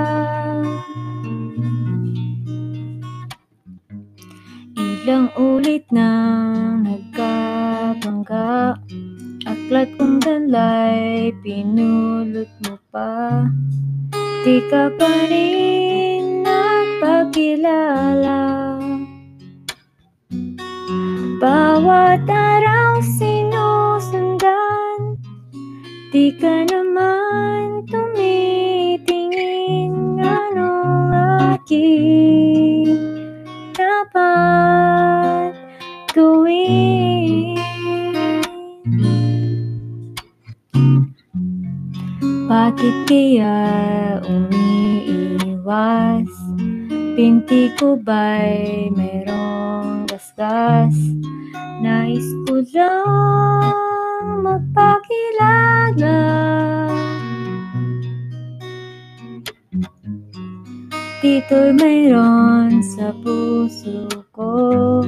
Ilang 4.76 5.32
ulit 5.40 5.88
na 5.88 6.12
nagkabangga 6.84 8.76
Aklat 9.48 9.88
kong 9.96 10.20
dalay, 10.20 11.32
pinulot 11.40 12.52
mo 12.68 12.76
pa 12.92 13.48
Di 14.44 14.60
ka 14.68 14.92
pa 15.00 15.08
rin 15.32 15.69
nagpakilala 17.30 18.42
Bawat 21.40 22.26
araw 22.26 22.98
sinusundan 23.00 24.58
Di 26.10 26.34
ka 26.34 26.66
naman 26.66 27.86
tumitingin. 27.86 29.06
Anong 30.18 31.14
aking 31.54 32.98
dapat 33.78 35.54
gawin? 36.10 37.54
Bakit 42.50 42.96
kaya 43.06 44.18
umiiwas? 44.26 45.30
Pinti 47.10 47.74
ko 47.74 47.98
ba'y 47.98 48.86
mayroong 48.94 50.06
gasgas? 50.06 50.94
Nais 51.82 52.22
ko 52.46 52.62
lang 52.70 54.46
magpakilala 54.46 56.22
Dito'y 61.18 61.74
mayroon 61.74 62.78
sa 62.78 63.10
puso 63.20 64.06
ko 64.30 65.02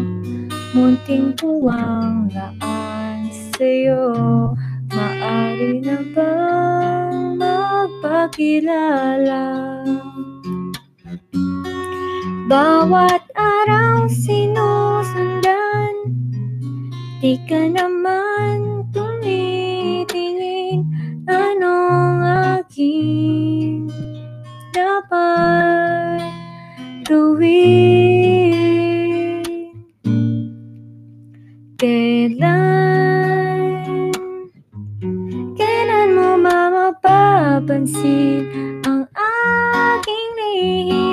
Munting 0.74 1.38
puwang 1.38 2.26
laan 2.34 3.30
sa'yo 3.54 4.10
Maari 4.90 5.78
na 5.86 6.02
bang 6.10 7.38
magpakilala? 7.38 9.46
Bawat 12.50 13.22
araw 13.38 14.10
sinusundan 14.10 15.94
Di 17.22 17.38
ka 17.46 17.70
naman 17.70 18.82
tumitingin 18.90 20.82
Anong 21.30 22.18
aking 22.58 23.86
dapat 24.74 26.26
gawin? 27.06 27.46
Kailan 31.78 33.62
Kailan 35.54 36.08
mo 36.10 36.34
mapapansin 36.42 38.50
ang 38.82 39.06
aking 39.14 40.30
lihim 40.38 41.11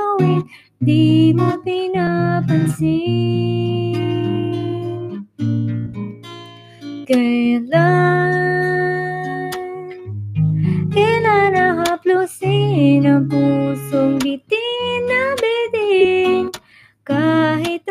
gawin 0.00 0.40
Di 0.80 1.36
mo 1.36 1.60
pinapansin. 1.60 2.88
Kailan 7.04 8.30
Kailan 10.94 11.52
nahaplusin 11.52 13.04
ang 13.04 13.28
pusong 13.28 14.16
bitin 14.22 15.00
na 15.10 15.34
bitin 15.36 16.48
Kahit 17.04 17.82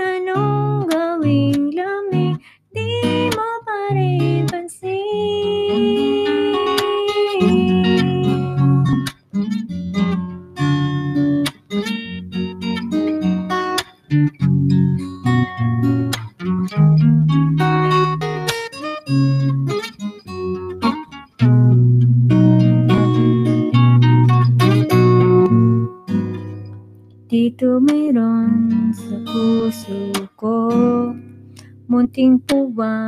Munting 32.19 32.43
puwang 32.43 32.98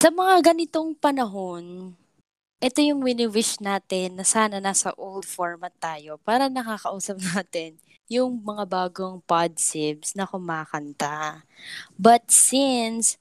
Sa 0.00 0.08
mga 0.08 0.56
ganitong 0.56 0.96
panahon, 0.96 1.92
ito 2.56 2.80
yung 2.80 3.04
wini-wish 3.04 3.60
natin 3.60 4.16
na 4.16 4.24
sana 4.24 4.56
nasa 4.56 4.96
old 4.96 5.28
format 5.28 5.76
tayo 5.76 6.16
para 6.24 6.48
nakakausap 6.48 7.20
natin 7.36 7.76
yung 8.08 8.40
mga 8.40 8.64
bagong 8.64 9.20
podsibs 9.28 10.16
na 10.16 10.24
kumakanta. 10.24 11.44
But 12.00 12.32
since, 12.32 13.20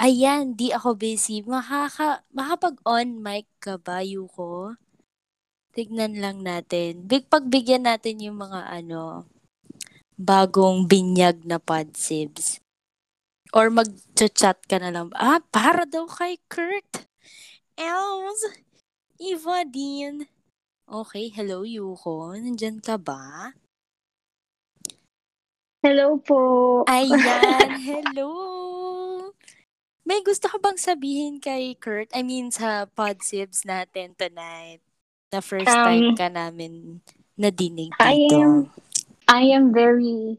ayan, 0.00 0.56
di 0.56 0.72
ako 0.72 0.96
busy, 0.96 1.44
makaka, 1.44 2.24
makapag-on 2.32 3.20
mic 3.20 3.44
ka 3.60 3.76
ba, 3.76 4.00
Yuko? 4.00 4.80
Tignan 5.76 6.16
lang 6.16 6.40
natin. 6.40 7.04
Big 7.04 7.28
pagbigyan 7.28 7.84
natin 7.84 8.24
yung 8.24 8.40
mga 8.40 8.64
ano, 8.72 9.28
bagong 10.16 10.88
binyag 10.88 11.44
na 11.44 11.60
podsibs. 11.60 12.64
Or 13.54 13.70
mag-chat 13.70 14.58
ka 14.66 14.76
na 14.78 14.90
lang. 14.90 15.12
Ah, 15.14 15.38
para 15.50 15.84
daw 15.84 16.06
kay 16.06 16.38
Kurt. 16.46 17.06
Els. 17.76 18.40
Eva 19.16 19.64
din. 19.64 20.26
Okay, 20.86 21.28
hello 21.30 21.62
Yuko. 21.62 22.34
Nandyan 22.34 22.78
ka 22.78 22.94
ba? 22.96 23.52
Hello 25.82 26.18
po. 26.18 26.40
Ayan, 26.86 27.70
hello. 27.88 28.30
May 30.02 30.22
gusto 30.22 30.46
ka 30.46 30.58
bang 30.58 30.78
sabihin 30.78 31.38
kay 31.38 31.74
Kurt? 31.74 32.10
I 32.14 32.22
mean, 32.22 32.50
sa 32.50 32.86
podsibs 32.86 33.66
natin 33.66 34.14
tonight. 34.14 34.82
Na 35.30 35.42
first 35.42 35.66
time 35.66 36.14
Um, 36.14 36.14
ka 36.14 36.30
namin 36.30 37.02
nadinig 37.34 37.90
I 37.98 38.14
dito. 38.14 38.38
am 38.38 38.52
I 39.26 39.42
am 39.50 39.74
very 39.74 40.38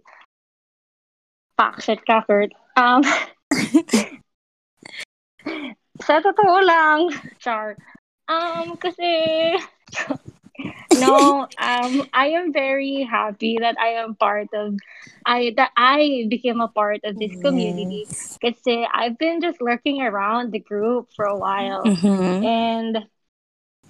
pakshit 1.60 2.08
ka, 2.08 2.24
Kurt. 2.24 2.56
Um, 2.78 3.02
sa 6.06 6.22
totoo 6.22 6.62
lang, 6.62 7.10
Char. 7.42 7.74
Um, 8.30 8.78
kasi, 8.78 9.58
no, 11.02 11.50
um, 11.58 11.94
I 12.14 12.38
am 12.38 12.54
very 12.54 13.02
happy 13.02 13.58
that 13.58 13.82
I 13.82 13.98
am 13.98 14.14
part 14.14 14.54
of, 14.54 14.78
I 15.26 15.58
that 15.58 15.74
I 15.74 16.30
became 16.30 16.62
a 16.62 16.70
part 16.70 17.02
of 17.02 17.18
this 17.18 17.34
community. 17.42 18.06
Kasi 18.38 18.86
I've 18.86 19.18
been 19.18 19.42
just 19.42 19.58
lurking 19.58 20.06
around 20.06 20.54
the 20.54 20.62
group 20.62 21.10
for 21.18 21.26
a 21.26 21.36
while. 21.36 21.82
Mhm. 21.82 22.46
And, 22.46 22.94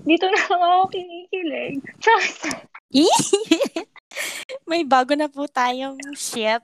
dito 0.07 0.31
na 0.31 0.39
ako 0.47 0.95
kinikilig. 0.95 1.83
Just, 1.99 2.47
May 4.69 4.87
bago 4.87 5.11
na 5.11 5.27
po 5.27 5.43
tayong 5.43 5.99
ship. 6.15 6.63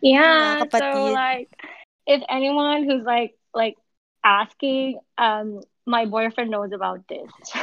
Yeah, 0.00 0.64
so 0.76 1.08
like 1.10 1.48
if 2.06 2.22
anyone 2.28 2.84
who's 2.84 3.04
like 3.04 3.36
like 3.54 3.76
asking, 4.24 5.00
um 5.18 5.60
my 5.86 6.06
boyfriend 6.06 6.50
knows 6.50 6.72
about 6.72 7.06
this. 7.08 7.30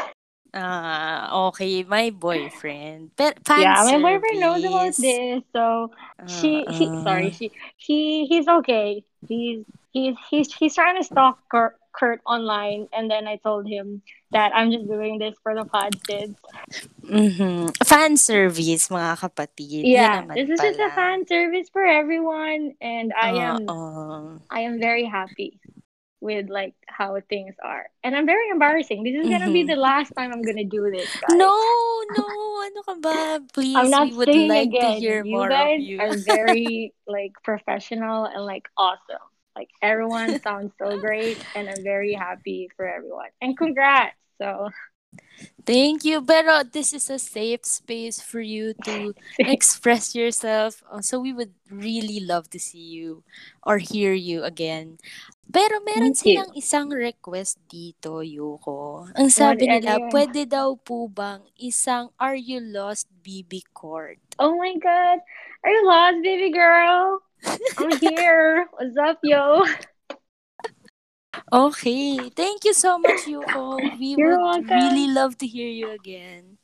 Ah, 0.53 1.47
okay. 1.47 1.83
My 1.83 2.09
boyfriend. 2.09 3.11
But 3.15 3.39
yeah, 3.55 3.83
my 3.83 3.97
boyfriend 3.99 4.39
knows 4.39 4.63
about 4.63 4.93
this. 4.97 5.43
So 5.53 5.91
she 6.25 6.65
he 6.69 6.91
Uh-uh. 6.91 7.01
sorry, 7.03 7.31
she 7.31 7.51
he 7.77 8.25
he's 8.27 8.47
okay. 8.47 9.03
He's 9.27 9.65
he's 9.91 10.15
he's 10.29 10.53
he's 10.53 10.75
trying 10.75 10.97
to 10.97 11.03
stalk 11.03 11.39
Kurt, 11.49 11.75
Kurt 11.91 12.21
online 12.25 12.87
and 12.95 13.11
then 13.11 13.27
I 13.27 13.35
told 13.37 13.67
him 13.67 14.01
that 14.31 14.51
I'm 14.55 14.71
just 14.71 14.87
doing 14.87 15.19
this 15.19 15.35
for 15.43 15.53
the 15.53 15.65
pod 15.65 15.95
kids. 16.07 16.35
Mhm. 17.03 17.75
Fan 17.83 18.15
service, 18.17 18.87
mga 18.87 19.19
kapatid. 19.19 19.83
Yeah, 19.83 20.23
this 20.31 20.47
is 20.49 20.59
just 20.59 20.79
a 20.79 20.89
fan 20.95 21.27
service 21.27 21.67
for 21.69 21.83
everyone 21.83 22.73
and 22.79 23.11
I 23.11 23.29
am 23.35 23.67
Oo. 23.69 24.39
I 24.49 24.61
am 24.67 24.79
very 24.79 25.03
happy 25.05 25.59
with 26.21 26.53
like 26.53 26.77
how 26.85 27.17
things 27.33 27.57
are. 27.65 27.89
And 28.05 28.13
I'm 28.15 28.29
very 28.29 28.47
embarrassing. 28.53 29.01
This 29.01 29.17
is 29.17 29.25
gonna 29.25 29.49
be 29.49 29.65
Mhm. 29.65 29.73
the 29.73 29.79
last 29.81 30.13
time 30.13 30.29
I'm 30.29 30.45
gonna 30.45 30.69
do 30.69 30.85
this, 30.93 31.09
guys. 31.17 31.33
No, 31.33 31.49
no. 32.15 32.25
Ano 32.61 32.79
ka 32.85 32.93
ba? 33.01 33.41
Please, 33.57 33.73
I'm 33.73 33.89
not 33.89 34.13
we 34.13 34.21
would 34.21 34.29
like 34.45 34.69
again. 34.69 34.85
to 34.85 35.01
hear 35.01 35.25
you 35.25 35.33
more 35.33 35.49
guys 35.49 35.81
of 35.81 35.89
you. 35.89 35.97
are 35.97 36.13
very 36.29 36.93
like 37.09 37.33
professional 37.41 38.29
and 38.29 38.45
like 38.45 38.69
awesome. 38.77 39.25
Like 39.55 39.69
everyone 39.81 40.39
sounds 40.45 40.71
so 40.79 40.97
great 40.99 41.37
and 41.55 41.67
I'm 41.69 41.83
very 41.83 42.13
happy 42.13 42.69
for 42.75 42.87
everyone. 42.87 43.29
And 43.41 43.57
congrats. 43.57 44.15
So 44.39 44.69
Thank 45.67 46.05
you. 46.07 46.21
Pero 46.23 46.63
this 46.63 46.93
is 46.95 47.09
a 47.11 47.19
safe 47.19 47.67
space 47.67 48.23
for 48.23 48.39
you 48.39 48.73
to 48.87 49.11
express 49.39 50.15
yourself. 50.15 50.79
Uh, 50.87 51.03
So 51.03 51.19
we 51.19 51.33
would 51.35 51.51
really 51.69 52.23
love 52.23 52.47
to 52.55 52.59
see 52.59 52.79
you 52.95 53.23
or 53.67 53.77
hear 53.77 54.13
you 54.15 54.43
again. 54.47 54.97
Pero 55.51 55.83
meron 55.83 56.15
Thank 56.15 56.23
you. 56.23 56.39
silang 56.39 56.51
isang 56.55 56.87
request 56.95 57.59
dito, 57.67 58.23
Yuko. 58.23 59.11
Ang 59.19 59.27
sabi 59.27 59.67
What- 59.67 59.83
nila, 59.83 59.91
pwede 60.15 60.47
daw 60.47 60.79
po 60.79 61.11
bang 61.11 61.43
isang 61.59 62.15
Are 62.15 62.39
You 62.39 62.63
Lost 62.63 63.11
BB 63.19 63.67
Court? 63.75 64.15
Oh 64.39 64.55
my 64.55 64.79
god. 64.79 65.19
Are 65.61 65.69
you 65.69 65.85
lost, 65.85 66.17
baby 66.25 66.49
girl? 66.49 67.21
I'm 67.77 67.93
here. 68.01 68.65
What's 68.73 68.97
up, 68.97 69.21
yo? 69.21 69.61
Okay. 71.53 72.33
Thank 72.33 72.65
you 72.65 72.73
so 72.73 72.97
much, 72.97 73.29
Yuko. 73.29 73.77
We 74.01 74.17
You're 74.17 74.41
would 74.41 74.65
welcome. 74.65 74.73
really 74.73 75.05
love 75.13 75.37
to 75.37 75.45
hear 75.45 75.69
you 75.69 75.93
again. 75.93 76.57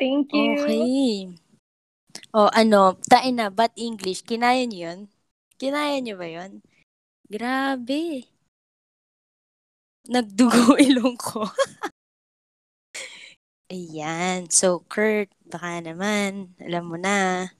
Thank 0.00 0.32
you. 0.32 0.56
Okay. 0.56 1.28
O 2.32 2.48
ano, 2.56 2.96
tain 3.04 3.36
na, 3.36 3.52
but 3.52 3.76
English, 3.76 4.24
kinaya 4.24 4.64
niyo 4.64 4.88
yun? 4.88 4.98
Kinaya 5.60 6.00
niyo 6.00 6.16
ba 6.16 6.24
yun? 6.24 6.64
Grabe. 7.28 8.32
Nagdugo 10.08 10.80
ilong 10.88 11.20
ko. 11.20 11.52
Ayan. 13.68 14.48
So, 14.48 14.88
Kurt, 14.88 15.28
baka 15.44 15.84
naman, 15.84 16.56
alam 16.56 16.88
mo 16.88 16.96
na. 16.96 17.52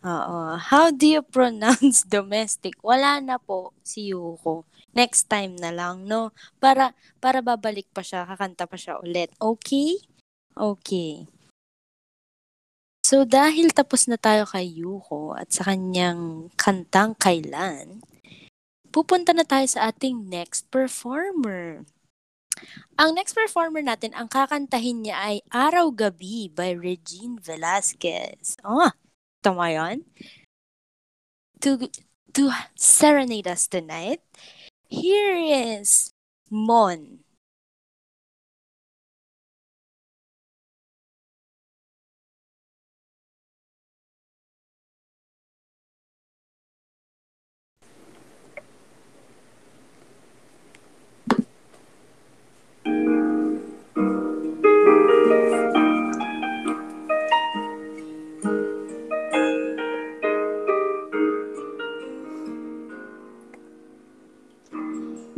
Oo. 0.00 0.56
How 0.56 0.88
do 0.88 1.04
you 1.04 1.20
pronounce 1.20 2.08
domestic? 2.08 2.80
Wala 2.80 3.20
na 3.20 3.36
po 3.36 3.76
si 3.84 4.16
Yuko. 4.16 4.64
Next 4.96 5.28
time 5.28 5.60
na 5.60 5.68
lang, 5.70 6.08
no? 6.08 6.32
Para, 6.56 6.96
para 7.20 7.44
babalik 7.44 7.86
pa 7.92 8.00
siya, 8.00 8.24
kakanta 8.24 8.64
pa 8.64 8.80
siya 8.80 8.96
ulit. 8.98 9.30
Okay? 9.36 10.00
Okay. 10.56 11.28
So, 13.04 13.28
dahil 13.28 13.70
tapos 13.76 14.08
na 14.08 14.16
tayo 14.16 14.48
kay 14.48 14.66
Yuko 14.66 15.36
at 15.36 15.52
sa 15.52 15.68
kanyang 15.68 16.48
kantang 16.56 17.12
kailan, 17.20 18.00
pupunta 18.88 19.36
na 19.36 19.44
tayo 19.44 19.66
sa 19.68 19.92
ating 19.92 20.32
next 20.32 20.66
performer. 20.72 21.84
Ang 22.96 23.16
next 23.16 23.32
performer 23.36 23.80
natin, 23.80 24.12
ang 24.16 24.28
kakantahin 24.28 25.04
niya 25.04 25.16
ay 25.16 25.36
Araw-Gabi 25.48 26.52
by 26.52 26.76
Regine 26.76 27.40
Velasquez. 27.40 28.60
Oh, 28.64 28.92
tama 29.42 29.72
yan? 29.72 30.04
To, 31.60 31.88
to 32.32 32.50
serenade 32.76 33.48
us 33.48 33.68
tonight, 33.68 34.20
here 34.88 35.36
is 35.36 36.12
Mon. 36.50 37.19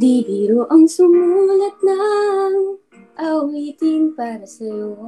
Di 0.02 0.18
biro 0.26 0.66
ang 0.66 0.90
sumulat 0.90 1.78
ng 1.78 2.74
awitin 3.22 4.10
para 4.18 4.42
sa'yo. 4.42 4.98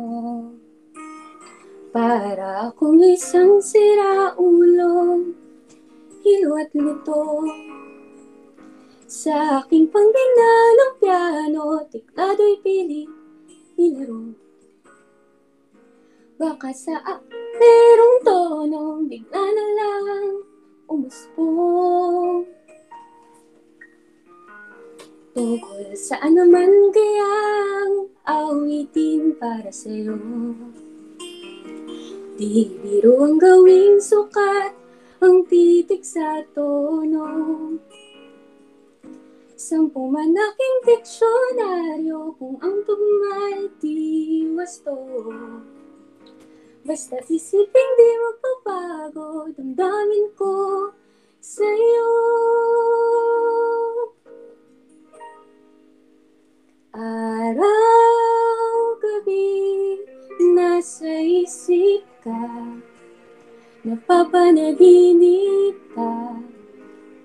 Para 1.91 2.71
akong 2.71 3.03
isang 3.03 3.59
siraulo 3.59 5.19
Hilot 6.23 6.71
lito 6.79 7.27
Sa 9.11 9.66
aking 9.66 9.91
panggina 9.91 10.53
ng 10.79 10.93
piano 11.03 11.83
Tiklado'y 11.91 12.62
pilit 12.62 13.11
nilaro 13.75 14.31
Baka 16.39 16.71
sa 16.71 17.03
merong 17.59 18.19
tono 18.23 19.03
Bigla 19.11 19.43
na 19.43 19.66
lang 19.75 20.39
umusbong 20.87 22.47
Tungkol 25.35 25.98
saan 25.98 26.39
naman 26.39 26.94
kayang 26.94 28.06
awitin 28.23 29.35
para 29.35 29.66
sa'yo. 29.66 30.15
Di 32.39 32.70
biro 32.78 33.19
ang 33.19 33.43
gawing 33.43 33.98
sukat 33.98 34.70
ang 35.19 35.43
titik 35.51 36.06
sa 36.06 36.39
tono. 36.55 37.27
Sampu 39.59 40.06
man 40.06 40.39
aking 40.39 40.77
diksyonaryo 40.86 42.39
kung 42.39 42.55
ang 42.62 42.86
tugma'y 42.86 43.74
di 43.82 43.98
wasto. 44.55 44.94
Basta 46.86 47.19
isipin 47.27 47.89
di 47.98 48.11
magpapago 48.23 49.51
damdamin 49.51 50.31
ko 50.39 50.94
sa'yo 51.43 52.11
Araw, 56.95 57.59
gabi, 59.03 59.99
nasa 60.55 61.11
isip 61.27 62.07
ka 62.23 62.71
Napapanaginip 63.83 65.75
ka 65.91 66.39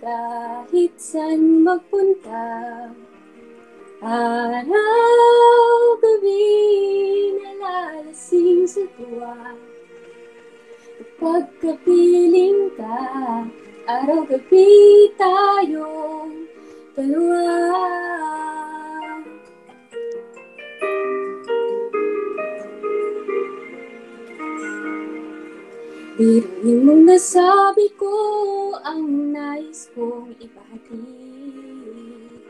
Kahit 0.01 0.97
saan 0.97 1.61
magpunta. 1.61 2.49
Araw, 4.01 5.77
gabi, 6.01 6.49
nalalasing 7.37 8.65
sa 8.65 8.89
tuwa. 8.97 9.53
Kapag 10.97 11.45
kapiling 11.61 12.73
ka 12.73 13.05
Araw, 13.85 14.25
gabi, 14.25 15.13
tayong 15.13 16.49
dalawa 16.97 18.38
Biruin 26.19 26.83
mong 26.83 27.07
nasabi 27.07 27.87
ko 27.95 28.11
ang 28.83 29.31
nais 29.31 29.87
kong 29.95 30.35
ipahatid. 30.35 32.43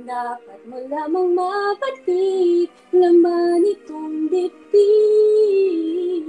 Dapat 0.00 0.60
mo 0.64 0.80
lamang 0.88 1.36
mapatid 1.36 2.72
laman 2.88 3.68
itong 3.68 4.32
dibdib. 4.32 6.24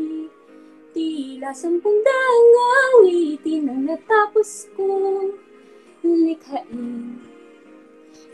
Tila 0.91 1.55
sampung 1.55 2.03
daang 2.03 2.51
awitin 2.99 3.71
ang 3.71 3.87
natapos 3.87 4.67
kong 4.75 5.39
likhain. 6.03 7.15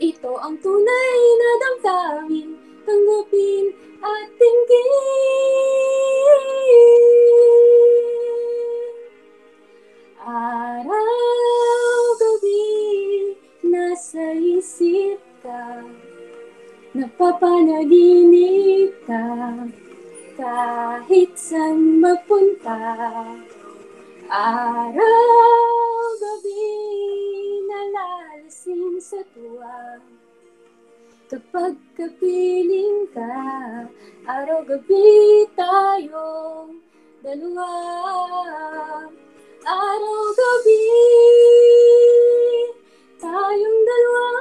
Ito 0.02 0.32
ang 0.42 0.58
tunay 0.58 1.22
na 1.38 1.50
damdamin, 1.54 2.58
tanggapin 2.82 3.78
at 4.02 4.26
tinggin. 4.34 4.90
Araw, 10.20 12.04
gabi, 12.20 13.32
nasa 13.64 14.36
isip 14.36 15.16
ka, 15.40 15.80
napapanaginip 16.92 18.92
ka, 19.08 19.24
kahit 20.36 21.32
saan 21.40 22.04
magpunta. 22.04 23.00
Araw, 24.28 26.04
gabi, 26.20 26.68
nalalasing 27.64 29.00
sa 29.00 29.24
tuwa. 29.32 30.04
Kapag 31.32 31.80
kapiling 31.96 33.08
ka, 33.16 33.40
araw-gabi 34.28 35.48
tayong 35.56 36.76
dalawa. 37.24 37.72
Araw-gabi 39.60 40.80
tayong 43.20 43.80
dalawa. 43.84 44.32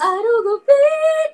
Araw-gabi 0.00 0.80
tayong 0.80 1.29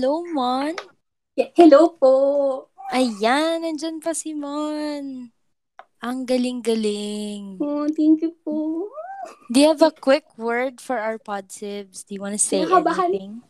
Hello, 0.00 0.24
Mon. 0.32 0.72
Hello 1.36 1.92
po. 2.00 2.14
Ayan, 2.88 3.60
nandyan 3.60 4.00
pa 4.00 4.16
si 4.16 4.32
Mon. 4.32 5.28
Ang 6.00 6.18
galing-galing. 6.24 7.60
Oh, 7.60 7.84
thank 7.92 8.24
you 8.24 8.32
po. 8.40 8.88
Do 9.52 9.60
you 9.60 9.68
have 9.68 9.84
a 9.84 9.92
quick 9.92 10.24
word 10.40 10.80
for 10.80 10.96
our 10.96 11.20
podsibs? 11.20 12.00
Do 12.08 12.16
you 12.16 12.24
want 12.24 12.32
to 12.32 12.40
say 12.40 12.64
Kinakabahan. 12.64 13.12
anything? 13.12 13.44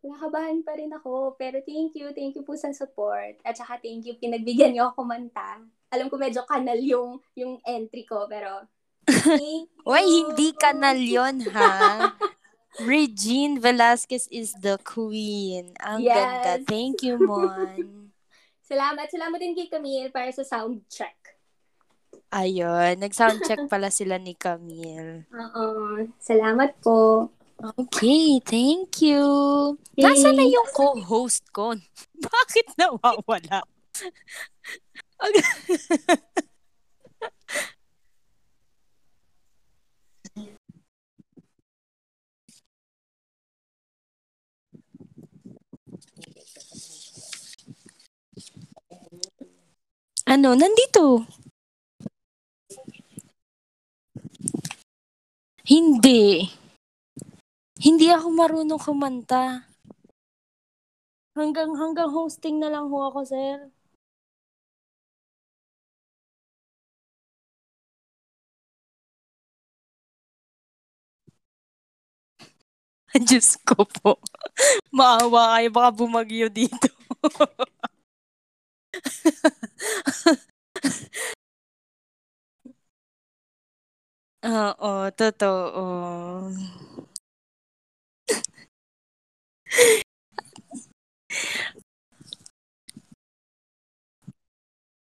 Nakabahan 0.00 0.64
pa 0.64 0.72
rin 0.80 0.88
ako. 0.88 1.36
Pero 1.36 1.60
thank 1.68 1.92
you. 1.92 2.16
Thank 2.16 2.32
you 2.32 2.48
po 2.48 2.56
sa 2.56 2.72
support. 2.72 3.36
At 3.44 3.60
saka 3.60 3.76
thank 3.84 4.08
you. 4.08 4.16
Pinagbigyan 4.16 4.72
niyo 4.72 4.88
ako 4.88 5.04
kumanta. 5.04 5.60
Alam 5.92 6.08
ko 6.08 6.16
medyo 6.16 6.48
kanal 6.48 6.80
yung, 6.80 7.20
yung 7.36 7.60
entry 7.68 8.08
ko. 8.08 8.24
Pero 8.24 8.64
Uy, 9.84 10.04
hindi 10.08 10.56
kanal 10.56 10.96
yun, 10.96 11.44
ha? 11.52 12.08
Regine 12.78 13.58
Velasquez 13.58 14.30
is 14.30 14.54
the 14.62 14.78
queen. 14.86 15.74
Ang 15.82 16.06
Yes. 16.06 16.14
ganda. 16.14 16.52
Thank 16.62 17.02
you, 17.02 17.18
Mon. 17.18 18.14
Salamat. 18.70 19.10
Salamat 19.10 19.42
din 19.42 19.58
kay 19.58 19.66
Camille 19.66 20.14
para 20.14 20.30
sa 20.30 20.46
sound 20.46 20.86
check. 20.86 21.18
Ayun, 22.30 23.02
nag-sound 23.02 23.42
check 23.42 23.58
pala 23.66 23.90
sila 23.90 24.14
ni 24.22 24.38
Camille. 24.38 25.26
Oo. 25.34 26.06
Salamat 26.22 26.78
po. 26.78 27.26
Okay, 27.60 28.38
thank 28.40 29.02
you. 29.02 29.20
Nasaan 29.98 30.38
na 30.38 30.46
yung 30.46 30.70
co-host 30.70 31.44
ko? 31.50 31.74
Bakit 32.30 32.78
nawawala? 32.78 33.66
Ano, 50.30 50.54
nandito. 50.54 51.26
Hindi. 55.66 56.46
Hindi 57.80 58.06
ako 58.14 58.26
marunong 58.38 58.78
kumanta. 58.78 59.66
Hanggang 61.34 61.74
hanggang 61.74 62.10
hosting 62.14 62.62
na 62.62 62.70
lang 62.70 62.86
ho 62.90 62.98
ako, 63.10 63.20
sir. 63.26 63.70
Diyos 73.26 73.58
ko 73.66 73.82
po. 73.82 74.22
Maawa 74.94 75.58
kayo, 75.58 75.68
baka 75.74 75.90
bumagyo 75.98 76.46
dito. 76.46 76.88
Oo, 84.44 85.10
totoo. 85.18 86.50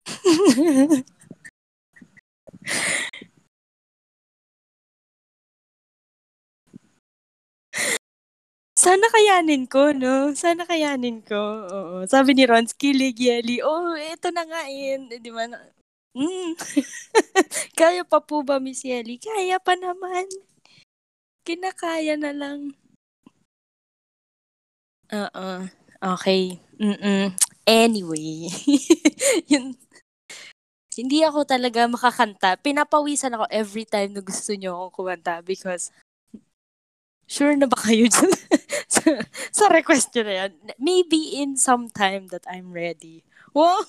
Sana 8.86 9.10
kayanin 9.10 9.66
ko, 9.66 9.90
no? 9.98 10.30
Sana 10.38 10.62
kayanin 10.70 11.26
ko. 11.26 11.42
Oo. 11.74 11.96
Sabi 12.06 12.38
ni 12.38 12.46
Ron, 12.46 12.70
kilig, 12.70 13.18
Yeli. 13.18 13.58
Oh, 13.66 13.98
eto 13.98 14.30
na 14.30 14.46
nga. 14.46 14.70
Eh, 14.70 15.02
Di 15.18 15.34
ba? 15.34 15.50
Mm. 16.14 16.54
Kaya 17.82 18.06
pa 18.06 18.22
po 18.22 18.46
ba, 18.46 18.62
Miss 18.62 18.86
Yeli? 18.86 19.18
Kaya 19.18 19.58
pa 19.58 19.74
naman. 19.74 20.30
Kinakaya 21.42 22.14
na 22.14 22.30
lang. 22.30 22.78
Oo. 25.10 25.50
Okay. 26.06 26.62
Mm-mm. 26.78 27.34
Anyway. 27.66 28.54
yun. 29.50 29.74
Hindi 30.94 31.26
ako 31.26 31.42
talaga 31.42 31.90
makakanta. 31.90 32.54
Pinapawisan 32.62 33.34
ako 33.34 33.50
every 33.50 33.90
time 33.90 34.14
na 34.14 34.22
gusto 34.22 34.54
nyo 34.54 34.78
akong 34.78 34.94
kumanta 34.94 35.42
because 35.42 35.90
sure 37.26 37.54
na 37.58 37.68
ba 37.70 37.78
kayo 37.78 38.08
dyan 38.10 38.32
sa, 39.58 39.66
request 39.70 40.14
nyo 40.16 40.24
na 40.26 40.36
yan? 40.46 40.52
Maybe 40.80 41.38
in 41.42 41.58
some 41.58 41.90
time 41.90 42.30
that 42.30 42.46
I'm 42.50 42.72
ready. 42.72 43.26
Wow! 43.54 43.86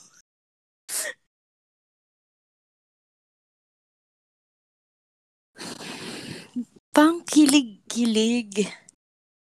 Pangkilig-kilig. 6.97 8.73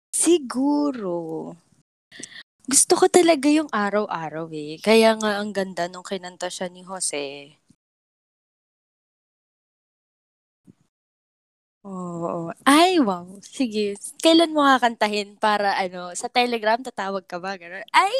Siguro. 0.10 1.53
Gusto 2.66 2.98
ko 2.98 3.06
talaga 3.06 3.45
yung 3.45 3.70
araw-araw 3.70 4.49
eh. 4.49 4.82
Kaya 4.82 5.14
nga 5.22 5.38
ang 5.38 5.53
ganda 5.53 5.86
nung 5.86 6.02
kinanta 6.02 6.49
siya 6.49 6.66
ni 6.74 6.82
Jose. 6.82 7.53
Oo. 11.86 12.49
Ay, 12.66 12.98
wow. 12.98 13.26
Sige. 13.45 13.94
Kailan 14.24 14.52
mo 14.56 14.62
kakantahin 14.66 15.38
para 15.38 15.78
ano, 15.78 16.10
sa 16.18 16.28
Telegram 16.32 16.82
tatawag 16.82 17.24
ka 17.30 17.38
ba? 17.38 17.52
Ganun. 17.62 17.86
Ay! 17.94 18.16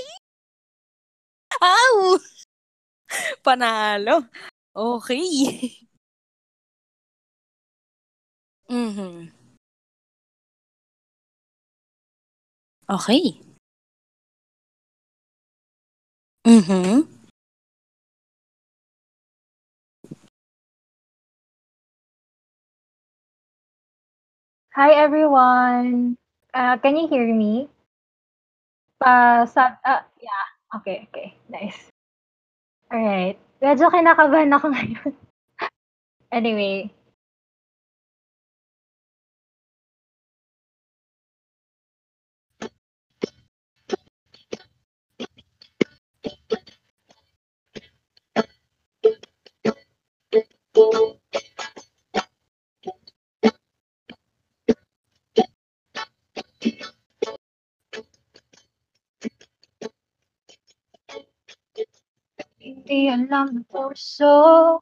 Aw! 1.62 2.18
Panalo. 3.46 4.26
Okay. 4.76 5.86
mhm. 8.70 9.32
Okay. 12.90 13.42
Mhm. 16.46 17.15
Hi 24.76 24.91
everyone. 24.91 26.18
Uh, 26.53 26.76
can 26.84 26.97
you 26.99 27.07
hear 27.07 27.23
me? 27.31 27.72
Pa 28.99 29.47
sab 29.47 29.80
ah, 29.88 30.03
yeah. 30.19 30.45
Okay, 30.76 31.07
okay. 31.07 31.31
Nice. 31.47 31.80
All 32.91 32.99
right. 32.99 33.39
Medyo 33.64 33.88
kinakabahan 33.88 34.52
ako 34.52 34.68
ngayon. 34.76 35.15
anyway, 36.35 36.91
Hindi 62.86 63.10
alam 63.10 63.49
ng 63.49 63.66
puso 63.66 64.78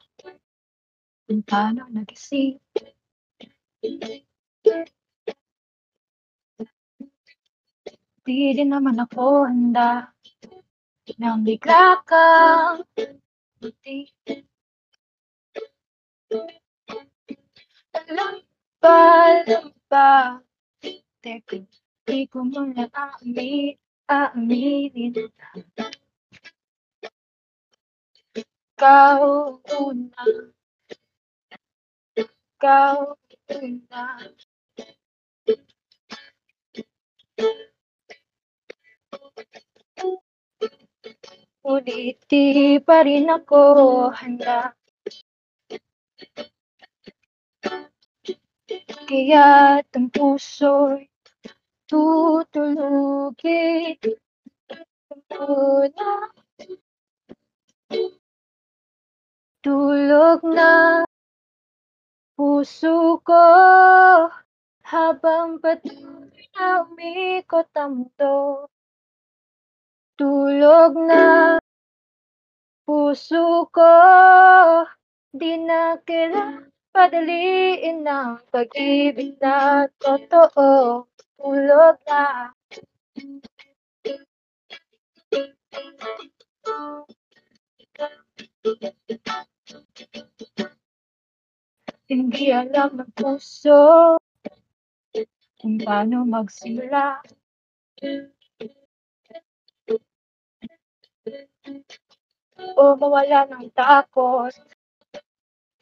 kung 1.23 1.39
paano 1.47 1.87
nagising. 1.87 2.59
Di 8.27 8.51
din 8.59 8.75
naman 8.75 8.99
ako 8.99 9.47
handa 9.47 10.11
nang 11.15 11.47
bigla 11.47 12.03
kang 12.03 12.83
buti. 13.63 14.03
Alam 18.03 18.43
ba, 18.83 18.99
alam 19.31 19.71
ba, 19.87 20.43
teka, 21.23 21.55
di 22.03 22.27
ko 22.27 22.43
muna 22.43 22.83
aami, 22.91 23.79
aaminin 24.11 25.15
na. 28.79 28.81
Ikaw 28.81 29.21
una, 29.81 30.23
ikaw 32.21 32.97
una. 33.53 34.03
Ngunit 41.63 42.17
di 42.29 42.43
pa 42.85 42.97
rin 43.07 43.27
ako 43.29 43.61
handa. 44.13 44.73
Kaya't 49.09 49.89
ang 49.97 50.09
puso'y 50.13 51.09
tutulugin 51.89 53.97
muna. 55.31 56.11
Tulog 59.63 60.43
na 60.43 61.07
puso 62.35 63.15
ko 63.23 63.43
habang 64.83 65.63
patuloy 65.63 66.43
na 66.51 66.83
umikot 66.83 67.71
ang 67.79 68.03
mundo. 68.03 68.67
Tulog 70.19 70.99
na 71.07 71.23
puso 72.83 73.71
ko, 73.71 73.91
di 75.31 75.55
na 75.63 75.95
kailangan 76.03 76.67
padaliin 76.91 78.03
ng 78.03 78.43
pag-ibig 78.51 79.39
na 79.39 79.87
totoo. 79.95 81.07
Tulog 81.39 81.95
na. 82.03 82.51
Hindi 92.11 92.51
alam 92.51 92.99
ng 92.99 93.11
puso 93.15 94.19
kung 95.63 95.79
paano 95.79 96.27
magsimula. 96.27 97.23
O 102.75 102.83
mawala 102.99 103.47
ng 103.47 103.71
takot 103.71 104.51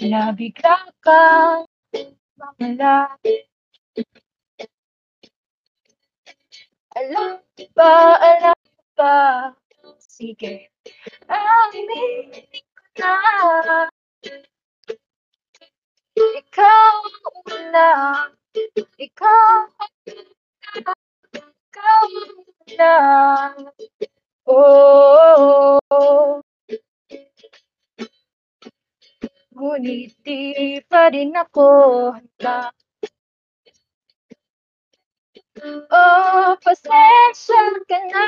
na 0.05 0.29
bigla 0.29 0.77
kang 1.01 1.65
mawala. 2.37 3.17
Alam 6.91 7.41
ba, 7.73 7.93
alam 8.19 8.59
ba, 8.93 9.15
sige, 9.97 10.69
aminin 11.25 12.29
ko 12.97 13.13
na. 13.65 13.77
Ikaw 16.15 16.95
una, 17.55 17.87
ikaw 18.99 19.59
ikaw 21.39 22.07
una. 22.67 22.95
Oh, 24.47 26.41
Ngunit 29.55 30.17
di 30.25 30.81
pa 30.89 31.13
rin 31.13 31.37
ako 31.37 31.67
handa. 32.17 32.73
Oh, 35.93 36.57
pasensya 36.63 37.61
ka 37.85 37.99
na 38.09 38.25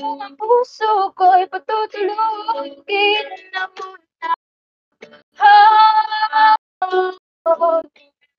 ang 0.00 0.36
puso 0.40 1.12
ko'y 1.12 1.44
patutulugin 1.52 3.28
na 3.52 3.68
muna 3.76 4.32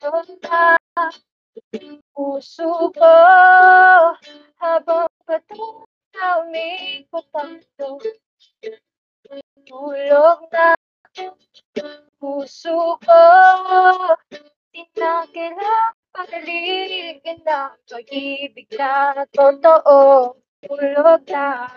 tulog 0.01 0.27
na 0.41 0.77
Puso 2.13 2.89
ko 2.97 3.13
Habang 4.57 5.09
patuloy 5.29 5.85
na 6.17 6.41
ang 6.41 6.49
mundo 6.49 7.87
Tulog 9.69 10.39
na 10.49 10.73
Puso 12.17 12.97
ko 12.97 13.21
Di 14.73 14.83
na 14.97 15.21
pagaligin 16.13 17.21
ng 17.25 17.73
pag-ibig 17.85 18.69
na 18.77 19.25
totoo. 19.33 20.42
Tulog 20.63 21.23
na. 21.27 21.67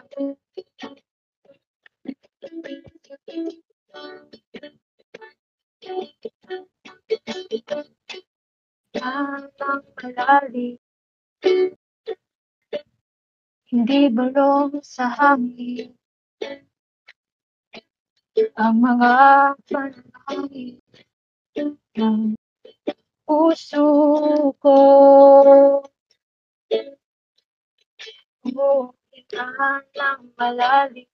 Ang 8.96 9.84
malalim 9.98 10.78
Hindi 13.66 14.00
bulong 14.14 14.78
sa 14.86 15.10
hangin 15.10 15.90
Ang 18.54 18.74
mga 18.78 19.14
panalangin 19.66 20.78
ng 21.98 22.38
puso 23.26 23.86
ko. 24.62 24.78
Umuulan 28.46 29.82
ng 29.90 30.22
malalim 30.38 31.10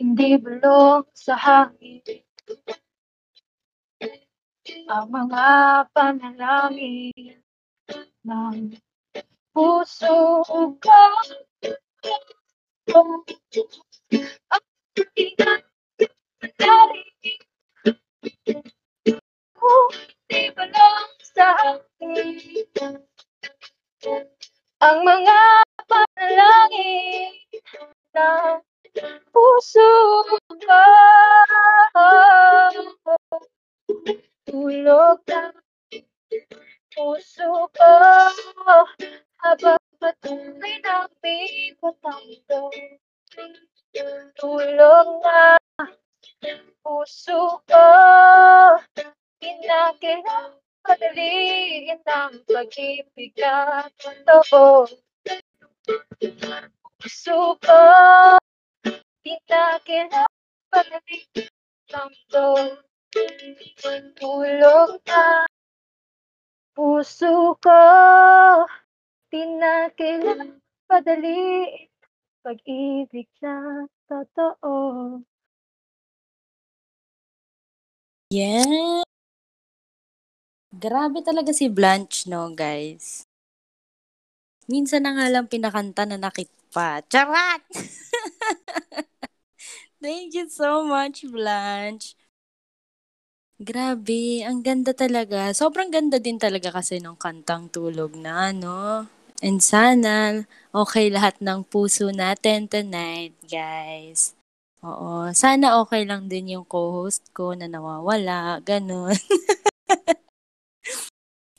Hindi 0.00 0.40
bulong 0.40 1.04
sa 1.12 1.36
hangin 1.36 2.00
Ang 4.88 5.06
mga 5.12 5.44
panalangin 5.92 7.44
ng 8.24 8.72
puso 9.52 10.40
ko. 10.80 11.04
Ang 12.96 13.20
ingat 15.12 15.62
malalim 16.40 17.40
kung 19.52 19.92
di 20.32 20.42
bulong 20.56 21.10
sa 21.20 21.52
akin 21.76 23.04
ang 24.78 24.98
mga 25.02 25.40
panalangin 25.90 27.34
ng 28.14 28.62
puso 29.34 29.90
ko. 30.62 30.82
Tulog 34.46 35.18
na 35.26 35.50
puso 36.94 37.66
ko 37.74 37.94
habang 39.42 39.82
patuloy 39.98 40.76
ang 40.86 41.10
mundo. 41.82 42.70
Tulog 44.38 45.08
na 45.26 45.58
puso 46.86 47.58
ko 47.66 47.86
Di 49.42 49.50
na 50.86 50.94
kailangan 50.94 51.98
padaliin 51.98 51.98
ng 51.98 52.34
pag-ibig 52.46 53.34
na 53.38 53.90
totoo. 53.98 54.86
Puso 57.02 57.58
ko 57.58 57.82
Di 59.26 59.34
na 59.50 59.82
kailangan 59.82 60.30
padaliin 60.70 61.50
ng 61.90 62.14
to. 62.30 62.46
Tulog 64.16 64.90
na 65.08 65.46
puso 66.76 67.58
ko 67.58 67.82
Di 69.32 69.42
na 69.58 69.90
kailangan 69.90 70.62
padaliin 70.86 71.90
pag-ibig 72.46 73.26
na 73.42 73.86
totoo. 74.06 75.18
Yeah. 78.30 79.06
Grabe 80.76 81.24
talaga 81.24 81.56
si 81.56 81.72
Blanche, 81.72 82.28
no, 82.28 82.52
guys? 82.52 83.24
Minsan 84.68 85.08
na 85.08 85.16
nga 85.16 85.32
lang 85.32 85.48
pinakanta 85.48 86.04
na 86.04 86.20
nakit 86.20 86.52
pa. 86.68 87.00
Charat! 87.08 87.64
Thank 90.04 90.36
you 90.36 90.44
so 90.52 90.84
much, 90.84 91.24
Blanche. 91.24 92.12
Grabe, 93.56 94.44
ang 94.44 94.60
ganda 94.60 94.92
talaga. 94.92 95.48
Sobrang 95.56 95.88
ganda 95.88 96.20
din 96.20 96.36
talaga 96.36 96.68
kasi 96.68 97.00
ng 97.00 97.16
kantang 97.16 97.72
tulog 97.72 98.12
na, 98.12 98.52
no? 98.52 99.08
And 99.40 99.64
sana, 99.64 100.44
okay 100.76 101.08
lahat 101.08 101.40
ng 101.40 101.64
puso 101.64 102.12
natin 102.12 102.68
tonight, 102.68 103.32
guys. 103.48 104.36
Oo, 104.84 105.32
sana 105.32 105.80
okay 105.80 106.04
lang 106.04 106.28
din 106.28 106.52
yung 106.52 106.68
co-host 106.68 107.32
ko 107.32 107.56
na 107.56 107.64
nawawala, 107.64 108.60
ganun. 108.60 109.16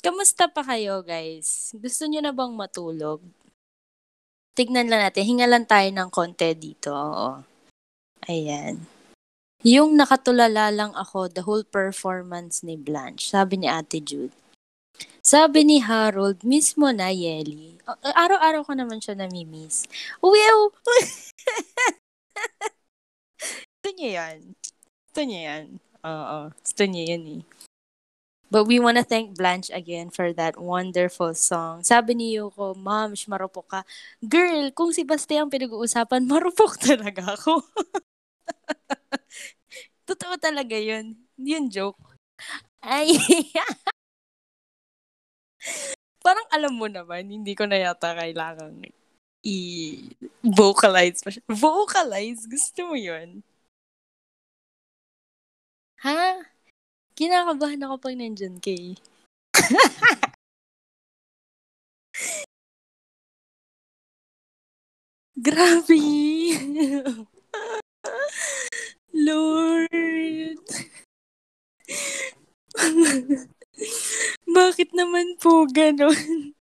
Kamusta 0.01 0.45
pa 0.47 0.61
kayo, 0.61 1.01
guys? 1.01 1.73
Gusto 1.73 2.05
nyo 2.05 2.21
na 2.21 2.33
bang 2.33 2.53
matulog? 2.53 3.19
Tignan 4.53 4.89
lang 4.89 5.05
natin. 5.09 5.25
Hinga 5.25 5.45
lang 5.49 5.65
tayo 5.65 5.89
ng 5.89 6.09
konti 6.09 6.53
dito. 6.57 6.93
Oo. 6.93 7.41
Ayan. 8.29 8.81
Yung 9.65 9.97
nakatulala 9.97 10.69
lang 10.69 10.93
ako 10.93 11.29
the 11.33 11.41
whole 11.41 11.65
performance 11.65 12.61
ni 12.61 12.77
Blanche, 12.77 13.25
sabi 13.33 13.57
ni 13.57 13.65
Ate 13.65 13.97
Jude. 14.01 14.33
Sabi 15.21 15.65
ni 15.65 15.77
Harold, 15.83 16.41
miss 16.45 16.77
mo 16.77 16.93
na, 16.93 17.09
Yeli. 17.09 17.77
A- 17.85 18.15
Araw-araw 18.15 18.63
ko 18.63 18.73
naman 18.77 19.01
siya 19.01 19.17
namimiss. 19.17 19.85
Well, 20.23 20.71
gusto 23.37 23.89
niya 23.97 24.09
yan. 24.23 24.37
Gusto 25.09 25.21
niya 25.25 25.41
yan. 25.51 25.65
Oo. 26.05 26.39
Gusto 26.53 26.83
niya 26.85 27.03
yan 27.17 27.23
eh. 27.27 27.41
But 28.47 28.63
we 28.63 28.79
want 28.79 28.95
to 28.95 29.03
thank 29.03 29.35
Blanche 29.35 29.67
again 29.75 30.09
for 30.09 30.31
that 30.31 30.55
wonderful 30.55 31.35
song. 31.35 31.83
Sabi 31.83 32.15
ni 32.15 32.39
Yuko, 32.39 32.79
Ma'am, 32.79 33.11
marupok 33.27 33.67
ka. 33.67 33.81
Girl, 34.23 34.71
kung 34.71 34.95
si 34.95 35.03
Bastian 35.03 35.51
pinag-uusapan, 35.51 36.23
marupok 36.31 36.79
talaga 36.79 37.35
ako. 37.35 37.59
Totoo 40.07 40.39
talaga 40.39 40.79
yun. 40.79 41.19
Yun 41.35 41.67
joke. 41.67 41.99
Ay, 42.79 43.19
parang 46.25 46.47
alam 46.55 46.73
mo 46.75 46.87
naman, 46.87 47.27
hindi 47.27 47.51
ko 47.51 47.67
na 47.67 47.79
yata 47.79 48.15
kailangang 48.15 48.79
i-vocalize. 49.43 51.23
Vocalize? 51.47 52.47
Gusto 52.47 52.91
mo 52.91 52.95
yun? 52.95 53.43
Ha? 56.03 56.56
Kinakabahan 57.17 57.81
ako 57.81 57.97
pag 57.97 58.13
nandyan 58.13 58.61
kay. 58.61 58.93
Grabe! 65.41 65.97
Lord! 69.17 70.61
Bakit 74.57 74.93
naman 74.93 75.41
po 75.41 75.65
ganon? 75.65 76.53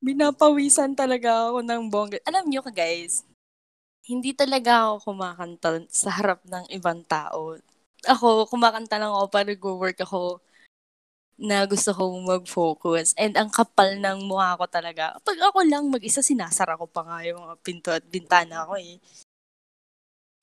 Binapawisan 0.00 0.96
talaga 0.96 1.52
ako 1.52 1.60
ng 1.60 1.92
bongga. 1.92 2.24
Alam 2.24 2.48
nyo 2.48 2.64
ka 2.64 2.72
guys, 2.72 3.20
hindi 4.08 4.32
talaga 4.32 4.88
ako 4.96 5.12
kumakanta 5.12 5.84
sa 5.92 6.08
harap 6.16 6.40
ng 6.48 6.72
ibang 6.72 7.04
tao. 7.04 7.60
Ako, 8.06 8.46
kumakanta 8.46 9.00
lang 9.00 9.10
ako 9.10 9.26
para 9.26 9.50
go-work 9.58 9.98
ako 9.98 10.38
na 11.38 11.62
gusto 11.66 11.94
kong 11.94 12.26
mag-focus. 12.26 13.14
And 13.14 13.38
ang 13.38 13.50
kapal 13.50 13.98
ng 13.98 14.26
mukha 14.26 14.58
ko 14.58 14.66
talaga. 14.66 15.14
Pag 15.22 15.38
ako 15.38 15.58
lang 15.66 15.86
mag-isa, 15.90 16.22
sinasara 16.22 16.74
ko 16.74 16.90
pa 16.90 17.06
nga 17.06 17.18
yung 17.26 17.42
pinto 17.62 17.94
at 17.94 18.02
bintana 18.06 18.66
ko 18.66 18.74
eh. 18.74 18.98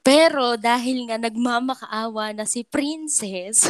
Pero 0.05 0.55
dahil 0.55 1.09
nga 1.09 1.17
nagmamakaawa 1.19 2.31
na 2.31 2.45
si 2.47 2.63
Princess 2.63 3.65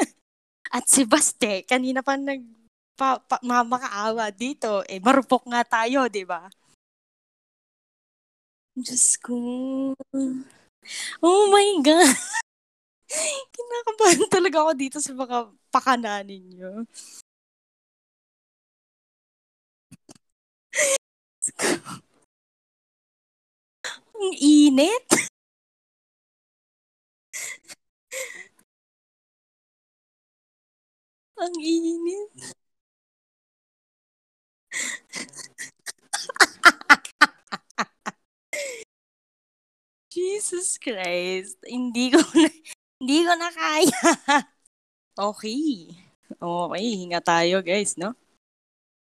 at 0.76 0.84
si 0.86 1.02
Baste, 1.08 1.66
kanina 1.66 2.04
pa 2.04 2.14
nag 2.14 2.44
pa, 2.92 3.18
pa, 3.18 3.40
dito, 4.30 4.84
eh 4.86 5.00
marupok 5.00 5.48
nga 5.48 5.64
tayo, 5.64 6.06
di 6.12 6.22
ba? 6.28 6.46
Diyos 8.76 9.16
ko. 9.20 9.36
Oh 11.20 11.42
my 11.52 11.70
God. 11.84 12.16
Kinakabahan 13.54 14.28
talaga 14.32 14.56
ako 14.64 14.72
dito 14.76 14.98
sa 15.00 15.12
mga 15.12 15.36
pakananin 15.72 16.44
nyo. 16.56 16.72
Ang 24.22 24.34
init. 24.38 25.08
Ang 31.42 31.58
init. 31.58 32.54
Jesus 40.12 40.76
Christ. 40.78 41.56
Hindi 41.64 42.12
ko 42.12 42.20
na, 42.36 42.48
hindi 43.02 43.26
ko 43.26 43.34
na 43.34 43.50
kaya. 43.50 44.00
Okay. 45.12 45.92
Okay, 46.40 46.86
hinga 46.96 47.20
tayo 47.20 47.60
guys, 47.60 48.00
no? 48.00 48.16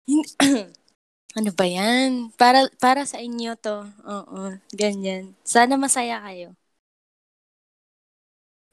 ano 1.38 1.50
ba 1.56 1.64
yan? 1.64 2.28
Para, 2.36 2.68
para 2.76 3.08
sa 3.08 3.24
inyo 3.24 3.56
to. 3.56 3.88
Oo, 4.04 4.52
ganyan. 4.76 5.32
Sana 5.48 5.80
masaya 5.80 6.20
kayo. 6.20 6.52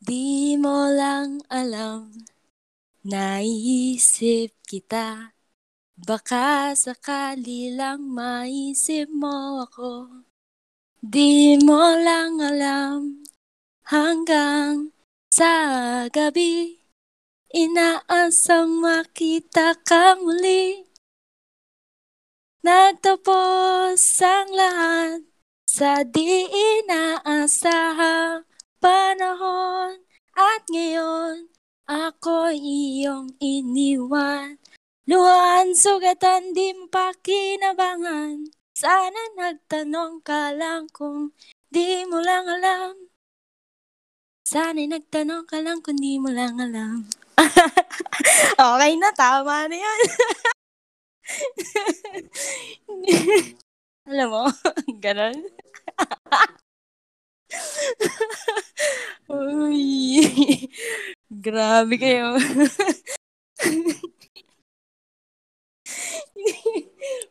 Di 0.03 0.59
mo 0.59 0.91
lang 0.91 1.39
alam, 1.47 2.11
naisip 3.07 4.51
kita. 4.67 5.31
Baka 5.95 6.75
sakali 6.75 7.71
lang 7.71 8.11
maisip 8.11 9.07
mo 9.07 9.63
ako. 9.63 10.25
Di 10.99 11.55
mo 11.63 11.95
lang 11.95 12.43
alam, 12.43 13.23
hanggang 13.87 14.91
sa 15.31 15.53
gabi. 16.11 16.83
Inaasang 17.55 18.83
makita 18.83 19.79
ka 19.87 20.19
muli. 20.19 20.91
Nagtapos 22.61 23.97
ang 24.21 24.49
lahat 24.53 25.25
Sa 25.71 26.03
di 26.03 26.51
inaasahang 26.51 28.43
panahon. 28.83 30.03
At 30.35 30.67
ngayon 30.67 31.47
ako 31.87 32.51
iyong 32.51 33.35
iniwan. 33.39 34.59
Luhan, 35.07 35.71
sugatan, 35.75 36.51
din 36.51 36.91
pa 36.91 37.15
kinabangan. 37.23 38.51
Sana 38.75 39.21
nagtanong 39.39 40.23
ka 40.23 40.51
lang 40.55 40.91
kung 40.91 41.31
di 41.71 42.03
mo 42.07 42.19
lang 42.19 42.47
alam 42.47 43.00
Sana'y 44.51 44.83
nagtanong 44.83 45.47
ka 45.47 45.63
lang 45.63 45.79
kung 45.79 45.95
di 45.95 46.19
mo 46.19 46.27
lang 46.27 46.59
alam 46.59 47.07
okay 48.59 48.93
na, 48.99 49.15
tama 49.15 49.71
na 49.71 49.77
yan. 49.79 49.99
Alam 54.11 54.27
mo, 54.27 54.43
ganon. 55.03 55.39
Uy, 59.31 60.19
grabe 61.31 61.95
kayo. 61.95 62.35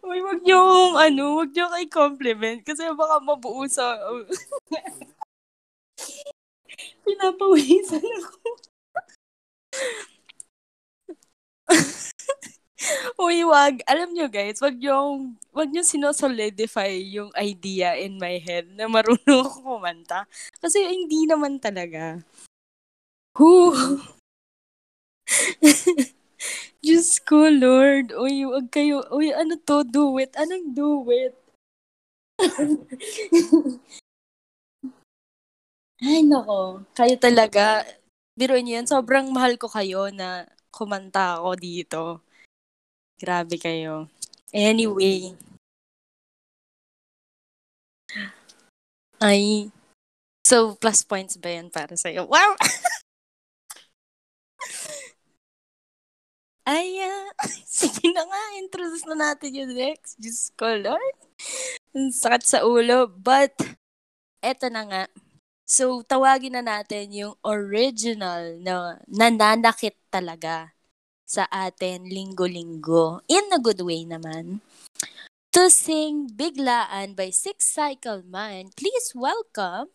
Uy, 0.00 0.18
wag 0.24 0.40
niyo 0.40 0.60
ano, 0.96 1.44
wag 1.44 1.52
niyo 1.52 1.68
kay 1.68 1.86
compliment 1.92 2.64
kasi 2.64 2.88
baka 2.96 3.20
mabuo 3.20 3.68
sa 3.68 4.00
Pinapawisan 7.04 8.04
ako. 8.04 8.38
Uy, 13.20 13.44
wag. 13.44 13.84
Alam 13.84 14.16
nyo 14.16 14.26
guys, 14.32 14.56
wag 14.64 14.80
yung, 14.80 15.36
wag 15.52 15.68
nyo 15.68 15.84
sinosolidify 15.84 16.88
yung 17.12 17.28
idea 17.36 17.92
in 18.00 18.16
my 18.16 18.40
head 18.40 18.64
na 18.72 18.88
marunong 18.88 19.44
ako 19.44 19.76
kumanta. 19.76 20.24
Kasi 20.56 20.80
hindi 20.88 21.28
naman 21.28 21.60
talaga. 21.60 22.24
Whew. 23.36 24.00
Diyos 26.80 27.20
ko, 27.20 27.52
Lord. 27.52 28.16
Uy, 28.16 28.48
wag 28.48 28.72
kayo. 28.72 29.04
Uy, 29.12 29.28
ano 29.36 29.60
to? 29.60 29.84
Do 29.84 30.16
it. 30.16 30.32
Anong 30.40 30.72
do 30.72 31.04
it? 31.12 31.36
Ay, 36.00 36.24
nako. 36.24 36.80
Kayo 36.96 37.14
talaga. 37.20 37.84
Biruin 38.32 38.64
niyo 38.64 38.80
yan. 38.80 38.88
Sobrang 38.88 39.28
mahal 39.28 39.60
ko 39.60 39.68
kayo 39.68 40.08
na 40.08 40.48
kumanta 40.72 41.36
ako 41.36 41.50
dito. 41.60 42.02
Grabe 43.20 43.60
kayo. 43.60 44.08
Anyway. 44.48 45.36
Ay. 49.20 49.68
So, 50.48 50.72
plus 50.80 51.04
points 51.04 51.36
ba 51.36 51.52
yan 51.52 51.68
para 51.68 51.92
sa'yo? 51.92 52.24
Wow! 52.24 52.56
Ay, 56.70 57.02
uh, 57.04 57.28
sige 57.68 58.08
na 58.14 58.24
nga, 58.24 58.42
introduce 58.56 59.04
na 59.04 59.16
natin 59.18 59.52
yung 59.52 59.76
next. 59.76 60.16
Diyos 60.16 60.48
ko, 60.56 60.64
Lord. 60.80 61.16
Ang 61.92 62.08
sakit 62.08 62.44
sa 62.46 62.64
ulo. 62.64 63.04
But, 63.10 63.52
eto 64.40 64.72
na 64.72 64.88
nga. 64.88 65.04
So, 65.70 66.02
tawagin 66.02 66.58
na 66.58 66.66
natin 66.66 67.14
yung 67.14 67.38
original 67.46 68.58
na 68.58 68.98
nananakit 69.06 69.94
talaga 70.10 70.74
sa 71.22 71.46
atin 71.46 72.10
linggo-linggo. 72.10 73.22
In 73.30 73.54
a 73.54 73.62
good 73.62 73.78
way 73.86 74.02
naman. 74.02 74.66
To 75.54 75.70
sing 75.70 76.26
Biglaan 76.34 77.14
by 77.14 77.30
Six 77.30 77.70
Cycle 77.70 78.26
Man, 78.26 78.74
please 78.74 79.14
welcome 79.14 79.94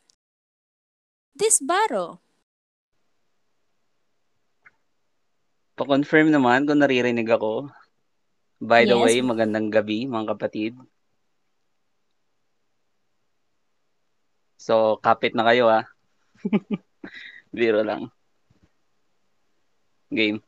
this 1.36 1.60
Baro. 1.60 2.24
Pa-confirm 5.76 6.32
naman 6.32 6.64
kung 6.64 6.80
naririnig 6.80 7.28
ako. 7.28 7.68
By 8.64 8.88
the 8.88 8.96
Yes. 8.96 9.04
way, 9.04 9.16
magandang 9.20 9.76
gabi 9.76 10.08
mga 10.08 10.40
kapatid. 10.40 10.80
So, 14.66 14.98
kapit 14.98 15.38
na 15.38 15.46
kayo 15.46 15.70
ah. 15.70 15.86
Biro 17.54 17.86
lang. 17.86 18.10
Game. 20.10 20.42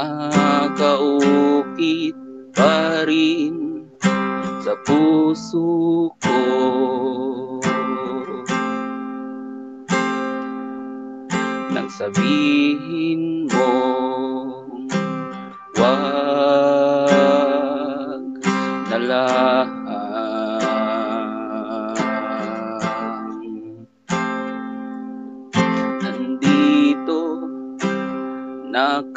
Nakaukit 0.00 2.16
pa 2.56 3.04
rin 3.04 3.84
sa 4.64 4.72
puso 4.88 6.08
ko. 6.16 6.40
Nang 11.76 11.92
sabihin 11.92 13.44
mo 13.52 13.68
Wag 15.76 17.04
na 18.88 18.96
lang 18.96 19.79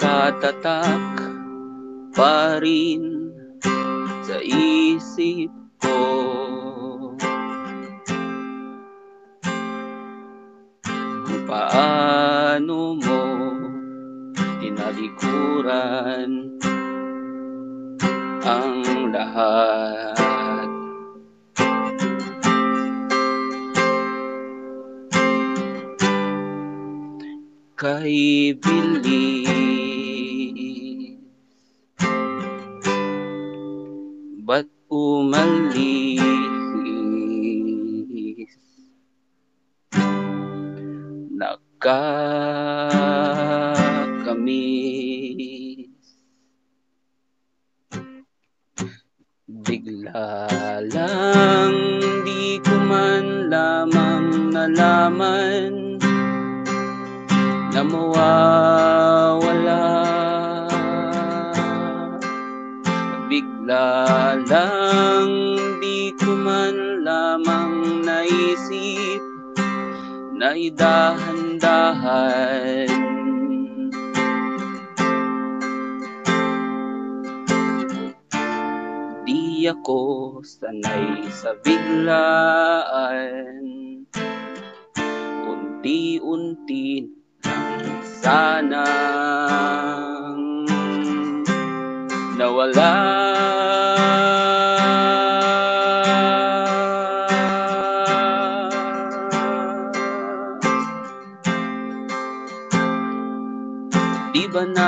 Nakatatak 0.03 1.31
pa 2.11 2.59
rin 2.59 3.31
sa 4.27 4.35
isip 4.43 5.47
ko. 5.79 6.03
Kung 11.23 11.43
paano 11.47 12.99
mo 12.99 13.23
tinalikuran 14.59 16.51
ang 18.43 18.83
lahat? 19.07 20.67
Kay 27.79 28.51
Bilis 28.59 29.82
umalis 34.93 36.21
Nakakamiss. 44.53 46.05
Bigla 49.63 50.37
lang 50.93 51.75
di 52.27 52.59
ko 52.61 52.75
man 52.89 53.49
lamang 53.51 54.51
nalaman 54.53 55.97
Na 57.73 57.81
mawawala 57.81 59.12
Bigla 64.03 64.35
lang 64.51 65.31
di 65.79 66.11
ko 66.19 66.35
man 66.35 67.07
lamang 67.07 68.03
naisip 68.03 69.23
Na 70.35 70.51
idahan-dahan. 70.51 72.91
Di 79.23 79.71
ako 79.71 80.43
sanay 80.43 81.23
sa 81.31 81.55
biglaan. 81.63 83.63
Unti-unti 85.47 87.07
sanang 88.19 88.83
nawala 92.35 93.22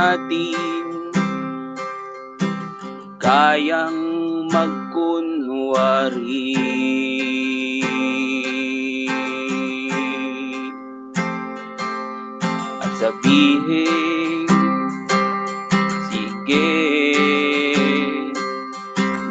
natin 0.05 1.09
kayang 3.17 3.97
magkunwari. 4.53 6.53
At 12.85 12.91
sabihin 13.01 14.45
sige 16.13 16.69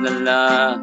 na 0.03 0.11
lang. 0.27 0.83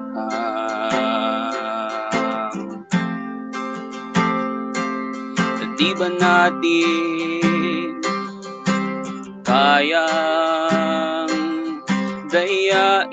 Di 5.81 5.97
ba 5.97 6.13
natin 6.13 7.40
kayang 9.51 11.27
dayain 12.31 13.11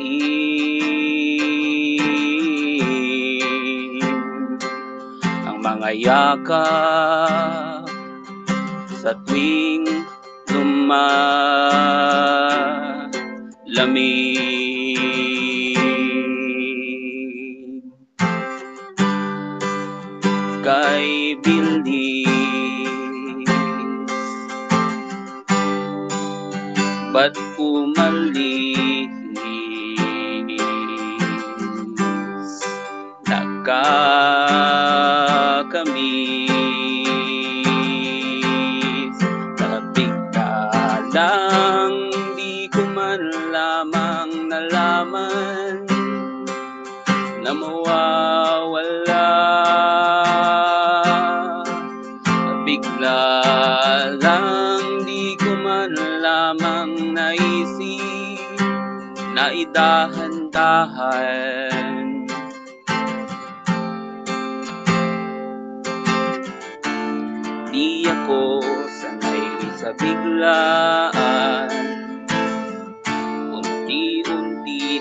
ang 5.43 5.59
mga 5.59 5.91
yakap 5.99 7.83
sa 9.03 9.19
tuwing 9.27 9.83
lumalamig 10.55 11.49
Na 59.79 60.11
idahan-dahan 60.11 62.27
Di 67.71 68.11
ako 68.11 68.59
sanay 68.91 69.71
sa 69.79 69.95
biglaan. 69.95 71.71
Unti-unti 73.55 74.99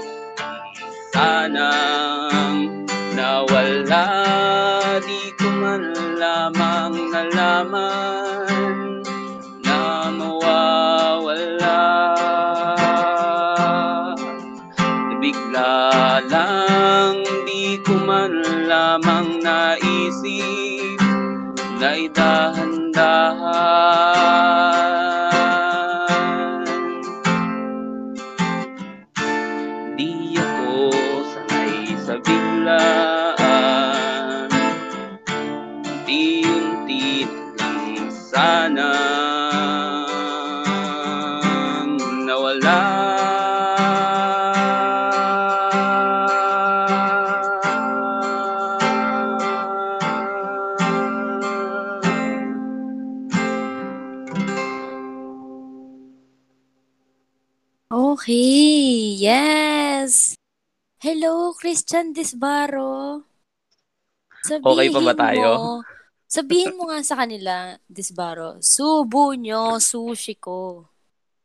sanang 1.10 2.86
nawala. 3.18 4.06
Di 5.02 5.34
ko 5.42 5.50
man 5.58 5.90
lamang 6.22 6.94
nalaman 7.10 8.27
Hello, 61.08 61.56
Christian 61.56 62.12
Disbaro. 62.12 63.24
Okay 64.44 64.92
pa 64.92 65.00
ba 65.00 65.16
tayo? 65.16 65.50
Mo, 65.56 65.80
sabihin 66.28 66.76
mo 66.76 66.92
nga 66.92 67.00
sa 67.00 67.24
kanila, 67.24 67.80
Disbaro, 67.88 68.60
subo 68.60 69.32
nyo 69.32 69.80
sushi 69.80 70.36
ko. 70.36 70.84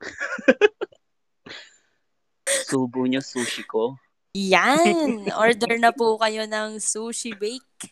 Subo 2.66 3.06
niyo 3.06 3.22
sushi 3.22 3.62
ko. 3.62 3.94
Yan! 4.34 5.30
Order 5.46 5.78
na 5.78 5.94
po 5.94 6.18
kayo 6.18 6.42
ng 6.42 6.82
sushi 6.82 7.30
bake 7.38 7.86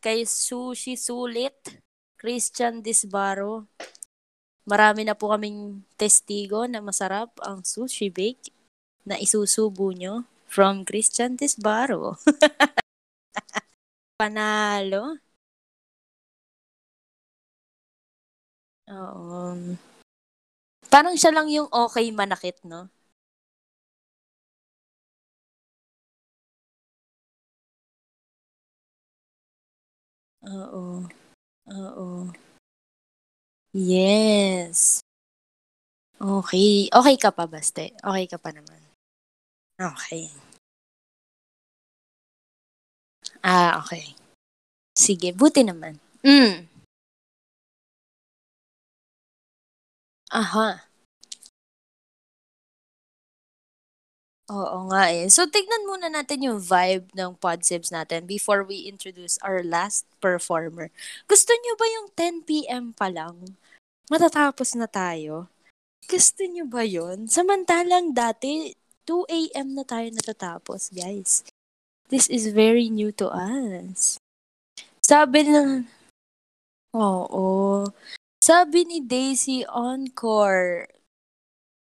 kay 0.00 0.24
Sushi 0.24 0.96
Sulit, 0.96 1.84
Christian 2.16 2.80
Disbaro. 2.80 3.68
Marami 4.64 5.04
na 5.04 5.12
po 5.12 5.36
kaming 5.36 5.84
testigo 6.00 6.64
na 6.64 6.80
masarap 6.80 7.28
ang 7.44 7.60
sushi 7.60 8.08
bake 8.08 8.56
na 9.04 9.20
isusubo 9.20 9.92
nyo 9.92 10.24
from 10.50 10.82
Christian 10.82 11.38
Disbaro. 11.38 12.18
Panalo. 14.18 15.16
Oo. 18.90 19.78
Parang 20.92 21.14
siya 21.14 21.30
lang 21.36 21.46
yung 21.56 21.68
okay 21.70 22.10
manakit, 22.10 22.56
no? 22.66 22.90
Oo. 30.48 31.06
Oo. 31.70 32.08
Yes. 33.72 35.00
Okay. 36.20 36.90
Okay 36.92 37.16
ka 37.16 37.30
pa, 37.36 37.44
Baste? 37.46 37.94
Okay 37.96 38.26
ka 38.28 38.36
pa 38.36 38.50
naman? 38.52 38.79
Okay. 39.80 40.28
Ah, 43.42 43.80
okay. 43.80 44.12
Sige, 44.92 45.32
buti 45.32 45.64
naman. 45.64 45.96
Mm. 46.20 46.68
Aha. 50.30 50.90
Oo 54.50 54.90
nga 54.90 55.14
eh. 55.14 55.30
So, 55.30 55.46
tignan 55.46 55.86
muna 55.86 56.10
natin 56.10 56.42
yung 56.42 56.58
vibe 56.58 57.06
ng 57.14 57.38
Podsibs 57.38 57.94
natin 57.94 58.26
before 58.26 58.66
we 58.66 58.82
introduce 58.90 59.38
our 59.46 59.62
last 59.62 60.04
performer. 60.18 60.90
Gusto 61.30 61.54
nyo 61.54 61.72
ba 61.78 61.86
yung 61.86 62.06
10pm 62.18 62.90
pa 62.98 63.08
lang? 63.08 63.54
Matatapos 64.10 64.74
na 64.74 64.90
tayo? 64.90 65.46
Gusto 66.10 66.42
nyo 66.50 66.66
ba 66.66 66.82
yon? 66.82 67.30
Samantalang 67.30 68.10
dati, 68.10 68.74
2am 69.10 69.74
na 69.74 69.82
tayo 69.82 70.06
natatapos, 70.14 70.94
guys. 70.94 71.42
This 72.06 72.30
is 72.30 72.54
very 72.54 72.86
new 72.86 73.10
to 73.18 73.26
us. 73.26 74.22
Sabi 75.02 75.50
ng... 75.50 75.90
Oo. 76.94 77.90
Sabi 78.38 78.86
ni 78.86 79.02
Daisy, 79.02 79.66
encore. 79.66 80.86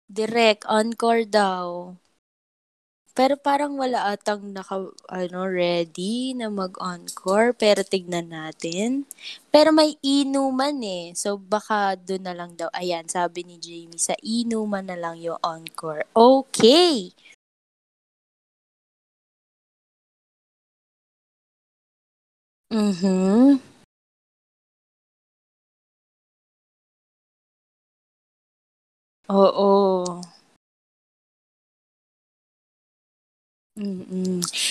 Direct, 0.08 0.64
encore 0.64 1.28
daw. 1.28 1.92
Pero 3.16 3.36
parang 3.36 3.76
wala 3.76 4.08
atang 4.08 4.56
naka, 4.56 4.88
ano, 5.12 5.40
ready 5.44 6.32
na 6.32 6.48
mag-encore. 6.48 7.52
Pero 7.52 7.84
tignan 7.84 8.32
natin. 8.32 9.04
Pero 9.52 9.68
may 9.68 10.00
inuman 10.00 10.80
eh. 10.80 11.12
So, 11.12 11.36
baka 11.36 11.92
doon 12.00 12.24
na 12.24 12.32
lang 12.32 12.56
daw. 12.56 12.72
Ayan, 12.72 13.04
sabi 13.12 13.44
ni 13.44 13.60
Jamie, 13.60 14.00
sa 14.00 14.16
inuman 14.24 14.88
na 14.88 14.96
lang 14.96 15.20
yung 15.20 15.36
encore. 15.44 16.08
Okay! 16.16 17.12
Mhm. 22.70 23.60
Oo. 29.28 30.20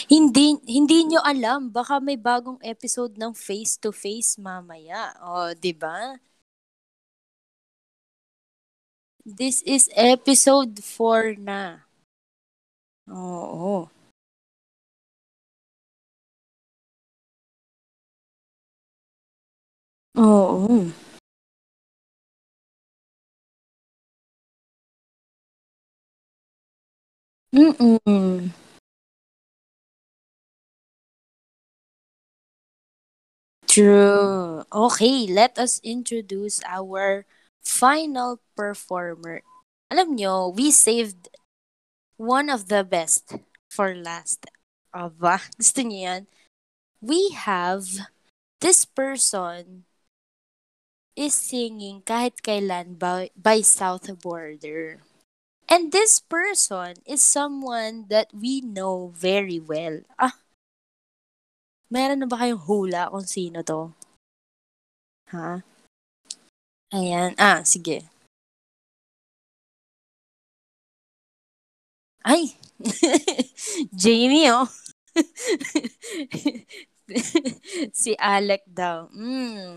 Hindi 0.07 0.55
hindi 0.63 0.97
nyo 1.11 1.19
alam 1.19 1.67
baka 1.67 1.99
may 1.99 2.15
bagong 2.15 2.59
episode 2.63 3.19
ng 3.19 3.35
Face 3.35 3.75
to 3.75 3.91
Face 3.91 4.39
mamaya. 4.39 5.11
Oh, 5.19 5.51
'di 5.51 5.73
ba? 5.75 6.15
This 9.25 9.61
is 9.69 9.85
episode 9.93 10.81
4 10.81 11.37
na. 11.37 11.85
Oo. 13.09 13.89
Oo. 20.15 20.91
Mm. 27.53 28.51
True. 33.71 34.67
Okay, 34.67 35.31
let 35.31 35.55
us 35.55 35.79
introduce 35.79 36.59
our 36.67 37.23
final 37.63 38.43
performer. 38.51 39.47
Alam 39.87 40.19
nyo, 40.19 40.51
we 40.51 40.75
saved 40.75 41.31
one 42.19 42.51
of 42.51 42.67
the 42.67 42.83
best 42.83 43.39
for 43.71 43.95
last. 43.95 44.43
Aba, 44.91 45.39
gusto 45.59 45.87
niyo 45.87 46.03
yan? 46.03 46.23
We 46.99 47.31
have 47.31 48.11
this 48.59 48.83
person 48.83 49.87
is 51.15 51.31
singing 51.31 52.03
kahit 52.03 52.43
kailan 52.43 52.99
by, 52.99 53.31
by 53.39 53.63
South 53.63 54.11
Border. 54.19 54.99
And 55.71 55.95
this 55.95 56.19
person 56.19 56.99
is 57.07 57.23
someone 57.23 58.11
that 58.11 58.35
we 58.35 58.59
know 58.59 59.15
very 59.15 59.63
well. 59.63 60.03
Ah, 60.19 60.35
meron 61.91 62.23
na 62.23 62.27
ba 62.31 62.39
kayong 62.41 62.63
hula 62.63 63.11
kung 63.11 63.27
sino 63.27 63.59
to? 63.61 63.91
Ha? 65.35 65.59
Ayan. 66.95 67.35
Ah, 67.39 67.63
sige. 67.63 68.03
Ay! 72.23 72.55
Jamie, 74.01 74.51
oh. 74.51 74.67
si 78.01 78.11
Alec 78.19 78.63
daw. 78.67 79.07
Mm. 79.11 79.75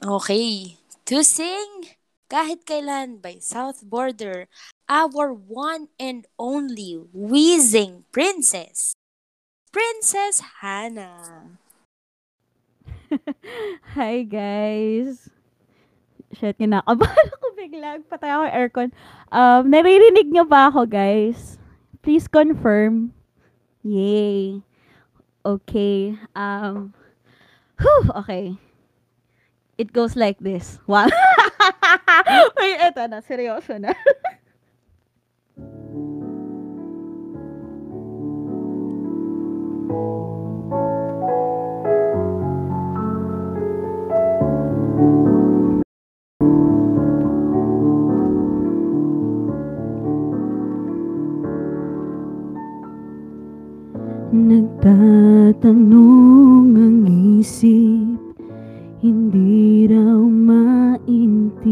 Okay. 0.00 0.76
To 1.08 1.20
sing 1.20 1.92
kahit 2.32 2.64
kailan 2.64 3.20
by 3.20 3.36
South 3.44 3.84
Border, 3.84 4.48
our 4.88 5.36
one 5.36 5.92
and 6.00 6.24
only 6.40 6.96
wheezing 7.12 8.08
princess, 8.08 8.96
Princess 9.72 10.44
Hannah. 10.60 11.56
Hi 13.96 14.20
guys. 14.28 15.32
Shit, 16.36 16.60
kinakabahan 16.60 17.26
ako 17.40 17.46
bigla. 17.56 18.04
Patay 18.04 18.28
ako 18.36 18.44
aircon. 18.52 18.88
Um, 19.32 19.72
naririnig 19.72 20.28
nyo 20.28 20.44
ba 20.44 20.68
ako 20.68 20.84
guys? 20.84 21.56
Please 22.04 22.28
confirm. 22.28 23.16
Yay. 23.80 24.60
Okay. 25.40 26.20
Um, 26.36 26.92
whew, 27.80 28.12
okay. 28.20 28.60
It 29.80 29.96
goes 29.96 30.20
like 30.20 30.36
this. 30.36 30.84
Wow. 30.84 31.08
Wait, 32.60 32.76
eto 32.76 33.08
na. 33.08 33.24
Seryoso 33.24 33.80
na. 33.80 33.96
Nagtatanong 54.82 56.72
ang 56.72 57.04
isip 57.36 58.16
Hindi 59.04 59.84
raw 59.92 60.24
maintindihan 60.24 61.62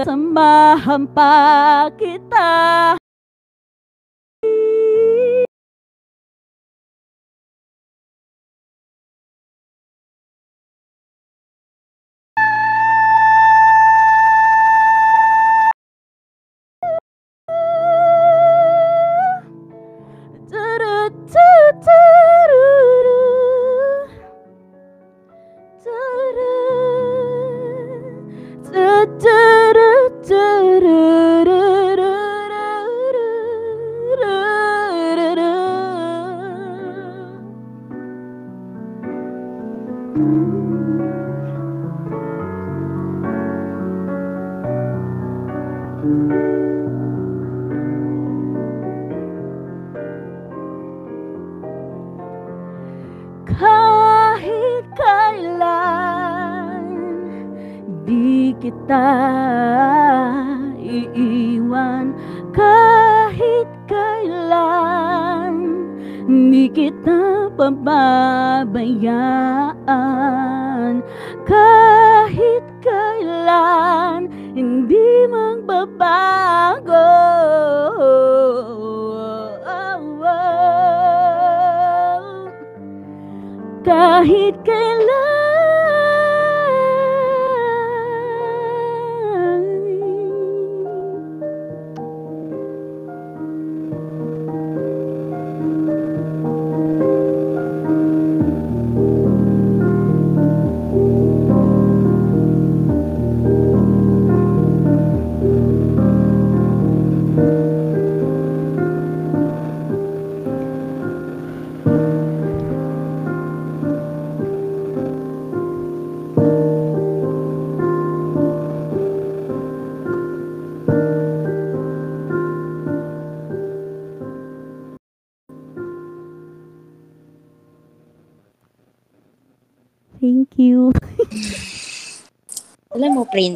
Sasamahan 0.00 1.04
pa 1.12 1.32
kita 1.92 2.96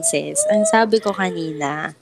princess, 0.04 0.44
ang 0.52 0.68
sabi 0.68 1.00
ko 1.00 1.16
kanina, 1.16 1.96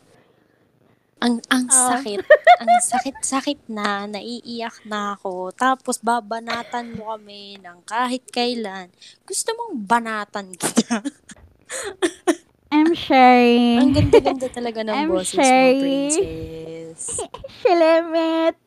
ang 1.22 1.38
ang 1.46 1.70
Oh. 1.70 1.94
sakit, 1.94 2.18
ang 2.58 2.70
sakit 2.82 3.16
sakit 3.22 3.60
na, 3.70 4.10
naiiyak 4.10 4.82
na 4.82 5.14
ako. 5.14 5.54
Tapos 5.54 6.02
babanatan 6.02 6.98
mo 6.98 7.14
kami 7.14 7.62
ng 7.62 7.78
kahit 7.86 8.26
kailan. 8.26 8.90
Gusto 9.22 9.54
mong 9.54 9.86
banatan 9.86 10.50
kita. 10.50 10.98
I'm 12.74 12.90
Sherry. 12.90 13.78
ang 13.78 13.94
ganda-ganda 13.94 14.50
talaga 14.50 14.82
ng 14.82 14.96
I'm 14.98 15.06
boses 15.06 15.38
mo, 15.38 15.46
Sherry. 15.46 15.78
princess. 15.78 17.22
Shilimit. 17.62 18.58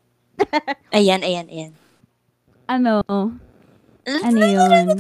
Ayan, 0.96 1.28
ayan, 1.28 1.48
ayan. 1.52 1.74
Ano? 2.72 3.04
Ano 4.06 4.40
yun? 4.40 4.96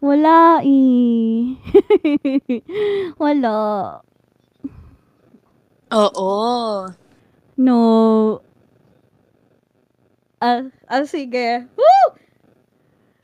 Wala 0.00 0.64
eh. 0.64 1.60
Wala. 3.22 3.56
Oo. 5.92 6.32
No. 7.60 7.80
Ah, 10.40 10.64
ah 10.88 11.04
sige. 11.04 11.68
Woo! 11.76 12.16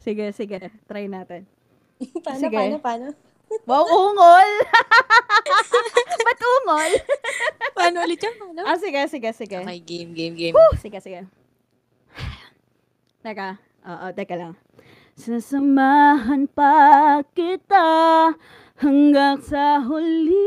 Sige, 0.05 0.37
sige. 0.37 0.69
Try 0.85 1.09
natin. 1.09 1.49
Paano, 2.25 2.41
Sige. 2.45 2.61
paano, 2.61 2.77
paano? 2.85 3.09
Wow, 3.65 3.89
ungol! 3.89 4.51
Ba't 6.29 6.41
ungol? 6.45 6.91
Paano 7.73 8.05
ulit 8.05 8.21
yun? 8.21 8.37
Paano? 8.37 8.61
Ah, 8.69 8.77
sige, 8.77 9.01
sige, 9.09 9.33
sige. 9.33 9.65
Okay, 9.65 9.81
game, 9.81 10.13
game, 10.13 10.37
game. 10.37 10.53
Woo! 10.53 10.77
Sige, 10.77 11.01
sige. 11.01 11.25
Teka. 13.25 13.57
Oo, 13.87 14.07
teka 14.13 14.37
lang. 14.37 14.53
Sasamahan 15.17 16.45
pa 16.45 17.25
kita 17.33 18.37
hanggang 18.77 19.41
sa 19.41 19.81
huli. 19.81 20.45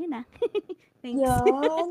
Yun 0.00 0.16
na. 0.16 0.24
Thanks. 1.04 1.20
Yan. 1.28 1.88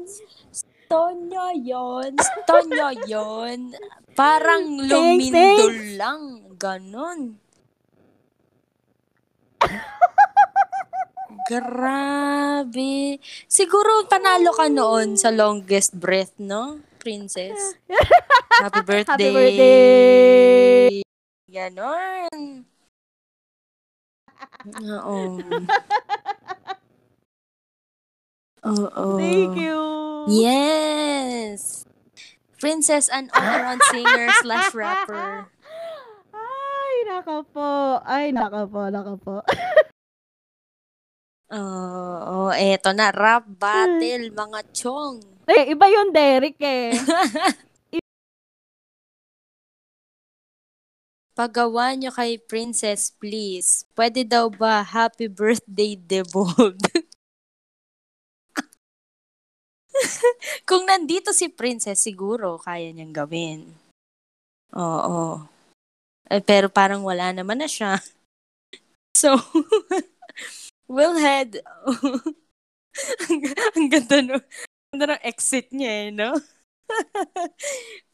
Tonya 0.90 1.54
yon. 1.54 2.18
Tonya 2.50 2.90
yon. 3.06 3.78
Parang 4.18 4.66
lumindol 4.82 5.94
lang. 5.94 6.58
Ganon. 6.58 7.38
Grabe. 11.48 13.24
Siguro 13.48 14.04
panalo 14.12 14.52
ka 14.52 14.68
noon 14.68 15.16
sa 15.16 15.32
longest 15.32 15.96
breath, 15.96 16.36
no? 16.40 16.84
Princess. 17.00 17.80
Happy 18.60 18.84
birthday. 18.90 19.16
Happy 19.16 19.32
birthday! 19.32 21.02
Ganon. 21.48 22.68
Oo. 24.84 25.40
Oo. 28.68 29.06
Thank 29.16 29.56
you. 29.56 29.80
Yes. 30.28 31.88
Princess 32.60 33.08
and 33.08 33.32
all-around 33.32 33.80
singer 33.88 34.28
slash 34.44 34.76
rapper. 34.76 35.48
Ay, 36.36 36.96
naka 37.08 37.46
po. 37.48 37.77
Ay, 38.04 38.36
naka 38.36 38.68
po, 38.68 38.92
naka 38.92 39.16
po. 39.18 39.36
Oo, 41.48 42.52
eto 42.52 42.92
na. 42.92 43.08
Rap 43.16 43.48
battle, 43.48 44.36
mga 44.36 44.60
chong. 44.76 45.24
Eh, 45.48 45.72
iba 45.72 45.88
yung 45.88 46.12
Derek 46.12 46.60
eh. 46.60 46.92
Pagawa 51.38 51.94
nyo 51.94 52.10
kay 52.12 52.42
Princess, 52.42 53.14
please. 53.14 53.86
Pwede 53.94 54.26
daw 54.26 54.50
ba 54.50 54.82
happy 54.82 55.30
birthday, 55.30 55.94
Debold? 55.94 56.82
Kung 60.68 60.90
nandito 60.90 61.30
si 61.32 61.48
Princess, 61.48 62.02
siguro 62.02 62.58
kaya 62.58 62.90
niyang 62.90 63.14
gawin. 63.14 63.70
Oo. 64.76 65.48
Eh, 66.28 66.44
pero 66.44 66.68
parang 66.68 67.04
wala 67.04 67.32
naman 67.32 67.60
na 67.60 67.70
siya. 67.70 68.00
So, 69.18 69.34
we'll 70.88 71.18
head. 71.18 71.58
ang, 73.74 73.90
ganda 73.90 74.22
no. 74.22 74.38
Ang 74.94 74.98
ganda 75.02 75.18
ng 75.18 75.26
exit 75.26 75.74
niya 75.74 75.92
eh, 76.06 76.10
no? 76.14 76.38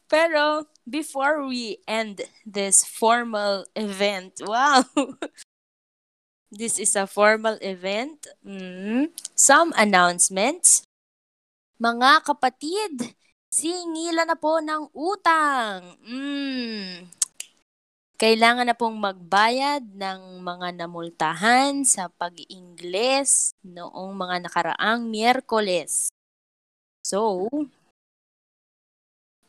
Pero, 0.08 0.64
before 0.88 1.44
we 1.44 1.84
end 1.84 2.24
this 2.48 2.88
formal 2.88 3.68
event, 3.76 4.40
wow! 4.48 4.80
This 6.54 6.78
is 6.78 6.94
a 6.94 7.04
formal 7.04 7.58
event. 7.60 8.24
Mm. 8.40 9.10
Some 9.36 9.76
announcements. 9.76 10.86
Mga 11.82 12.24
kapatid, 12.24 13.18
singila 13.50 14.22
na 14.22 14.38
po 14.38 14.62
ng 14.62 14.88
utang. 14.94 15.98
Mm. 16.06 17.12
Kailangan 18.24 18.64
na 18.64 18.72
pong 18.72 18.96
magbayad 19.04 19.84
ng 20.00 20.40
mga 20.40 20.80
namultahan 20.80 21.84
sa 21.84 22.08
pag-Ingles 22.08 23.52
noong 23.60 24.16
mga 24.16 24.48
nakaraang 24.48 25.12
Miyerkules. 25.12 26.08
So, 27.04 27.52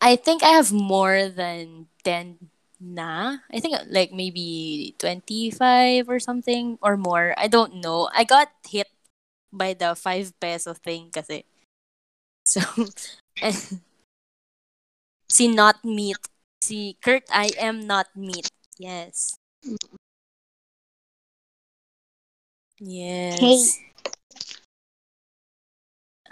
I 0.04 0.20
think 0.20 0.44
I 0.44 0.60
have 0.60 0.76
more 0.76 1.32
than 1.32 1.88
10 2.04 2.52
na. 2.84 3.48
I 3.48 3.64
think 3.64 3.80
like 3.88 4.12
maybe 4.12 4.92
25 5.00 6.12
or 6.12 6.20
something 6.20 6.76
or 6.84 7.00
more. 7.00 7.32
I 7.40 7.48
don't 7.48 7.80
know. 7.80 8.12
I 8.12 8.28
got 8.28 8.52
hit 8.68 8.92
by 9.56 9.72
the 9.72 9.96
5 9.96 10.36
peso 10.44 10.76
thing 10.76 11.16
kasi. 11.16 11.48
So, 12.44 12.60
si 15.32 15.48
not 15.48 15.80
meat. 15.88 16.20
Si 16.60 17.00
Kurt, 17.00 17.24
I 17.32 17.56
am 17.56 17.88
not 17.88 18.12
meat. 18.20 18.52
Yes. 18.78 19.40
Yes. 22.80 23.40
Hey. 23.40 23.60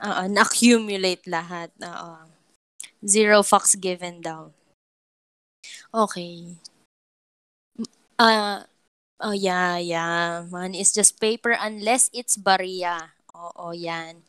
Oo, 0.04 0.24
na-accumulate 0.28 1.24
lahat. 1.32 1.72
Oo. 1.80 2.28
Zero 3.00 3.40
fucks 3.44 3.80
given 3.80 4.20
daw. 4.20 4.52
Okay. 5.96 6.60
Uh, 8.20 8.68
oh, 9.24 9.32
yeah, 9.32 9.80
yeah. 9.80 10.44
Money 10.52 10.84
is 10.84 10.92
just 10.92 11.20
paper 11.24 11.56
unless 11.56 12.12
it's 12.12 12.36
barya. 12.36 13.16
Oo, 13.32 13.72
yan. 13.72 14.28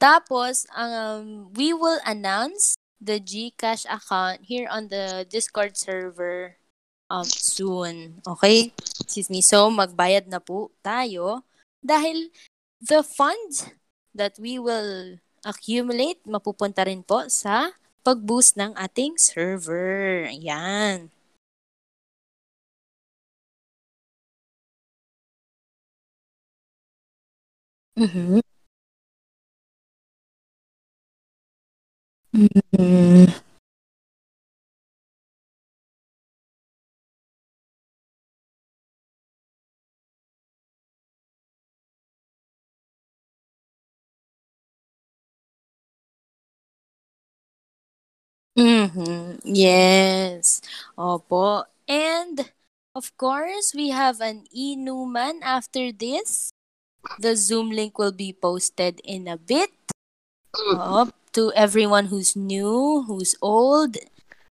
Tapos, 0.00 0.64
um, 0.72 1.52
we 1.52 1.76
will 1.76 2.00
announce 2.08 2.76
the 2.96 3.20
GCash 3.20 3.84
account 3.84 4.48
here 4.48 4.68
on 4.72 4.88
the 4.88 5.28
Discord 5.28 5.76
server 5.76 6.56
um, 7.10 7.24
soon. 7.26 8.20
Okay? 8.26 8.72
Excuse 9.00 9.30
me. 9.30 9.40
So, 9.44 9.68
magbayad 9.70 10.28
na 10.28 10.40
po 10.40 10.70
tayo 10.84 11.44
dahil 11.84 12.30
the 12.80 13.04
funds 13.04 13.68
that 14.14 14.36
we 14.40 14.56
will 14.60 15.20
accumulate 15.44 16.20
mapupunta 16.24 16.86
rin 16.88 17.04
po 17.04 17.28
sa 17.28 17.76
pag-boost 18.04 18.56
ng 18.60 18.72
ating 18.76 19.16
server. 19.20 20.28
Ayan. 20.28 21.12
Mhm. 27.96 28.40
Mhm. 32.32 33.43
Yes. 49.44 50.64
Opo. 50.96 51.68
And 51.86 52.50
of 52.96 53.12
course, 53.20 53.76
we 53.76 53.92
have 53.92 54.20
an 54.24 54.48
inuman 54.56 55.44
after 55.44 55.92
this. 55.92 56.50
The 57.20 57.36
Zoom 57.36 57.68
link 57.70 57.98
will 58.00 58.16
be 58.16 58.32
posted 58.32 59.00
in 59.04 59.28
a 59.28 59.36
bit. 59.36 59.70
Op, 60.56 61.12
to 61.36 61.52
everyone 61.52 62.06
who's 62.06 62.34
new, 62.34 63.04
who's 63.04 63.36
old, 63.42 63.98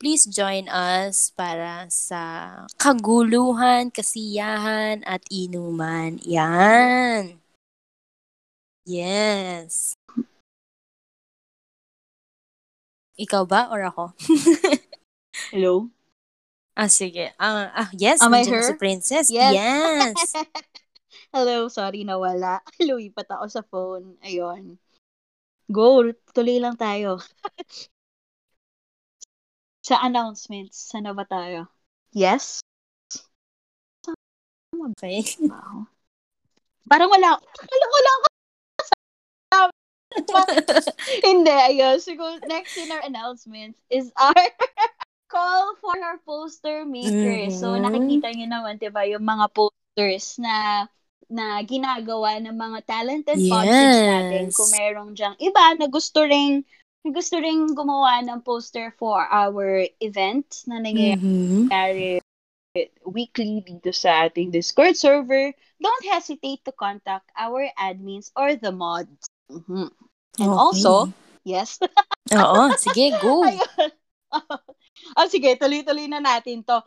please 0.02 0.26
join 0.26 0.68
us 0.68 1.30
para 1.32 1.86
sa 1.88 2.66
kaguluhan, 2.76 3.94
kasiyahan, 3.94 5.00
at 5.06 5.22
inuman. 5.30 6.18
Yan. 6.26 7.38
Yes. 8.84 9.94
Ikaw 13.22 13.46
ba 13.46 13.70
or 13.70 13.86
ako? 13.86 14.10
Hello? 15.54 15.86
Ah, 16.74 16.90
sige. 16.90 17.30
Ah, 17.38 17.70
ah 17.70 17.90
yes, 17.94 18.18
Am 18.18 18.34
I 18.34 18.42
her? 18.42 18.66
si 18.66 18.74
Princess. 18.74 19.30
Yes. 19.30 19.54
Yes. 19.54 20.18
Hello, 21.34 21.70
sorry 21.70 22.02
nawala. 22.02 22.58
Lumipat 22.82 23.30
ako 23.30 23.46
sa 23.46 23.62
phone. 23.62 24.18
Ayun. 24.26 24.74
Go, 25.70 26.02
tuloy 26.34 26.58
lang 26.58 26.74
tayo. 26.74 27.20
sa 29.86 30.02
announcements, 30.02 30.90
sana 30.90 31.14
ba 31.14 31.22
tayo? 31.22 31.70
Yes? 32.10 32.58
Okay. 34.72 35.22
Wow. 35.46 35.86
Parang 36.90 37.06
wala, 37.06 37.38
wala, 37.38 37.86
wala 37.86 38.10
ako. 38.18 38.31
Hindi, 41.26 41.50
ayun. 41.52 41.96
Siguro, 41.98 42.38
next 42.46 42.76
in 42.76 42.90
our 42.92 43.02
announcements 43.04 43.78
is 43.90 44.12
our 44.16 44.34
call 45.32 45.74
for 45.80 45.96
our 45.96 46.20
poster 46.22 46.84
makers. 46.84 47.56
So, 47.56 47.72
Mhm. 47.72 47.88
nakikita 47.88 48.28
niyo 48.36 48.46
naman, 48.52 48.76
di 48.76 48.92
ba, 48.92 49.08
yung 49.08 49.24
mga 49.24 49.48
posters 49.52 50.36
na 50.36 50.86
na 51.32 51.64
ginagawa 51.64 52.36
ng 52.44 52.52
mga 52.52 52.78
talented 52.84 53.40
podkids 53.48 53.98
natin. 54.04 54.42
Yes. 54.52 54.56
Kung 54.56 54.68
merong 54.68 55.10
dyang 55.16 55.36
iba 55.40 55.72
na 55.80 55.88
gusto 55.88 56.20
ring 56.28 56.60
gusto 57.02 57.40
ring 57.40 57.72
gumawa 57.72 58.20
ng 58.20 58.44
poster 58.44 58.92
for 59.00 59.24
our 59.32 59.88
event 60.04 60.44
na 60.68 60.76
nangyayari 60.78 62.20
weekly 63.08 63.64
dito 63.64 63.90
sa 63.96 64.28
ating 64.28 64.52
Discord 64.52 64.92
server, 64.94 65.56
don't 65.80 66.04
hesitate 66.04 66.60
to 66.68 66.72
contact 66.76 67.32
our 67.32 67.64
admins 67.80 68.28
or 68.36 68.54
the 68.60 68.70
mods. 68.72 69.31
Mhm. 69.50 69.90
And 70.38 70.50
Okay. 70.50 70.58
also, 70.58 71.12
yes. 71.44 71.78
Oo, 72.38 72.72
sige, 72.78 73.10
go. 73.20 73.42
Oh, 75.12 75.28
sige, 75.32 75.60
tuloy-tuloy 75.60 76.08
na 76.08 76.24
natin 76.24 76.64
to. 76.64 76.80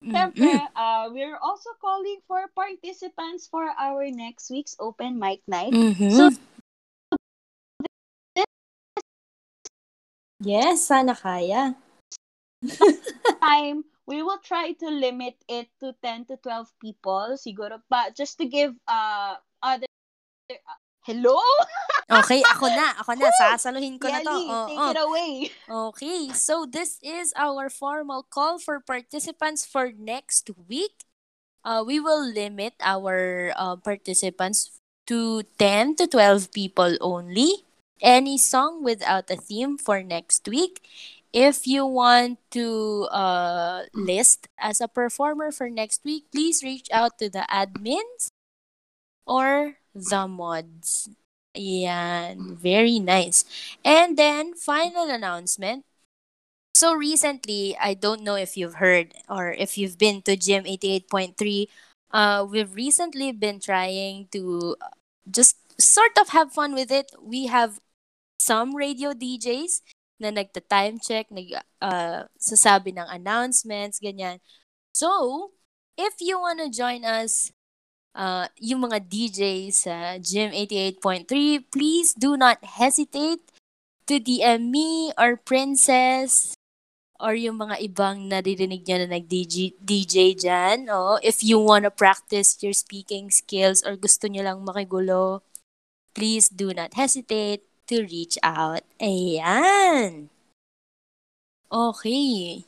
Siyempre, 0.00 0.48
Mm-mm. 0.48 0.72
uh, 0.72 1.12
we're 1.12 1.36
also 1.36 1.76
calling 1.76 2.24
for 2.24 2.40
participants 2.56 3.48
for 3.48 3.68
our 3.76 4.08
next 4.08 4.48
week's 4.48 4.72
open 4.80 5.20
mic 5.20 5.44
night. 5.44 5.72
Mhm. 5.72 6.12
So, 6.12 6.32
Yes, 10.44 10.84
sana 10.88 11.16
kaya. 11.16 11.72
time, 13.40 13.84
we 14.04 14.20
will 14.20 14.40
try 14.44 14.72
to 14.76 14.88
limit 14.88 15.36
it 15.48 15.72
to 15.80 15.96
10 16.04 16.28
to 16.28 16.36
12 16.36 16.68
people, 16.80 17.36
siguro 17.40 17.80
pa, 17.88 18.12
just 18.12 18.36
to 18.36 18.44
give 18.44 18.76
uh, 18.88 19.36
other... 19.64 19.88
hello? 21.04 21.36
Okay, 22.04 22.44
ako 22.44 22.68
na. 22.68 22.92
Ako 23.00 23.16
na. 23.16 23.32
Sasaluhin 23.32 23.96
ko 23.96 24.12
na 24.12 24.20
to. 24.20 24.28
Yali, 24.28 24.44
Oo. 24.44 24.68
take 24.68 24.88
it 24.92 25.00
away. 25.00 25.32
Okay, 25.64 26.20
so 26.36 26.68
this 26.68 27.00
is 27.00 27.32
our 27.36 27.72
formal 27.72 28.24
call 28.28 28.60
for 28.60 28.80
participants 28.80 29.64
for 29.64 29.92
next 29.96 30.52
week. 30.68 31.08
Uh, 31.64 31.80
we 31.80 31.96
will 31.96 32.20
limit 32.20 32.76
our 32.84 33.52
uh, 33.56 33.76
participants 33.80 34.76
to 35.08 35.48
10 35.56 35.96
to 35.96 36.04
12 36.06 36.52
people 36.52 36.92
only. 37.00 37.64
Any 38.04 38.36
song 38.36 38.84
without 38.84 39.30
a 39.32 39.36
theme 39.40 39.80
for 39.80 40.04
next 40.04 40.44
week. 40.44 40.84
If 41.32 41.66
you 41.66 41.88
want 41.88 42.38
to 42.52 43.08
uh, 43.10 43.88
list 43.96 44.46
as 44.60 44.80
a 44.80 44.86
performer 44.86 45.50
for 45.50 45.72
next 45.72 46.04
week, 46.04 46.28
please 46.30 46.62
reach 46.62 46.86
out 46.92 47.18
to 47.18 47.32
the 47.32 47.48
admins 47.48 48.28
or 49.26 49.80
the 49.94 50.26
mods. 50.28 51.08
Yan. 51.54 52.56
Very 52.56 52.98
nice. 52.98 53.44
And 53.84 54.18
then, 54.18 54.54
final 54.54 55.08
announcement. 55.08 55.84
So 56.74 56.92
recently, 56.92 57.76
I 57.78 57.94
don't 57.94 58.22
know 58.22 58.34
if 58.34 58.56
you've 58.56 58.82
heard 58.82 59.14
or 59.28 59.52
if 59.52 59.78
you've 59.78 59.96
been 59.96 60.22
to 60.22 60.36
Gym 60.36 60.64
88.3, 60.64 61.68
uh, 62.10 62.46
we've 62.50 62.74
recently 62.74 63.30
been 63.30 63.60
trying 63.60 64.26
to 64.32 64.76
uh, 64.80 64.90
just 65.30 65.56
sort 65.80 66.18
of 66.18 66.30
have 66.30 66.52
fun 66.52 66.74
with 66.74 66.90
it. 66.90 67.12
We 67.22 67.46
have 67.46 67.78
some 68.38 68.74
radio 68.74 69.14
DJs 69.14 69.82
na 70.18 70.30
nagta-time 70.30 70.98
check, 70.98 71.30
nag, 71.30 71.54
uh, 71.80 72.26
sasabi 72.38 72.94
ng 72.94 73.06
announcements, 73.06 73.98
ganyan. 74.02 74.38
So, 74.94 75.50
if 75.98 76.18
you 76.18 76.38
wanna 76.38 76.70
join 76.70 77.04
us, 77.04 77.50
uh, 78.14 78.46
yung 78.62 78.86
mga 78.86 79.04
DJs 79.04 79.74
sa 79.74 80.16
Gym 80.22 80.54
88.3, 80.54 81.28
please 81.68 82.14
do 82.14 82.38
not 82.38 82.62
hesitate 82.62 83.42
to 84.06 84.22
DM 84.22 84.70
me 84.70 85.12
or 85.18 85.36
Princess 85.36 86.54
or 87.22 87.34
yung 87.38 87.56
mga 87.62 87.78
ibang 87.80 88.26
naririnig 88.26 88.84
nyo 88.84 88.96
na 89.00 89.08
nag-DJ 89.18 89.78
DJ 89.80 90.34
dyan. 90.34 90.90
Oh, 90.90 91.16
if 91.22 91.46
you 91.46 91.56
wanna 91.62 91.90
practice 91.90 92.58
your 92.60 92.74
speaking 92.74 93.30
skills 93.30 93.80
or 93.86 93.96
gusto 93.96 94.26
nyo 94.26 94.42
lang 94.44 94.60
makigulo, 94.66 95.40
please 96.12 96.50
do 96.50 96.74
not 96.74 96.94
hesitate 96.98 97.64
to 97.88 98.04
reach 98.04 98.36
out. 98.42 98.82
Ayan! 99.00 100.28
Okay. 101.72 102.62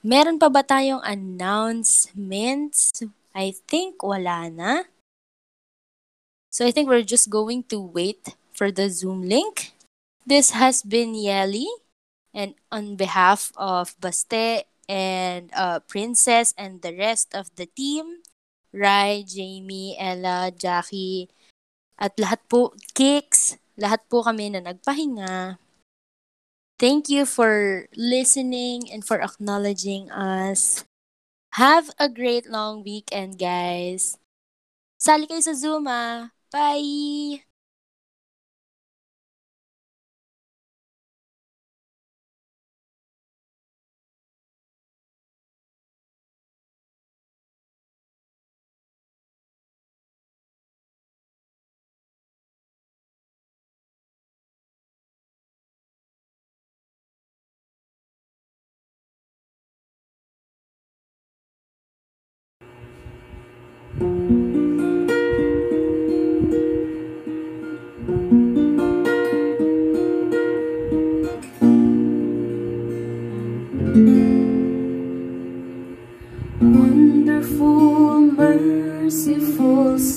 Meron 0.00 0.40
pa 0.40 0.48
ba 0.48 0.64
tayong 0.64 1.04
announcements? 1.04 2.94
I 3.34 3.54
think 3.68 4.02
wala 4.02 4.50
na. 4.50 4.84
So 6.50 6.66
I 6.66 6.70
think 6.74 6.88
we're 6.88 7.06
just 7.06 7.30
going 7.30 7.62
to 7.70 7.78
wait 7.78 8.34
for 8.50 8.70
the 8.74 8.90
Zoom 8.90 9.22
link. 9.22 9.72
This 10.26 10.50
has 10.50 10.82
been 10.82 11.14
Yeli, 11.14 11.66
and 12.34 12.54
on 12.70 12.96
behalf 12.96 13.52
of 13.56 13.94
Baste 14.02 14.66
and 14.90 15.50
uh, 15.54 15.78
Princess 15.86 16.52
and 16.58 16.82
the 16.82 16.94
rest 16.94 17.34
of 17.34 17.54
the 17.54 17.66
team, 17.66 18.26
Rai, 18.74 19.22
Jamie, 19.22 19.96
Ella, 19.98 20.50
Jackie, 20.50 21.30
at 21.98 22.18
lahat 22.18 22.42
po, 22.50 22.74
Kicks, 22.94 23.54
lahat 23.78 24.02
po 24.10 24.26
kami 24.26 24.50
na 24.50 24.60
nagpahinga. 24.60 25.62
Thank 26.80 27.12
you 27.12 27.28
for 27.28 27.86
listening 27.92 28.88
and 28.90 29.04
for 29.04 29.20
acknowledging 29.20 30.10
us. 30.10 30.82
Have 31.52 31.90
a 31.98 32.08
great 32.08 32.46
long 32.46 32.82
weekend, 32.82 33.38
guys. 33.38 34.18
Sali 34.98 35.26
kayo 35.28 35.42
sa 35.42 35.54
Zoom, 35.56 35.86
ah. 35.90 36.32
Bye! 36.52 37.49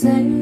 say 0.04 0.33